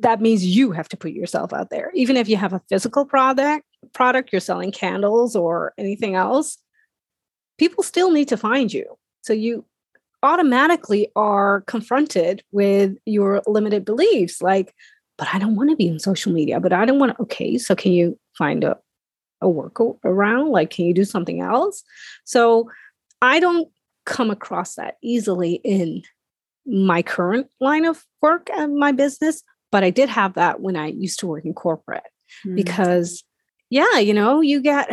that 0.00 0.20
means 0.20 0.44
you 0.44 0.72
have 0.72 0.88
to 0.88 0.96
put 0.96 1.12
yourself 1.12 1.52
out 1.52 1.70
there. 1.70 1.90
Even 1.94 2.16
if 2.16 2.28
you 2.28 2.36
have 2.36 2.52
a 2.52 2.62
physical 2.68 3.04
product, 3.04 3.64
product 3.92 4.30
you're 4.32 4.40
selling 4.40 4.72
candles 4.72 5.34
or 5.34 5.72
anything 5.78 6.14
else, 6.14 6.58
people 7.58 7.82
still 7.82 8.10
need 8.10 8.28
to 8.28 8.36
find 8.36 8.72
you. 8.72 8.84
So 9.22 9.32
you 9.32 9.64
automatically 10.22 11.08
are 11.16 11.62
confronted 11.62 12.42
with 12.52 12.96
your 13.06 13.42
limited 13.46 13.84
beliefs 13.84 14.42
like 14.42 14.74
but 15.20 15.28
I 15.34 15.38
don't 15.38 15.54
want 15.54 15.68
to 15.68 15.76
be 15.76 15.86
in 15.86 15.98
social 15.98 16.32
media, 16.32 16.60
but 16.60 16.72
I 16.72 16.86
don't 16.86 16.98
want 16.98 17.14
to 17.14 17.22
okay, 17.24 17.58
so 17.58 17.76
can 17.76 17.92
you 17.92 18.18
find 18.38 18.64
a 18.64 18.78
a 19.42 19.48
work 19.48 19.78
around 20.04 20.48
like 20.48 20.70
can 20.70 20.86
you 20.86 20.94
do 20.94 21.04
something 21.04 21.42
else? 21.42 21.82
So 22.24 22.70
I 23.20 23.38
don't 23.38 23.68
come 24.06 24.30
across 24.30 24.76
that 24.76 24.96
easily 25.02 25.60
in 25.62 26.02
my 26.66 27.02
current 27.02 27.48
line 27.60 27.84
of 27.84 28.04
work 28.22 28.48
and 28.56 28.76
my 28.76 28.92
business, 28.92 29.42
but 29.70 29.84
I 29.84 29.90
did 29.90 30.08
have 30.08 30.34
that 30.34 30.60
when 30.60 30.76
I 30.76 30.86
used 30.86 31.20
to 31.20 31.26
work 31.26 31.44
in 31.44 31.52
corporate 31.52 32.02
mm-hmm. 32.46 32.54
because 32.54 33.22
yeah, 33.70 33.98
you 33.98 34.12
know, 34.12 34.40
you 34.40 34.60
get 34.60 34.90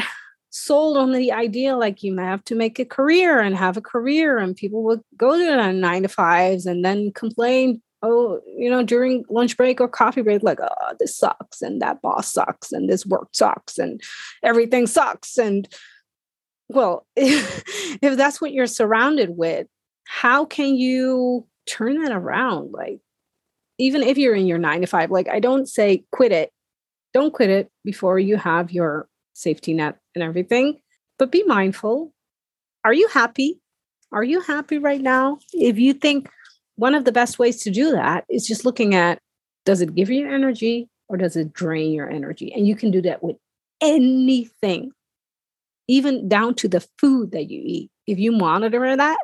sold 0.49 0.97
on 0.97 1.11
the 1.11 1.31
idea 1.31 1.75
like 1.75 2.01
you 2.03 2.17
have 2.17 2.43
to 2.45 2.55
make 2.55 2.79
a 2.79 2.85
career 2.85 3.39
and 3.39 3.55
have 3.55 3.77
a 3.77 3.81
career 3.81 4.37
and 4.37 4.55
people 4.55 4.83
would 4.83 5.01
go 5.15 5.37
to 5.37 5.73
nine 5.73 6.03
to 6.03 6.07
fives 6.07 6.65
and 6.65 6.83
then 6.83 7.11
complain 7.11 7.81
oh 8.01 8.39
you 8.57 8.69
know 8.69 8.81
during 8.81 9.23
lunch 9.29 9.57
break 9.57 9.79
or 9.81 9.87
coffee 9.87 10.21
break 10.21 10.41
like 10.41 10.59
oh 10.61 10.93
this 10.99 11.15
sucks 11.15 11.61
and 11.61 11.81
that 11.81 12.01
boss 12.01 12.31
sucks 12.31 12.71
and 12.71 12.89
this 12.89 13.05
work 13.05 13.27
sucks 13.33 13.77
and 13.77 14.01
everything 14.41 14.87
sucks 14.87 15.37
and 15.37 15.67
well 16.69 17.05
if 17.15 18.17
that's 18.17 18.39
what 18.39 18.53
you're 18.53 18.65
surrounded 18.65 19.31
with 19.31 19.67
how 20.07 20.45
can 20.45 20.75
you 20.75 21.45
turn 21.67 22.01
that 22.01 22.11
around? 22.11 22.71
Like 22.71 22.99
even 23.77 24.01
if 24.01 24.17
you're 24.17 24.33
in 24.33 24.47
your 24.47 24.57
nine 24.57 24.81
to 24.81 24.87
five 24.87 25.11
like 25.11 25.29
i 25.29 25.39
don't 25.39 25.67
say 25.67 26.03
quit 26.11 26.31
it 26.31 26.51
don't 27.17 27.33
quit 27.33 27.49
it 27.49 27.71
before 27.83 28.19
you 28.19 28.37
have 28.37 28.71
your 28.71 29.07
safety 29.33 29.73
net 29.73 29.97
and 30.13 30.23
everything. 30.23 30.79
But 31.17 31.31
be 31.31 31.43
mindful. 31.43 32.13
Are 32.85 32.93
you 32.93 33.07
happy? 33.07 33.59
Are 34.11 34.23
you 34.23 34.39
happy 34.39 34.77
right 34.77 35.01
now? 35.01 35.39
If 35.51 35.79
you 35.79 35.93
think 35.93 36.29
one 36.75 36.93
of 36.93 37.05
the 37.05 37.11
best 37.11 37.39
ways 37.39 37.63
to 37.63 37.71
do 37.71 37.91
that 37.91 38.23
is 38.29 38.45
just 38.45 38.65
looking 38.65 38.93
at 38.93 39.19
does 39.65 39.81
it 39.81 39.95
give 39.95 40.11
you 40.11 40.31
energy 40.31 40.89
or 41.09 41.17
does 41.17 41.35
it 41.35 41.53
drain 41.53 41.91
your 41.91 42.07
energy? 42.07 42.53
And 42.53 42.67
you 42.67 42.75
can 42.75 42.91
do 42.91 43.01
that 43.01 43.23
with 43.23 43.37
anything, 43.81 44.91
even 45.87 46.29
down 46.29 46.53
to 46.55 46.67
the 46.67 46.85
food 46.99 47.31
that 47.31 47.49
you 47.49 47.59
eat. 47.65 47.89
If 48.05 48.19
you 48.19 48.31
monitor 48.31 48.95
that, 48.95 49.17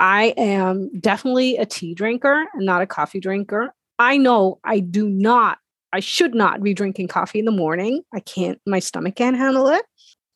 I 0.00 0.34
am 0.36 0.90
definitely 0.98 1.58
a 1.58 1.64
tea 1.64 1.94
drinker 1.94 2.46
and 2.54 2.66
not 2.66 2.82
a 2.82 2.86
coffee 2.86 3.20
drinker. 3.20 3.72
I 4.00 4.16
know 4.16 4.58
I 4.64 4.80
do 4.80 5.08
not 5.08 5.58
I 5.92 6.00
should 6.00 6.34
not 6.34 6.62
be 6.62 6.74
drinking 6.74 7.08
coffee 7.08 7.38
in 7.38 7.44
the 7.44 7.50
morning. 7.50 8.02
I 8.14 8.20
can't, 8.20 8.60
my 8.66 8.78
stomach 8.78 9.16
can't 9.16 9.36
handle 9.36 9.68
it. 9.68 9.84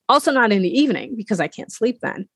Also, 0.09 0.33
not 0.33 0.53
in 0.53 0.63
the 0.63 0.79
evening 0.81 1.15
because 1.17 1.41
I 1.41 1.49
can't 1.49 1.73
sleep 1.73 2.01
then. 2.01 2.29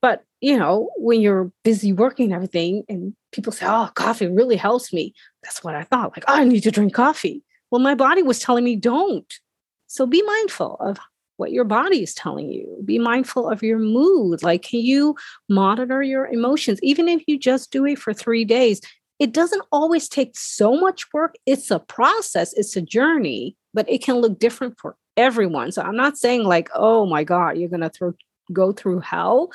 But, 0.00 0.24
you 0.40 0.58
know, 0.58 0.90
when 0.96 1.20
you're 1.20 1.52
busy 1.64 1.92
working 1.92 2.32
everything, 2.32 2.84
and 2.88 3.14
people 3.30 3.52
say, 3.52 3.66
oh, 3.66 3.90
coffee 3.94 4.26
really 4.26 4.56
helps 4.56 4.92
me. 4.92 5.14
That's 5.42 5.62
what 5.62 5.74
I 5.74 5.84
thought. 5.84 6.16
Like, 6.16 6.24
oh, 6.28 6.34
I 6.34 6.44
need 6.44 6.62
to 6.62 6.70
drink 6.70 6.94
coffee. 6.94 7.42
Well, 7.70 7.80
my 7.80 7.94
body 7.94 8.22
was 8.22 8.38
telling 8.38 8.64
me 8.64 8.76
don't. 8.76 9.32
So 9.86 10.06
be 10.06 10.22
mindful 10.22 10.76
of 10.80 10.98
what 11.36 11.52
your 11.52 11.64
body 11.64 12.02
is 12.02 12.14
telling 12.14 12.50
you. 12.50 12.82
Be 12.84 12.98
mindful 12.98 13.48
of 13.48 13.62
your 13.62 13.78
mood. 13.78 14.42
Like, 14.42 14.62
can 14.62 14.80
you 14.80 15.16
monitor 15.48 16.02
your 16.02 16.26
emotions? 16.26 16.78
Even 16.82 17.08
if 17.08 17.22
you 17.26 17.38
just 17.38 17.70
do 17.70 17.84
it 17.86 17.98
for 17.98 18.12
three 18.12 18.44
days, 18.44 18.80
it 19.22 19.30
doesn't 19.30 19.62
always 19.70 20.08
take 20.08 20.36
so 20.36 20.76
much 20.76 21.04
work. 21.12 21.36
It's 21.46 21.70
a 21.70 21.78
process, 21.78 22.52
it's 22.54 22.74
a 22.74 22.82
journey, 22.82 23.56
but 23.72 23.88
it 23.88 24.02
can 24.02 24.16
look 24.16 24.40
different 24.40 24.80
for 24.80 24.96
everyone. 25.16 25.70
So 25.70 25.80
I'm 25.80 25.94
not 25.94 26.18
saying 26.18 26.42
like, 26.42 26.68
oh 26.74 27.06
my 27.06 27.22
God, 27.22 27.56
you're 27.56 27.68
going 27.68 27.82
to 27.82 27.88
throw, 27.88 28.14
go 28.52 28.72
through 28.72 28.98
hell. 28.98 29.52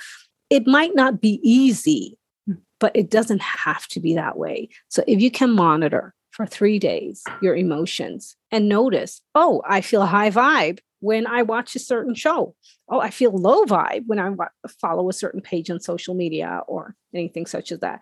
It 0.50 0.68
might 0.68 0.96
not 0.96 1.20
be 1.20 1.42
easy, 1.44 2.18
hmm. 2.46 2.54
but 2.80 2.96
it 2.96 3.10
doesn't 3.10 3.42
have 3.42 3.86
to 3.90 4.00
be 4.00 4.16
that 4.16 4.38
way. 4.38 4.70
So 4.88 5.04
if 5.06 5.20
you 5.20 5.30
can 5.30 5.52
monitor 5.52 6.14
for 6.32 6.46
three 6.46 6.80
days 6.80 7.22
your 7.42 7.54
emotions 7.54 8.38
and 8.52 8.70
notice, 8.70 9.22
oh, 9.36 9.62
I 9.68 9.82
feel 9.82 10.06
high 10.06 10.32
vibe 10.32 10.80
when 11.02 11.28
I 11.28 11.42
watch 11.42 11.76
a 11.76 11.80
certain 11.80 12.16
show. 12.16 12.56
Oh, 12.88 13.02
I 13.02 13.10
feel 13.10 13.32
low 13.32 13.66
vibe 13.66 14.04
when 14.06 14.18
I 14.18 14.34
follow 14.80 15.10
a 15.10 15.14
certain 15.14 15.42
page 15.42 15.70
on 15.70 15.82
social 15.82 16.16
media 16.16 16.62
or 16.70 16.96
anything 17.14 17.46
such 17.46 17.74
as 17.74 17.82
that. 17.82 18.00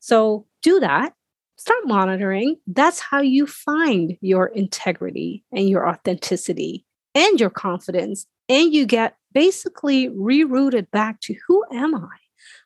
So 0.00 0.46
do 0.62 0.80
that. 0.80 1.12
Start 1.56 1.86
monitoring. 1.86 2.56
That's 2.66 3.00
how 3.00 3.20
you 3.20 3.46
find 3.46 4.16
your 4.20 4.46
integrity 4.46 5.44
and 5.52 5.68
your 5.68 5.88
authenticity 5.88 6.84
and 7.14 7.40
your 7.40 7.50
confidence. 7.50 8.26
And 8.48 8.72
you 8.72 8.86
get 8.86 9.16
basically 9.32 10.08
rerouted 10.08 10.90
back 10.90 11.20
to 11.22 11.34
who 11.46 11.64
am 11.72 11.94
I? 11.94 12.16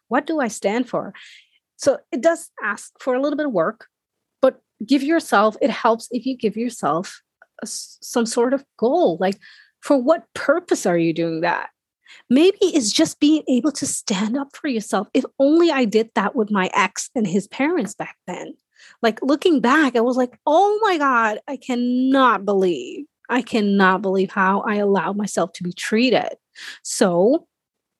What 0.09 0.26
do 0.26 0.41
I 0.41 0.49
stand 0.49 0.89
for? 0.89 1.14
So 1.76 1.99
it 2.12 2.20
does 2.20 2.51
ask 2.62 2.93
for 3.01 3.14
a 3.14 3.20
little 3.20 3.37
bit 3.37 3.47
of 3.47 3.53
work, 3.53 3.87
but 4.41 4.61
give 4.87 5.03
yourself, 5.03 5.57
it 5.61 5.70
helps 5.70 6.09
if 6.11 6.26
you 6.26 6.37
give 6.37 6.57
yourself 6.57 7.22
uh, 7.43 7.47
a, 7.62 7.66
some 7.66 8.26
sort 8.26 8.55
of 8.55 8.64
goal. 8.78 9.16
Like, 9.18 9.39
for 9.80 9.97
what 9.97 10.26
purpose 10.35 10.87
are 10.87 10.99
you 10.99 11.12
doing 11.12 11.41
that? 11.41 11.70
Maybe 12.31 12.59
it's 12.61 12.93
just 12.93 13.21
being 13.21 13.43
able 13.49 13.73
to 13.73 13.87
stand 13.87 14.37
up 14.37 14.55
for 14.55 14.69
yourself. 14.69 15.09
If 15.15 15.25
only 15.39 15.71
I 15.71 15.85
did 15.85 16.11
that 16.15 16.35
with 16.35 16.51
my 16.51 16.71
ex 16.75 17.11
and 17.15 17.27
his 17.27 17.49
parents 17.49 17.95
back 17.95 18.17
then. 18.27 18.55
Like 19.01 19.21
looking 19.23 19.61
back, 19.61 19.97
I 19.97 20.01
was 20.01 20.17
like, 20.17 20.39
oh 20.47 20.79
my 20.83 20.99
God, 20.99 21.39
I 21.47 21.57
cannot 21.57 22.45
believe 22.45 23.07
I 23.33 23.41
cannot 23.41 24.03
believe 24.03 24.31
how 24.31 24.61
I 24.61 24.77
allowed 24.77 25.17
myself 25.17 25.55
to 25.55 25.63
be 25.63 25.73
treated. 25.73 26.37
So, 26.83 27.47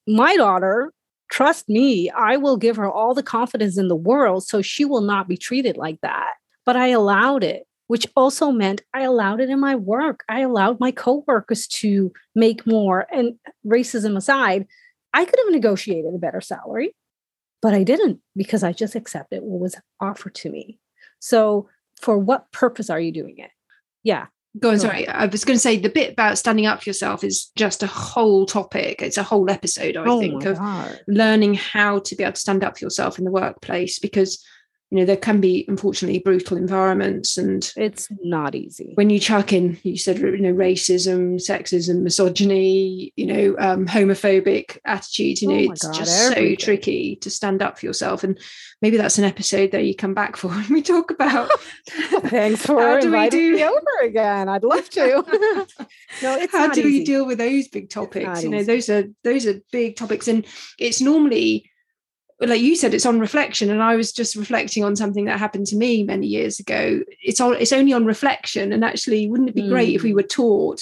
my 0.07 0.37
daughter, 0.37 0.93
trust 1.31 1.71
me, 1.71 2.11
I 2.11 2.37
will 2.37 2.59
give 2.59 2.77
her 2.77 2.91
all 2.91 3.15
the 3.15 3.23
confidence 3.23 3.79
in 3.79 3.89
the 3.89 3.97
world 3.97 4.45
so 4.47 4.61
she 4.61 4.85
will 4.85 5.01
not 5.01 5.29
be 5.29 5.39
treated 5.39 5.79
like 5.79 5.99
that. 6.03 6.35
But 6.67 6.77
I 6.77 6.89
allowed 6.89 7.45
it, 7.45 7.67
which 7.93 8.07
also 8.17 8.51
meant 8.51 8.81
I 8.95 9.03
allowed 9.03 9.43
it 9.43 9.51
in 9.51 9.61
my 9.61 9.75
work. 9.75 10.25
I 10.27 10.41
allowed 10.41 10.81
my 10.81 10.93
coworkers 10.93 11.67
to 11.83 12.11
make 12.35 12.67
more. 12.67 13.07
And 13.13 13.35
racism 13.67 14.17
aside, 14.17 14.67
I 15.13 15.27
could 15.27 15.39
have 15.45 15.53
negotiated 15.53 16.15
a 16.15 16.19
better 16.19 16.41
salary, 16.41 16.97
but 17.61 17.75
I 17.75 17.85
didn't 17.85 18.21
because 18.35 18.65
I 18.65 18.73
just 18.73 18.95
accepted 18.95 19.43
what 19.43 19.61
was 19.61 19.77
offered 20.01 20.35
to 20.37 20.51
me. 20.51 20.79
So, 21.19 21.69
for 22.01 22.17
what 22.17 22.51
purpose 22.51 22.89
are 22.89 22.99
you 22.99 23.13
doing 23.13 23.35
it? 23.37 23.51
Yeah, 24.03 24.29
Go 24.59 24.71
on, 24.71 24.79
sorry. 24.79 25.07
I 25.07 25.27
was 25.27 25.45
going 25.45 25.57
to 25.57 25.61
say 25.61 25.77
the 25.77 25.91
bit 25.91 26.15
about 26.15 26.39
standing 26.39 26.65
up 26.65 26.83
for 26.83 26.89
yourself 26.89 27.23
is 27.23 27.51
just 27.57 27.83
a 27.83 27.87
whole 27.87 28.47
topic. 28.47 29.03
It's 29.03 29.19
a 29.19 29.23
whole 29.23 29.51
episode, 29.51 29.99
I 29.99 30.05
oh 30.07 30.19
think, 30.19 30.47
of 30.47 30.57
God. 30.57 30.99
learning 31.09 31.55
how 31.55 31.99
to 31.99 32.17
be 32.17 32.25
able 32.25 32.33
to 32.33 32.41
stand 32.41 32.65
up 32.65 32.79
for 32.79 32.87
yourself 32.87 33.19
in 33.19 33.27
the 33.27 33.31
workplace 33.31 33.99
because 33.99 34.43
you 34.93 34.99
know 34.99 35.07
there 35.07 35.17
can 35.17 35.41
be 35.41 35.65
unfortunately 35.69 36.19
brutal 36.19 36.59
environments 36.59 37.39
and 37.39 37.73
it's 37.77 38.09
not 38.23 38.55
easy 38.55 38.93
when 38.95 39.09
you 39.09 39.19
chuck 39.19 39.51
in 39.51 39.79
you 39.83 39.97
said 39.97 40.19
you 40.19 40.37
know 40.37 40.53
racism 40.53 41.37
sexism 41.37 42.03
misogyny 42.03 43.11
you 43.17 43.25
know 43.25 43.57
um, 43.59 43.87
homophobic 43.87 44.77
attitudes 44.85 45.41
you 45.41 45.49
know 45.49 45.55
oh 45.55 45.73
it's 45.73 45.87
God, 45.87 45.95
just 45.95 46.31
everything. 46.31 46.59
so 46.59 46.65
tricky 46.65 47.17
to 47.17 47.31
stand 47.31 47.63
up 47.63 47.79
for 47.79 47.87
yourself 47.87 48.23
and 48.23 48.39
maybe 48.83 48.99
that's 48.99 49.17
an 49.17 49.25
episode 49.25 49.71
that 49.71 49.85
you 49.85 49.97
come 49.97 50.13
back 50.13 50.37
for 50.37 50.49
when 50.49 50.71
we 50.71 50.83
talk 50.83 51.11
about 51.11 51.51
thanks 51.89 52.61
for 52.67 52.99
inviting 52.99 53.41
do... 53.41 53.53
me 53.55 53.65
over 53.65 54.03
again 54.03 54.51
i'd 54.51 54.63
love 54.63 54.91
to 54.91 55.25
no 56.23 56.37
it's 56.37 56.53
how 56.53 56.69
do 56.69 56.81
easy. 56.81 56.99
we 56.99 57.05
deal 57.05 57.25
with 57.25 57.39
those 57.39 57.67
big 57.69 57.89
topics 57.89 58.43
you 58.43 58.51
know 58.51 58.59
easy. 58.59 58.67
those 58.67 58.91
are 58.91 59.05
those 59.25 59.47
are 59.47 59.59
big 59.73 59.97
topics 59.97 60.29
and 60.29 60.45
it's 60.79 61.01
normally 61.01 61.65
like 62.49 62.61
you 62.61 62.75
said 62.77 62.95
it's 62.95 63.07
on 63.07 63.21
reflection 63.21 63.71
and 63.71 63.83
i 63.83 63.97
was 63.97 64.13
just 64.13 64.37
reflecting 64.37 64.85
on 64.85 64.97
something 64.97 65.25
that 65.25 65.39
happened 65.39 65.67
to 65.67 65.77
me 65.77 66.03
many 66.03 66.27
years 66.27 66.59
ago 66.59 67.01
it's 67.23 67.41
on 67.41 67.55
it's 67.55 67.73
only 67.73 67.93
on 67.93 68.05
reflection 68.05 68.73
and 68.73 68.85
actually 68.85 69.29
wouldn't 69.29 69.49
it 69.49 69.55
be 69.55 69.63
mm. 69.63 69.69
great 69.69 69.95
if 69.95 70.03
we 70.03 70.11
hmm. 70.11 70.17
were 70.17 70.23
taught 70.23 70.81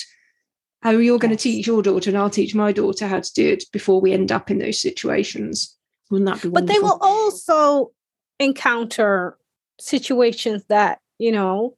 how 0.83 0.91
you're 0.91 1.15
yes. 1.15 1.21
going 1.21 1.37
to 1.37 1.37
teach 1.37 1.67
your 1.67 1.83
daughter 1.83 2.11
and 2.11 2.19
i'll 2.19 2.31
teach 2.31 2.55
my 2.55 2.73
daughter 2.73 3.07
how 3.07 3.21
to 3.21 3.33
do 3.33 3.49
it 3.49 3.65
before 3.73 4.01
we 4.01 4.13
end 4.13 4.33
up 4.33 4.51
in 4.51 4.59
those 4.59 4.81
situations 4.81 5.77
wouldn't 6.11 6.29
that 6.29 6.43
be 6.43 6.49
wonderful? 6.49 6.67
but 6.67 6.73
they 6.73 6.81
will 6.81 6.99
also 7.01 7.93
encounter 8.39 9.37
situations 9.79 10.65
that 10.69 11.01
you 11.19 11.33
know 11.33 11.77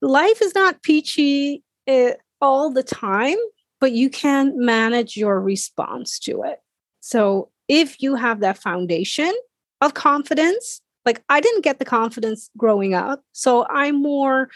life 0.00 0.42
is 0.42 0.54
not 0.54 0.82
peachy 0.82 1.62
uh, 1.88 2.12
all 2.40 2.70
the 2.70 2.82
time 2.82 3.36
but 3.80 3.92
you 3.92 4.08
can 4.08 4.52
manage 4.56 5.16
your 5.16 5.40
response 5.40 6.18
to 6.18 6.42
it 6.42 6.58
so 7.00 7.50
if 7.68 8.00
you 8.02 8.14
have 8.14 8.40
that 8.40 8.58
foundation 8.58 9.32
of 9.80 9.94
confidence, 9.94 10.80
like 11.04 11.22
I 11.28 11.40
didn't 11.40 11.62
get 11.62 11.78
the 11.78 11.84
confidence 11.84 12.50
growing 12.56 12.94
up, 12.94 13.22
so 13.32 13.66
I'm 13.68 14.00
more 14.00 14.50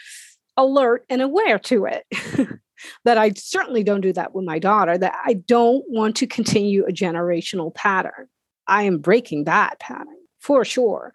alert 0.57 1.05
and 1.09 1.21
aware 1.21 1.59
to 1.59 1.85
it. 1.85 2.05
that 3.05 3.17
I 3.17 3.31
certainly 3.31 3.83
don't 3.83 4.01
do 4.01 4.13
that 4.13 4.33
with 4.33 4.45
my 4.45 4.59
daughter, 4.59 4.97
that 4.97 5.15
I 5.25 5.33
don't 5.33 5.83
want 5.89 6.15
to 6.17 6.27
continue 6.27 6.85
a 6.85 6.91
generational 6.91 7.73
pattern. 7.73 8.27
I 8.67 8.83
am 8.83 8.99
breaking 8.99 9.45
that 9.45 9.79
pattern 9.79 10.15
for 10.39 10.63
sure. 10.63 11.13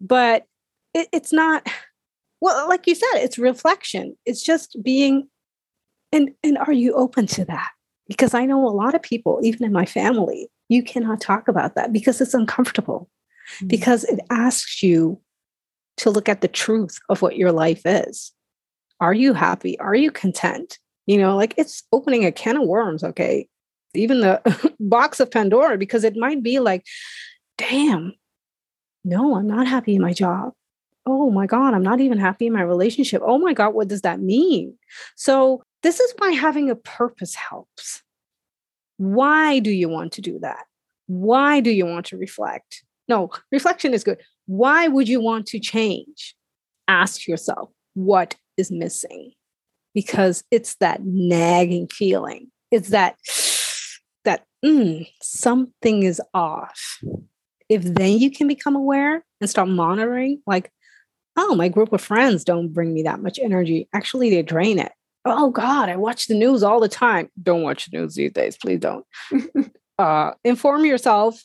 But 0.00 0.46
it, 0.94 1.08
it's 1.12 1.32
not, 1.32 1.68
well, 2.40 2.68
like 2.68 2.86
you 2.86 2.94
said, 2.94 3.16
it's 3.16 3.38
reflection. 3.38 4.16
It's 4.24 4.42
just 4.42 4.76
being, 4.82 5.28
and, 6.12 6.30
and 6.42 6.58
are 6.58 6.72
you 6.72 6.94
open 6.94 7.26
to 7.28 7.44
that? 7.46 7.70
Because 8.08 8.34
I 8.34 8.44
know 8.44 8.66
a 8.66 8.70
lot 8.70 8.94
of 8.94 9.02
people, 9.02 9.40
even 9.42 9.64
in 9.64 9.72
my 9.72 9.86
family, 9.86 10.48
you 10.68 10.82
cannot 10.82 11.20
talk 11.20 11.48
about 11.48 11.74
that 11.74 11.92
because 11.92 12.20
it's 12.20 12.34
uncomfortable, 12.34 13.08
mm-hmm. 13.56 13.66
because 13.68 14.04
it 14.04 14.20
asks 14.30 14.82
you 14.82 15.20
to 15.98 16.10
look 16.10 16.28
at 16.28 16.40
the 16.40 16.48
truth 16.48 16.98
of 17.08 17.22
what 17.22 17.36
your 17.36 17.52
life 17.52 17.82
is. 17.84 18.32
Are 19.00 19.14
you 19.14 19.32
happy? 19.32 19.78
Are 19.80 19.94
you 19.94 20.10
content? 20.10 20.78
You 21.06 21.18
know, 21.18 21.36
like 21.36 21.54
it's 21.56 21.82
opening 21.92 22.24
a 22.24 22.32
can 22.32 22.56
of 22.56 22.66
worms, 22.66 23.04
okay? 23.04 23.48
Even 23.94 24.20
the 24.20 24.74
box 24.80 25.20
of 25.20 25.30
Pandora, 25.30 25.76
because 25.76 26.04
it 26.04 26.16
might 26.16 26.42
be 26.42 26.58
like, 26.58 26.84
damn, 27.58 28.14
no, 29.04 29.36
I'm 29.36 29.46
not 29.46 29.66
happy 29.66 29.94
in 29.94 30.02
my 30.02 30.12
job. 30.12 30.52
Oh 31.06 31.30
my 31.30 31.46
God, 31.46 31.74
I'm 31.74 31.82
not 31.82 32.00
even 32.00 32.18
happy 32.18 32.46
in 32.46 32.54
my 32.54 32.62
relationship. 32.62 33.20
Oh 33.24 33.38
my 33.38 33.52
God, 33.52 33.74
what 33.74 33.88
does 33.88 34.00
that 34.00 34.20
mean? 34.20 34.74
So, 35.16 35.62
this 35.82 36.00
is 36.00 36.14
why 36.16 36.32
having 36.32 36.70
a 36.70 36.76
purpose 36.76 37.34
helps. 37.34 38.02
Why 38.96 39.58
do 39.58 39.70
you 39.70 39.88
want 39.88 40.12
to 40.12 40.20
do 40.20 40.38
that? 40.40 40.64
Why 41.06 41.60
do 41.60 41.70
you 41.70 41.86
want 41.86 42.06
to 42.06 42.16
reflect? 42.16 42.82
No, 43.08 43.30
reflection 43.52 43.92
is 43.92 44.04
good. 44.04 44.20
Why 44.46 44.88
would 44.88 45.08
you 45.08 45.20
want 45.20 45.46
to 45.48 45.58
change? 45.58 46.34
Ask 46.88 47.26
yourself, 47.26 47.70
what 47.94 48.36
is 48.56 48.70
missing? 48.70 49.32
Because 49.94 50.44
it's 50.50 50.76
that 50.76 51.00
nagging 51.04 51.88
feeling. 51.88 52.50
It's 52.70 52.88
that 52.90 53.16
that 54.24 54.44
mm, 54.64 55.06
something 55.22 56.02
is 56.02 56.20
off. 56.32 57.00
If 57.68 57.82
then 57.82 58.18
you 58.18 58.30
can 58.30 58.48
become 58.48 58.76
aware 58.76 59.24
and 59.40 59.50
start 59.50 59.68
monitoring, 59.68 60.42
like, 60.46 60.70
oh, 61.36 61.54
my 61.54 61.68
group 61.68 61.92
of 61.92 62.00
friends 62.00 62.44
don't 62.44 62.72
bring 62.72 62.92
me 62.92 63.02
that 63.02 63.20
much 63.20 63.38
energy. 63.38 63.88
Actually, 63.92 64.30
they 64.30 64.42
drain 64.42 64.78
it 64.78 64.92
oh 65.24 65.50
God, 65.50 65.88
I 65.88 65.96
watch 65.96 66.26
the 66.26 66.34
news 66.34 66.62
all 66.62 66.80
the 66.80 66.88
time. 66.88 67.30
Don't 67.42 67.62
watch 67.62 67.86
the 67.86 67.98
news 67.98 68.14
these 68.14 68.32
days. 68.32 68.56
Please 68.56 68.80
don't. 68.80 69.06
uh, 69.98 70.32
inform 70.44 70.84
yourself, 70.84 71.42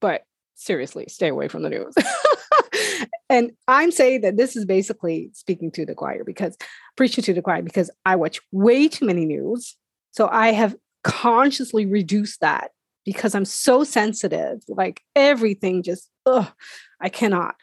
but 0.00 0.22
seriously, 0.54 1.06
stay 1.08 1.28
away 1.28 1.48
from 1.48 1.62
the 1.62 1.70
news. 1.70 1.94
and 3.28 3.52
I'm 3.66 3.90
saying 3.90 4.20
that 4.22 4.36
this 4.36 4.56
is 4.56 4.64
basically 4.64 5.30
speaking 5.32 5.70
to 5.72 5.84
the 5.84 5.94
choir 5.94 6.24
because 6.24 6.56
preaching 6.96 7.24
to 7.24 7.34
the 7.34 7.42
choir 7.42 7.62
because 7.62 7.90
I 8.04 8.16
watch 8.16 8.40
way 8.52 8.88
too 8.88 9.06
many 9.06 9.24
news. 9.24 9.76
So 10.12 10.28
I 10.30 10.52
have 10.52 10.76
consciously 11.04 11.86
reduced 11.86 12.40
that 12.40 12.70
because 13.04 13.34
I'm 13.34 13.44
so 13.44 13.84
sensitive. 13.84 14.62
Like 14.68 15.00
everything 15.16 15.82
just, 15.82 16.10
ugh, 16.26 16.48
I 17.00 17.08
cannot. 17.08 17.54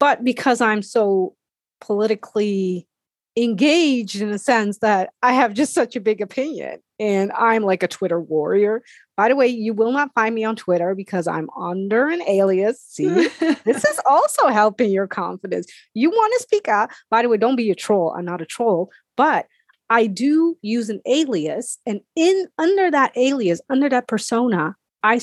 But 0.00 0.24
because 0.24 0.60
I'm 0.60 0.82
so 0.82 1.34
politically 1.80 2.88
engaged 3.36 4.20
in 4.20 4.30
a 4.30 4.38
sense 4.38 4.78
that 4.78 5.10
I 5.22 5.32
have 5.32 5.54
just 5.54 5.74
such 5.74 5.96
a 5.96 6.00
big 6.00 6.20
opinion 6.20 6.78
and 7.00 7.32
I'm 7.32 7.62
like 7.62 7.82
a 7.82 7.88
Twitter 7.88 8.20
warrior. 8.20 8.82
By 9.16 9.28
the 9.28 9.36
way, 9.36 9.48
you 9.48 9.74
will 9.74 9.92
not 9.92 10.14
find 10.14 10.34
me 10.34 10.44
on 10.44 10.56
Twitter 10.56 10.94
because 10.94 11.26
I'm 11.26 11.50
under 11.58 12.08
an 12.08 12.22
alias. 12.22 12.80
See, 12.80 13.08
this 13.08 13.84
is 13.84 14.00
also 14.06 14.48
helping 14.48 14.90
your 14.90 15.08
confidence. 15.08 15.66
You 15.94 16.10
want 16.10 16.32
to 16.36 16.42
speak 16.42 16.68
out. 16.68 16.90
By 17.10 17.22
the 17.22 17.28
way, 17.28 17.36
don't 17.36 17.56
be 17.56 17.70
a 17.70 17.74
troll. 17.74 18.14
I'm 18.16 18.24
not 18.24 18.40
a 18.40 18.46
troll, 18.46 18.90
but 19.16 19.46
I 19.90 20.06
do 20.06 20.56
use 20.62 20.88
an 20.88 21.00
alias. 21.04 21.78
And 21.86 22.00
in 22.14 22.46
under 22.58 22.90
that 22.90 23.12
alias, 23.16 23.60
under 23.68 23.88
that 23.88 24.06
persona, 24.06 24.76
I 25.02 25.20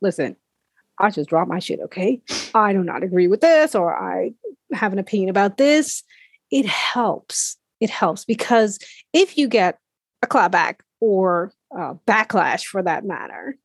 listen, 0.00 0.36
I 0.98 1.10
just 1.10 1.28
drop 1.28 1.46
my 1.48 1.60
shit, 1.60 1.80
okay? 1.80 2.20
I 2.54 2.72
do 2.72 2.82
not 2.82 3.02
agree 3.02 3.28
with 3.28 3.40
this, 3.40 3.74
or 3.74 3.96
I 3.96 4.32
have 4.72 4.92
an 4.92 4.98
opinion 4.98 5.30
about 5.30 5.56
this 5.56 6.02
it 6.52 6.66
helps. 6.66 7.56
It 7.80 7.90
helps 7.90 8.24
because 8.24 8.78
if 9.12 9.36
you 9.36 9.48
get 9.48 9.78
a 10.22 10.28
clapback 10.28 10.80
or 11.00 11.52
uh, 11.76 11.94
backlash 12.06 12.64
for 12.64 12.80
that 12.82 13.04
matter, 13.04 13.56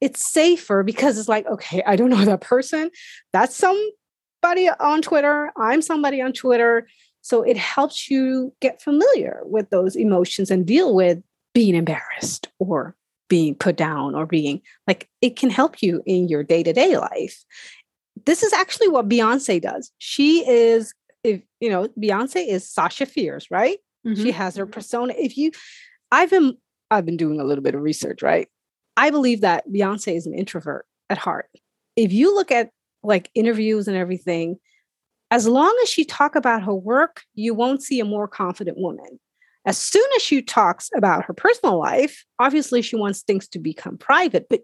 it's 0.00 0.24
safer 0.24 0.82
because 0.82 1.18
it's 1.18 1.28
like, 1.28 1.44
okay, 1.46 1.82
I 1.84 1.96
don't 1.96 2.08
know 2.08 2.24
that 2.24 2.40
person. 2.40 2.90
That's 3.32 3.54
somebody 3.54 4.70
on 4.80 5.02
Twitter. 5.02 5.52
I'm 5.58 5.82
somebody 5.82 6.22
on 6.22 6.32
Twitter. 6.32 6.88
So 7.20 7.42
it 7.42 7.58
helps 7.58 8.08
you 8.08 8.54
get 8.60 8.80
familiar 8.80 9.40
with 9.44 9.68
those 9.68 9.96
emotions 9.96 10.50
and 10.50 10.64
deal 10.64 10.94
with 10.94 11.18
being 11.52 11.74
embarrassed 11.74 12.48
or 12.58 12.96
being 13.28 13.54
put 13.54 13.76
down 13.76 14.14
or 14.14 14.24
being 14.24 14.62
like, 14.86 15.10
it 15.20 15.36
can 15.36 15.50
help 15.50 15.82
you 15.82 16.00
in 16.06 16.28
your 16.28 16.42
day 16.42 16.62
to 16.62 16.72
day 16.72 16.96
life. 16.96 17.44
This 18.24 18.42
is 18.42 18.52
actually 18.52 18.88
what 18.88 19.08
Beyonce 19.08 19.60
does. 19.60 19.92
She 19.98 20.48
is 20.48 20.94
you 21.60 21.70
know 21.70 21.88
Beyonce 22.00 22.46
is 22.46 22.68
Sasha 22.68 23.06
Fierce, 23.06 23.50
right? 23.50 23.78
Mm-hmm. 24.06 24.22
She 24.22 24.30
has 24.32 24.56
her 24.56 24.66
persona. 24.66 25.14
If 25.16 25.36
you, 25.36 25.52
I've 26.10 26.30
been 26.30 26.56
I've 26.90 27.04
been 27.04 27.16
doing 27.16 27.40
a 27.40 27.44
little 27.44 27.62
bit 27.62 27.74
of 27.74 27.82
research, 27.82 28.22
right? 28.22 28.48
I 28.96 29.10
believe 29.10 29.42
that 29.42 29.68
Beyonce 29.68 30.16
is 30.16 30.26
an 30.26 30.34
introvert 30.34 30.86
at 31.10 31.18
heart. 31.18 31.48
If 31.96 32.12
you 32.12 32.34
look 32.34 32.50
at 32.50 32.70
like 33.02 33.30
interviews 33.34 33.88
and 33.88 33.96
everything, 33.96 34.58
as 35.30 35.46
long 35.46 35.76
as 35.82 35.88
she 35.88 36.04
talk 36.04 36.34
about 36.34 36.62
her 36.62 36.74
work, 36.74 37.22
you 37.34 37.54
won't 37.54 37.82
see 37.82 38.00
a 38.00 38.04
more 38.04 38.26
confident 38.26 38.78
woman. 38.78 39.20
As 39.66 39.76
soon 39.76 40.06
as 40.16 40.22
she 40.22 40.40
talks 40.40 40.88
about 40.96 41.26
her 41.26 41.34
personal 41.34 41.78
life, 41.78 42.24
obviously 42.38 42.80
she 42.80 42.96
wants 42.96 43.22
things 43.22 43.46
to 43.48 43.58
become 43.58 43.98
private, 43.98 44.46
but 44.48 44.62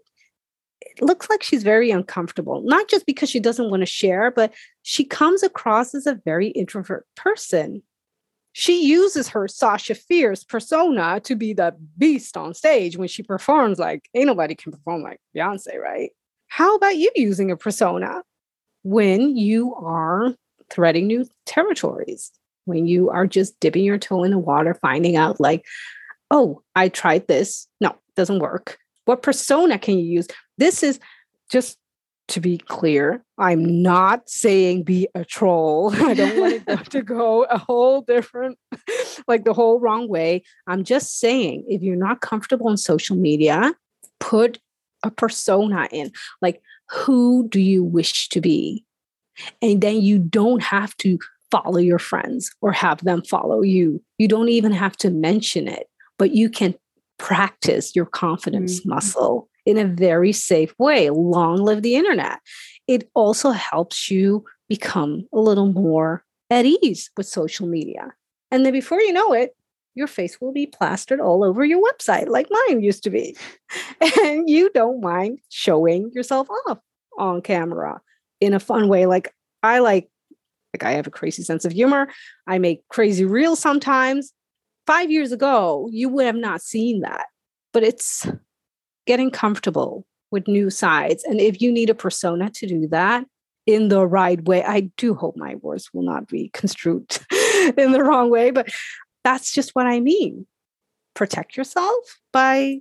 it 0.85 1.01
looks 1.01 1.29
like 1.29 1.43
she's 1.43 1.63
very 1.63 1.91
uncomfortable, 1.91 2.61
not 2.63 2.87
just 2.87 3.05
because 3.05 3.29
she 3.29 3.39
doesn't 3.39 3.69
want 3.69 3.81
to 3.81 3.85
share, 3.87 4.31
but 4.31 4.53
she 4.83 5.03
comes 5.03 5.43
across 5.43 5.93
as 5.95 6.05
a 6.07 6.19
very 6.25 6.49
introvert 6.49 7.05
person. 7.15 7.81
she 8.57 8.85
uses 8.85 9.27
her 9.27 9.49
Sasha 9.49 9.93
Fierce 9.93 10.45
persona 10.45 11.19
to 11.25 11.35
be 11.35 11.51
the 11.51 11.75
beast 11.97 12.37
on 12.37 12.53
stage 12.53 12.95
when 12.95 13.09
she 13.09 13.21
performs 13.21 13.79
like 13.79 14.07
ain't 14.13 14.27
nobody 14.27 14.55
can 14.55 14.71
perform 14.71 15.03
like 15.03 15.19
Beyonce, 15.35 15.77
right? 15.77 16.11
How 16.47 16.73
about 16.77 16.95
you 16.95 17.11
using 17.15 17.51
a 17.51 17.57
persona 17.57 18.23
when 18.83 19.35
you 19.35 19.75
are 19.75 20.33
threading 20.69 21.05
new 21.05 21.25
territories? 21.45 22.31
When 22.63 22.87
you 22.87 23.09
are 23.09 23.27
just 23.27 23.59
dipping 23.59 23.83
your 23.83 23.97
toe 23.97 24.23
in 24.23 24.31
the 24.31 24.39
water, 24.39 24.73
finding 24.73 25.17
out 25.17 25.41
like, 25.41 25.65
oh, 26.31 26.61
I 26.75 26.87
tried 26.87 27.27
this. 27.27 27.67
No, 27.81 27.93
doesn't 28.15 28.39
work. 28.39 28.77
What 29.05 29.21
persona 29.21 29.79
can 29.79 29.97
you 29.97 30.05
use? 30.05 30.27
This 30.57 30.83
is 30.83 30.99
just 31.49 31.77
to 32.27 32.39
be 32.39 32.57
clear, 32.57 33.23
I'm 33.37 33.83
not 33.83 34.29
saying 34.29 34.83
be 34.83 35.07
a 35.13 35.23
troll. 35.23 35.93
I 35.95 36.13
don't 36.13 36.39
want 36.39 36.63
it 36.67 36.85
to 36.89 37.01
go 37.01 37.43
a 37.43 37.57
whole 37.57 38.01
different, 38.01 38.57
like 39.27 39.45
the 39.45 39.53
whole 39.53 39.79
wrong 39.79 40.07
way. 40.07 40.43
I'm 40.67 40.83
just 40.83 41.19
saying 41.19 41.65
if 41.67 41.81
you're 41.81 41.95
not 41.95 42.21
comfortable 42.21 42.67
on 42.67 42.77
social 42.77 43.15
media, 43.15 43.73
put 44.19 44.59
a 45.03 45.11
persona 45.11 45.87
in. 45.91 46.11
Like, 46.41 46.61
who 46.89 47.47
do 47.49 47.59
you 47.59 47.83
wish 47.83 48.29
to 48.29 48.41
be? 48.41 48.83
And 49.61 49.81
then 49.81 50.01
you 50.01 50.17
don't 50.17 50.63
have 50.63 50.95
to 50.97 51.19
follow 51.51 51.77
your 51.77 51.99
friends 51.99 52.51
or 52.61 52.71
have 52.71 53.03
them 53.03 53.21
follow 53.23 53.61
you. 53.61 54.01
You 54.17 54.27
don't 54.27 54.49
even 54.49 54.71
have 54.71 54.97
to 54.97 55.11
mention 55.11 55.67
it, 55.67 55.87
but 56.17 56.31
you 56.31 56.49
can 56.49 56.73
practice 57.17 57.95
your 57.95 58.05
confidence 58.05 58.79
mm-hmm. 58.79 58.89
muscle 58.89 59.49
in 59.65 59.77
a 59.77 59.85
very 59.85 60.31
safe 60.31 60.73
way. 60.77 61.09
Long 61.09 61.57
live 61.57 61.81
the 61.81 61.95
internet. 61.95 62.39
It 62.87 63.09
also 63.15 63.51
helps 63.51 64.11
you 64.11 64.45
become 64.69 65.27
a 65.33 65.39
little 65.39 65.71
more 65.71 66.23
at 66.49 66.65
ease 66.65 67.09
with 67.17 67.27
social 67.27 67.67
media. 67.67 68.13
And 68.51 68.65
then 68.65 68.73
before 68.73 69.01
you 69.01 69.13
know 69.13 69.33
it, 69.33 69.55
your 69.95 70.07
face 70.07 70.39
will 70.39 70.51
be 70.51 70.67
plastered 70.67 71.21
all 71.21 71.43
over 71.43 71.63
your 71.63 71.81
website 71.81 72.27
like 72.27 72.47
mine 72.51 72.81
used 72.81 73.03
to 73.03 73.09
be. 73.09 73.35
And 74.21 74.49
you 74.49 74.69
don't 74.73 75.01
mind 75.01 75.39
showing 75.49 76.11
yourself 76.13 76.47
off 76.67 76.79
on 77.17 77.41
camera 77.41 78.01
in 78.41 78.53
a 78.53 78.59
fun 78.59 78.87
way. 78.87 79.05
Like 79.05 79.33
I 79.63 79.79
like, 79.79 80.09
like 80.73 80.83
I 80.83 80.91
have 80.91 81.07
a 81.07 81.11
crazy 81.11 81.43
sense 81.43 81.65
of 81.65 81.71
humor. 81.71 82.09
I 82.45 82.59
make 82.59 82.87
crazy 82.89 83.25
reels 83.25 83.59
sometimes. 83.59 84.33
Five 84.85 85.11
years 85.11 85.31
ago, 85.31 85.89
you 85.91 86.09
would 86.09 86.25
have 86.25 86.35
not 86.35 86.61
seen 86.61 87.01
that. 87.01 87.25
But 87.73 87.83
it's 87.83 88.27
getting 89.05 89.31
comfortable 89.31 90.05
with 90.31 90.47
new 90.47 90.69
sides. 90.69 91.23
And 91.23 91.39
if 91.39 91.61
you 91.61 91.71
need 91.71 91.89
a 91.89 91.95
persona 91.95 92.49
to 92.51 92.67
do 92.67 92.87
that 92.87 93.25
in 93.65 93.89
the 93.89 94.05
right 94.05 94.43
way, 94.45 94.63
I 94.63 94.91
do 94.97 95.13
hope 95.13 95.35
my 95.37 95.55
words 95.55 95.89
will 95.93 96.03
not 96.03 96.27
be 96.27 96.49
construed 96.53 97.17
in 97.77 97.91
the 97.91 98.03
wrong 98.03 98.29
way, 98.29 98.51
but 98.51 98.69
that's 99.23 99.51
just 99.51 99.71
what 99.75 99.87
I 99.87 99.99
mean. 99.99 100.45
Protect 101.13 101.57
yourself 101.57 102.19
by 102.31 102.79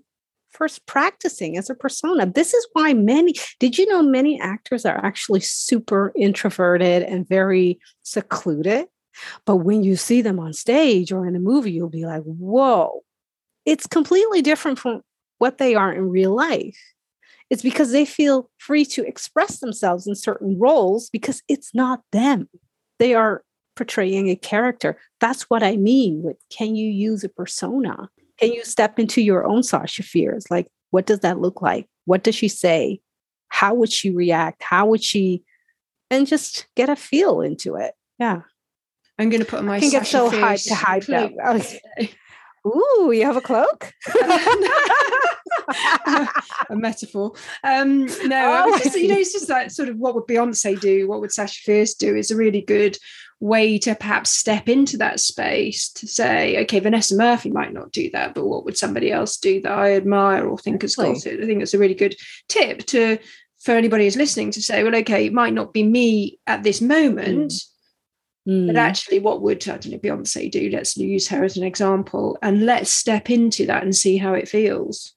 first 0.51 0.87
practicing 0.87 1.57
as 1.59 1.69
a 1.69 1.75
persona. 1.75 2.27
This 2.27 2.55
is 2.55 2.67
why 2.73 2.95
many, 2.95 3.35
did 3.59 3.77
you 3.77 3.87
know 3.87 4.03
many 4.03 4.41
actors 4.41 4.85
are 4.85 5.05
actually 5.05 5.41
super 5.41 6.13
introverted 6.17 7.03
and 7.03 7.29
very 7.29 7.79
secluded? 8.03 8.87
But 9.47 9.57
when 9.57 9.83
you 9.83 9.97
see 9.97 10.23
them 10.23 10.39
on 10.39 10.53
stage 10.53 11.13
or 11.13 11.27
in 11.27 11.37
a 11.37 11.41
movie, 11.41 11.73
you'll 11.73 11.89
be 11.89 12.07
like, 12.07 12.23
whoa, 12.23 13.03
it's 13.65 13.87
completely 13.87 14.43
different 14.43 14.79
from 14.79 15.03
what 15.39 15.59
they 15.59 15.75
are 15.75 15.93
in 15.93 16.11
real 16.11 16.35
life. 16.35 16.79
It's 17.51 17.63
because 17.63 17.93
they 17.93 18.05
feel 18.05 18.51
free 18.59 18.85
to 18.87 19.07
express 19.07 19.61
themselves 19.61 20.07
in 20.07 20.15
certain 20.15 20.59
roles 20.59 21.11
because 21.11 21.43
it's 21.49 21.75
not 21.75 22.01
them. 22.13 22.49
They 22.99 23.15
are 23.15 23.43
portraying 23.77 24.29
a 24.29 24.37
character. 24.37 24.99
That's 25.21 25.43
what 25.45 25.63
I 25.63 25.77
mean 25.77 26.23
with 26.23 26.37
can 26.51 26.75
you 26.75 26.91
use 26.91 27.25
a 27.25 27.29
persona? 27.29 28.09
Can 28.39 28.53
you 28.53 28.65
step 28.65 28.99
into 28.99 29.21
your 29.21 29.47
own 29.47 29.63
Sasha 29.63 30.03
Fierce? 30.03 30.51
Like, 30.51 30.69
what 30.91 31.07
does 31.07 31.21
that 31.21 31.41
look 31.41 31.63
like? 31.63 31.89
What 32.05 32.25
does 32.25 32.35
she 32.35 32.49
say? 32.49 33.01
How 33.49 33.75
would 33.75 33.93
she 33.93 34.11
react? 34.11 34.63
How 34.63 34.87
would 34.87 35.03
she, 35.03 35.43
and 36.11 36.27
just 36.27 36.67
get 36.75 36.89
a 36.89 36.97
feel 36.97 37.41
into 37.41 37.77
it? 37.77 37.95
Yeah. 38.19 38.43
I'm 39.19 39.31
going 39.31 39.43
to 39.43 39.47
put 39.47 39.63
my. 39.65 39.77
I 39.77 39.81
can 39.81 39.91
get 39.91 40.07
so 40.07 40.31
hyped 40.31 40.69
to 40.69 40.75
hype 40.75 41.09
up. 41.09 41.33
Ooh, 42.67 43.13
you 43.13 43.25
have 43.27 43.37
a 43.37 43.43
cloak? 43.43 43.93
a 46.71 46.77
metaphor. 46.77 47.33
Um, 47.63 48.07
no, 48.25 48.65
oh. 48.67 48.79
just, 48.79 48.97
you 48.97 49.09
know, 49.09 49.19
it's 49.19 49.35
just 49.35 49.49
that 49.49 49.71
sort 49.71 49.91
of 49.91 49.99
what 49.99 50.15
would 50.15 50.25
Beyonce 50.25 50.81
do? 50.81 51.07
What 51.07 51.21
would 51.21 51.31
Sasha 51.31 51.61
Fierce 51.63 51.95
do? 51.95 52.17
Is 52.17 52.31
a 52.31 52.37
really 52.37 52.63
good 52.63 52.97
way 53.39 53.79
to 53.81 53.95
perhaps 53.95 54.31
step 54.31 54.69
into 54.69 54.97
that 54.97 55.21
space 55.21 55.91
to 55.91 56.07
say, 56.07 56.63
okay, 56.63 56.81
Vanessa 56.81 57.15
Murphy 57.15 57.51
might 57.51 57.75
not 57.75 57.93
do 57.93 58.09
that, 58.13 58.33
but 58.35 58.47
what 58.47 58.65
would 58.65 58.79
somebody 58.79 59.13
else 59.13 59.37
do 59.37 59.61
that 59.61 59.73
I 59.73 59.93
admire 59.93 60.47
or 60.47 60.57
think 60.57 60.81
has 60.83 60.97
got 60.97 61.27
it? 61.27 61.43
I 61.43 61.47
think 61.47 61.61
it's 61.61 61.75
a 61.75 61.79
really 61.79 61.95
good 61.95 62.17
tip 62.49 62.87
to 62.87 63.19
for 63.61 63.73
anybody 63.73 64.05
who's 64.05 64.17
listening 64.17 64.51
to 64.53 64.63
say, 64.63 64.83
well, 64.85 64.97
okay, 64.97 65.27
it 65.27 65.35
might 65.35 65.53
not 65.53 65.75
be 65.75 65.83
me 65.83 66.39
at 66.47 66.63
this 66.63 66.81
moment. 66.81 67.53
Mm 67.53 67.74
Mm. 68.49 68.67
But 68.67 68.77
actually, 68.77 69.21
what 69.21 69.41
would 69.43 69.67
I 69.69 69.79
don't 69.79 69.93
know 69.93 69.99
Beyonce 69.99 70.51
do? 70.51 70.69
Let's 70.71 70.97
use 70.97 71.29
her 71.29 71.45
as 71.45 71.57
an 71.57 71.65
example, 71.65 72.39
and 72.43 72.67
let's 72.67 72.91
step 72.91 73.31
into 73.31 73.67
that 73.67 73.83
and 73.83 73.97
see 73.97 74.19
how 74.19 74.35
it 74.35 74.49
feels. 74.49 75.15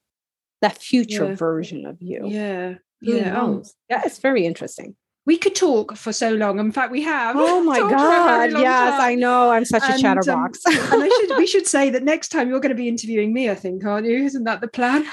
That 0.62 0.78
future 0.78 1.28
yeah. 1.28 1.34
version 1.34 1.86
of 1.86 2.00
you. 2.00 2.26
Yeah, 2.26 2.74
yeah. 3.00 3.40
Oh, 3.40 3.62
yeah, 3.90 4.02
it's 4.04 4.18
very 4.18 4.46
interesting. 4.46 4.96
We 5.26 5.36
could 5.36 5.54
talk 5.54 5.94
for 5.94 6.10
so 6.10 6.30
long. 6.32 6.58
In 6.58 6.72
fact, 6.72 6.90
we 6.90 7.02
have. 7.02 7.36
Oh 7.38 7.62
my 7.64 7.78
god! 7.78 8.52
Yes, 8.52 8.92
time. 8.92 9.00
I 9.00 9.14
know. 9.14 9.50
I'm 9.50 9.66
such 9.66 9.82
and, 9.84 9.94
a 9.94 9.98
chatterbox. 10.00 10.64
Um, 10.64 11.02
and 11.02 11.12
should, 11.12 11.36
we 11.36 11.46
should 11.46 11.66
say 11.66 11.90
that 11.90 12.02
next 12.02 12.28
time 12.28 12.48
you're 12.48 12.60
going 12.60 12.70
to 12.70 12.82
be 12.82 12.88
interviewing 12.88 13.34
me. 13.34 13.50
I 13.50 13.54
think, 13.54 13.84
aren't 13.84 14.06
you? 14.06 14.24
Isn't 14.24 14.44
that 14.44 14.62
the 14.62 14.68
plan? 14.68 15.04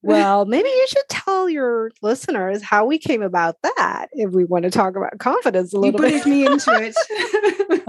well, 0.02 0.46
maybe 0.46 0.68
you 0.68 0.86
should 0.88 1.08
tell 1.10 1.48
your 1.48 1.90
listeners 2.00 2.62
how 2.62 2.86
we 2.86 2.98
came 2.98 3.20
about 3.20 3.56
that 3.62 4.06
if 4.12 4.30
we 4.30 4.44
want 4.44 4.64
to 4.64 4.70
talk 4.70 4.96
about 4.96 5.18
confidence 5.18 5.74
a 5.74 5.78
little 5.78 6.00
bit. 6.00 6.12
you 6.12 6.18
bit. 6.18 6.26
me 6.26 6.46
into 6.46 6.70
it. 6.72 6.94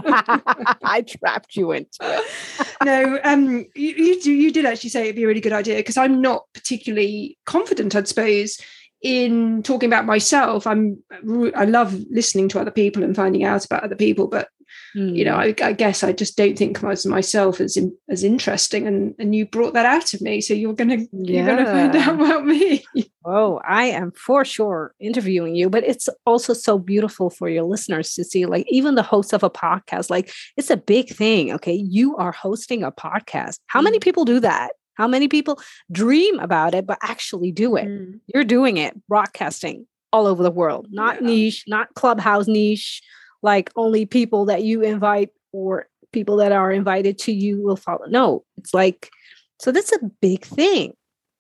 I 0.84 1.04
trapped 1.08 1.56
you 1.56 1.72
into 1.72 1.98
it. 2.02 2.68
no, 2.84 3.20
um, 3.24 3.66
you, 3.76 3.96
you, 3.96 4.32
you 4.34 4.52
did 4.52 4.66
actually 4.66 4.90
say 4.90 5.04
it'd 5.04 5.16
be 5.16 5.24
a 5.24 5.28
really 5.28 5.40
good 5.40 5.54
idea 5.54 5.78
because 5.78 5.98
I'm 5.98 6.22
not 6.22 6.44
particularly 6.54 7.38
confident, 7.46 7.96
I'd 7.96 8.10
suppose, 8.10 8.60
in 9.02 9.64
talking 9.64 9.88
about 9.88 10.06
myself. 10.06 10.68
I'm 10.68 11.02
I 11.56 11.66
love 11.66 11.98
listening 12.10 12.50
to 12.50 12.60
other 12.60 12.72
people 12.72 13.04
and 13.04 13.16
finding 13.16 13.44
out 13.44 13.66
about 13.66 13.84
other 13.84 13.96
people, 13.96 14.28
but 14.28 14.50
Mm. 14.96 15.16
You 15.16 15.26
know, 15.26 15.36
hmm. 15.36 15.40
I, 15.40 15.56
I, 15.64 15.74
guess 15.74 16.04
I 16.04 16.12
just 16.12 16.36
don't 16.36 16.58
think 16.58 16.82
of 16.82 17.06
myself 17.06 17.62
as 17.62 17.78
in, 17.78 17.96
as 18.10 18.24
interesting, 18.24 18.88
and 18.88 19.16
and 19.20 19.34
you 19.34 19.46
brought 19.46 19.74
that 19.74 19.86
out 19.86 20.14
of 20.14 20.22
me. 20.22 20.42
So 20.42 20.54
you're 20.54 20.74
gonna 20.74 20.98
yeah. 20.98 21.06
you're 21.12 21.46
gonna 21.46 21.66
find 21.66 21.96
out 21.96 22.16
about 22.16 22.46
me. 22.46 22.84
Oh, 23.24 23.62
I 23.64 23.86
am 23.86 24.12
for 24.12 24.44
sure 24.44 24.94
interviewing 25.00 25.56
you, 25.56 25.70
but 25.70 25.84
it's 25.84 26.10
also 26.26 26.54
so 26.54 26.78
beautiful 26.80 27.30
for 27.30 27.48
your 27.48 27.64
listeners 27.64 28.14
to 28.16 28.24
see. 28.24 28.46
Like 28.46 28.66
even 28.68 28.96
the 28.96 29.04
host 29.04 29.32
of 29.32 29.44
a 29.44 29.50
podcast, 29.50 30.10
like 30.10 30.34
it's 30.58 30.70
a 30.70 30.78
big 30.78 31.10
thing. 31.10 31.54
Okay, 31.54 31.76
you 31.76 32.18
are 32.18 32.32
hosting 32.32 32.84
a 32.84 32.92
podcast. 32.92 33.60
How 33.68 33.82
many 33.82 33.98
hmm. 33.98 34.02
people 34.02 34.26
do 34.26 34.40
that? 34.42 34.72
How 34.96 35.08
many 35.08 35.28
people 35.28 35.60
dream 35.92 36.38
about 36.40 36.76
it 36.76 36.86
but 36.86 36.98
actually 37.02 37.52
do 37.52 37.78
it? 37.78 37.88
Mm. 37.88 38.20
You're 38.28 38.44
doing 38.44 38.78
it, 38.78 38.94
broadcasting 39.08 39.88
all 40.12 40.28
over 40.28 40.44
the 40.44 40.52
world, 40.52 40.88
not 40.92 41.22
yeah. 41.22 41.28
niche, 41.28 41.64
not 41.66 41.94
clubhouse 41.96 42.46
niche 42.46 43.02
like 43.42 43.72
only 43.76 44.06
people 44.06 44.46
that 44.46 44.64
you 44.64 44.82
invite 44.82 45.30
or 45.52 45.88
people 46.12 46.38
that 46.38 46.52
are 46.52 46.72
invited 46.72 47.18
to 47.20 47.32
you 47.32 47.62
will 47.62 47.76
follow. 47.76 48.06
No, 48.08 48.44
it's 48.58 48.74
like, 48.74 49.10
so 49.60 49.72
that's 49.72 49.92
a 49.92 50.12
big 50.22 50.44
thing. 50.44 50.94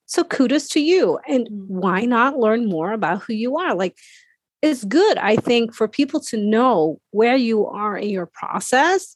So 0.05 0.23
kudos 0.23 0.67
to 0.69 0.81
you. 0.81 1.19
And 1.27 1.47
mm. 1.47 1.67
why 1.67 2.01
not 2.01 2.37
learn 2.37 2.67
more 2.67 2.91
about 2.91 3.23
who 3.23 3.33
you 3.33 3.57
are? 3.57 3.75
Like, 3.75 3.97
it's 4.61 4.83
good, 4.83 5.17
I 5.17 5.37
think, 5.37 5.73
for 5.73 5.87
people 5.87 6.19
to 6.21 6.37
know 6.37 6.99
where 7.11 7.35
you 7.35 7.65
are 7.65 7.97
in 7.97 8.09
your 8.09 8.27
process. 8.27 9.15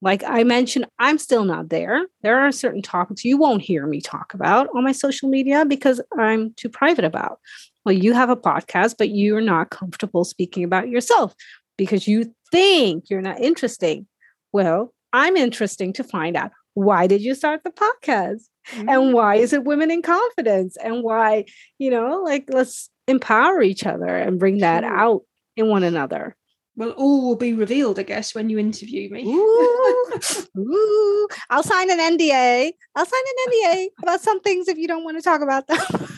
Like 0.00 0.22
I 0.24 0.42
mentioned, 0.42 0.86
I'm 0.98 1.18
still 1.18 1.44
not 1.44 1.68
there. 1.68 2.06
There 2.22 2.38
are 2.38 2.52
certain 2.52 2.82
topics 2.82 3.24
you 3.24 3.36
won't 3.36 3.62
hear 3.62 3.86
me 3.86 4.00
talk 4.00 4.34
about 4.34 4.68
on 4.74 4.84
my 4.84 4.92
social 4.92 5.28
media 5.28 5.64
because 5.64 6.00
I'm 6.18 6.54
too 6.54 6.68
private 6.68 7.04
about. 7.04 7.40
Well, 7.84 7.94
you 7.94 8.14
have 8.14 8.30
a 8.30 8.36
podcast, 8.36 8.96
but 8.98 9.10
you're 9.10 9.40
not 9.40 9.70
comfortable 9.70 10.24
speaking 10.24 10.64
about 10.64 10.88
yourself 10.88 11.34
because 11.76 12.06
you 12.06 12.34
think 12.50 13.10
you're 13.10 13.22
not 13.22 13.40
interesting. 13.40 14.06
Well, 14.52 14.92
I'm 15.12 15.36
interesting 15.36 15.92
to 15.94 16.04
find 16.04 16.36
out 16.36 16.52
why 16.74 17.06
did 17.06 17.22
you 17.22 17.34
start 17.34 17.64
the 17.64 17.70
podcast? 17.70 18.42
Mm-hmm. 18.70 18.88
And 18.88 19.12
why 19.12 19.36
is 19.36 19.52
it 19.52 19.64
women 19.64 19.90
in 19.90 20.02
confidence? 20.02 20.76
And 20.76 21.02
why, 21.02 21.46
you 21.78 21.90
know, 21.90 22.22
like 22.22 22.44
let's 22.48 22.90
empower 23.08 23.62
each 23.62 23.86
other 23.86 24.06
and 24.06 24.38
bring 24.38 24.58
that 24.58 24.82
sure. 24.82 24.94
out 24.94 25.22
in 25.56 25.68
one 25.68 25.84
another. 25.84 26.36
Well, 26.76 26.90
all 26.90 27.26
will 27.26 27.36
be 27.36 27.54
revealed, 27.54 27.98
I 27.98 28.02
guess, 28.02 28.34
when 28.34 28.50
you 28.50 28.58
interview 28.58 29.08
me. 29.08 29.24
Ooh, 29.24 30.20
ooh. 30.58 31.28
I'll 31.48 31.62
sign 31.62 31.90
an 31.90 31.98
NDA. 31.98 32.72
I'll 32.94 33.06
sign 33.06 33.22
an 33.28 33.52
NDA 33.52 33.86
about 34.02 34.20
some 34.20 34.40
things 34.40 34.68
if 34.68 34.76
you 34.76 34.86
don't 34.86 35.04
want 35.04 35.16
to 35.16 35.22
talk 35.22 35.40
about 35.40 35.66
them. 35.66 35.78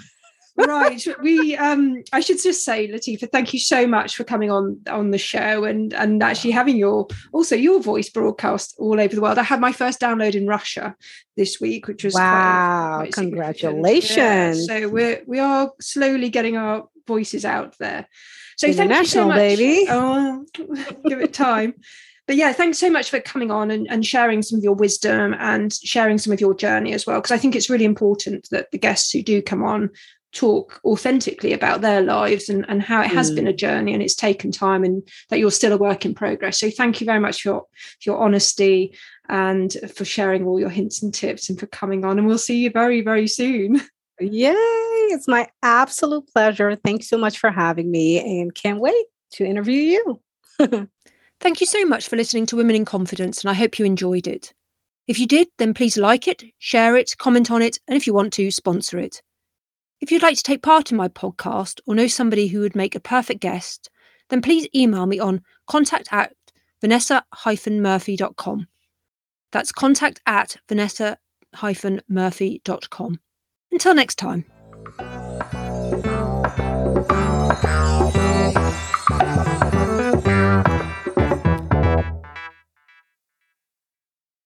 right. 0.67 1.07
We 1.23 1.57
um 1.57 2.03
I 2.13 2.21
should 2.21 2.43
just 2.43 2.65
say, 2.65 2.89
Latifa, 2.89 3.31
thank 3.31 3.53
you 3.53 3.61
so 3.61 3.87
much 3.87 4.17
for 4.17 4.25
coming 4.25 4.51
on 4.51 4.81
on 4.91 5.11
the 5.11 5.19
show 5.19 5.65
and 5.65 5.93
and 5.95 6.23
actually 6.23 6.51
having 6.51 6.77
your 6.77 7.07
also 7.33 7.57
your 7.57 7.81
voice 7.81 8.09
broadcast 8.09 8.75
all 8.79 9.01
over 9.01 9.15
the 9.15 9.21
world. 9.21 9.39
I 9.39 9.43
had 9.43 9.61
my 9.61 9.73
first 9.73 10.01
download 10.01 10.35
in 10.35 10.47
Russia 10.47 10.97
this 11.37 11.61
week, 11.61 11.87
which 11.87 12.05
was 12.05 12.15
wow, 12.15 12.99
quite, 12.99 13.13
quite 13.13 13.15
congratulations. 13.15 14.17
Yeah, 14.17 14.81
so 14.81 14.89
we're 14.89 15.23
we 15.27 15.39
are 15.39 15.73
slowly 15.81 16.31
getting 16.31 16.57
our 16.57 16.89
voices 17.07 17.45
out 17.45 17.77
there. 17.79 18.07
So 18.57 18.67
international, 18.67 19.31
thank 19.31 19.59
you 19.59 19.87
so 19.87 19.95
much. 19.95 20.57
baby. 20.57 20.97
Oh, 20.99 21.01
give 21.09 21.21
it 21.21 21.33
time. 21.33 21.75
but 22.29 22.37
yeah, 22.37 22.53
thanks 22.53 22.79
so 22.79 22.91
much 22.91 23.09
for 23.09 23.21
coming 23.21 23.51
on 23.51 23.71
and, 23.71 23.91
and 23.91 24.05
sharing 24.05 24.43
some 24.43 24.59
of 24.59 24.63
your 24.63 24.75
wisdom 24.75 25.35
and 25.39 25.73
sharing 25.73 26.19
some 26.19 26.33
of 26.33 26.41
your 26.43 26.55
journey 26.55 26.93
as 26.93 27.07
well. 27.07 27.17
Because 27.17 27.31
I 27.31 27.39
think 27.39 27.57
it's 27.57 27.71
really 27.71 27.87
important 27.87 28.49
that 28.51 28.71
the 28.71 28.79
guests 28.79 29.11
who 29.11 29.23
do 29.23 29.41
come 29.41 29.65
on 29.65 29.91
talk 30.39 30.81
authentically 30.85 31.53
about 31.53 31.81
their 31.81 32.01
lives 32.01 32.49
and, 32.49 32.65
and 32.69 32.81
how 32.81 33.03
it 33.03 33.09
has 33.09 33.31
mm. 33.31 33.37
been 33.37 33.47
a 33.49 33.53
journey 33.53 33.93
and 33.93 34.03
it's 34.03 34.15
taken 34.15 34.53
time 34.53 34.85
and 34.85 35.03
that 35.31 35.41
you're 35.41 35.51
still 35.51 35.73
a 35.73 35.77
work 35.77 36.07
in 36.07 36.15
progress. 36.15 36.61
So 36.61 36.71
thank 36.71 37.01
you 37.01 37.05
very 37.05 37.19
much 37.19 37.43
for 37.43 37.49
your, 37.49 37.61
for 37.61 38.11
your 38.11 38.19
honesty 38.19 38.97
and 39.29 39.77
for 39.93 40.05
sharing 40.05 40.47
all 40.47 40.61
your 40.61 40.69
hints 40.69 41.03
and 41.03 41.13
tips 41.13 41.51
and 41.51 41.59
for 41.59 41.67
coming 41.67 42.05
on. 42.05 42.19
And 42.19 42.29
we'll 42.29 42.39
see 42.39 42.59
you 42.59 42.71
very, 42.71 43.01
very 43.01 43.27
soon. 43.27 43.81
Yay! 44.21 44.55
It's 45.11 45.27
my 45.27 45.49
absolute 45.63 46.29
pleasure. 46.33 46.77
Thanks 46.77 47.09
so 47.09 47.19
much 47.19 47.39
for 47.39 47.51
having 47.51 47.91
me 47.91 48.41
and 48.41 48.55
can't 48.55 48.81
wait 48.81 49.07
to 49.33 49.45
interview 49.45 49.99
you. 49.99 50.21
Thank 51.41 51.61
you 51.61 51.67
so 51.67 51.85
much 51.85 52.09
for 52.09 52.17
listening 52.17 52.47
to 52.47 52.57
Women 52.57 52.77
in 52.77 52.85
Confidence, 52.85 53.43
and 53.43 53.51
I 53.51 53.55
hope 53.55 53.79
you 53.79 53.85
enjoyed 53.85 54.27
it. 54.27 54.53
If 55.07 55.19
you 55.19 55.27
did, 55.27 55.49
then 55.59 55.73
please 55.73 55.97
like 55.97 56.27
it, 56.27 56.43
share 56.59 56.97
it, 56.97 57.17
comment 57.19 57.51
on 57.51 57.63
it, 57.63 57.79
and 57.87 57.97
if 57.97 58.07
you 58.07 58.15
want 58.15 58.33
to, 58.35 58.51
sponsor 58.51 58.99
it. 58.99 59.23
If 60.01 60.13
you'd 60.13 60.23
like 60.23 60.37
to 60.37 60.43
take 60.43 60.63
part 60.63 60.91
in 60.91 60.97
my 60.97 61.09
podcast 61.09 61.81
or 61.87 61.95
know 61.95 62.07
somebody 62.07 62.49
who 62.49 62.61
would 62.61 62.75
make 62.77 62.95
a 62.95 63.01
perfect 63.01 63.41
guest, 63.41 63.91
then 64.31 64.41
please 64.41 64.67
email 64.75 65.05
me 65.07 65.19
on 65.19 65.43
contact 65.69 66.09
at 66.13 66.33
vanessa-murphy.com. 66.81 68.67
That's 69.51 69.73
contact 69.73 70.21
at 70.27 70.57
vanessa-murphy.com. 70.69 73.21
Until 73.71 73.95
next 73.95 74.17
time. 74.17 74.45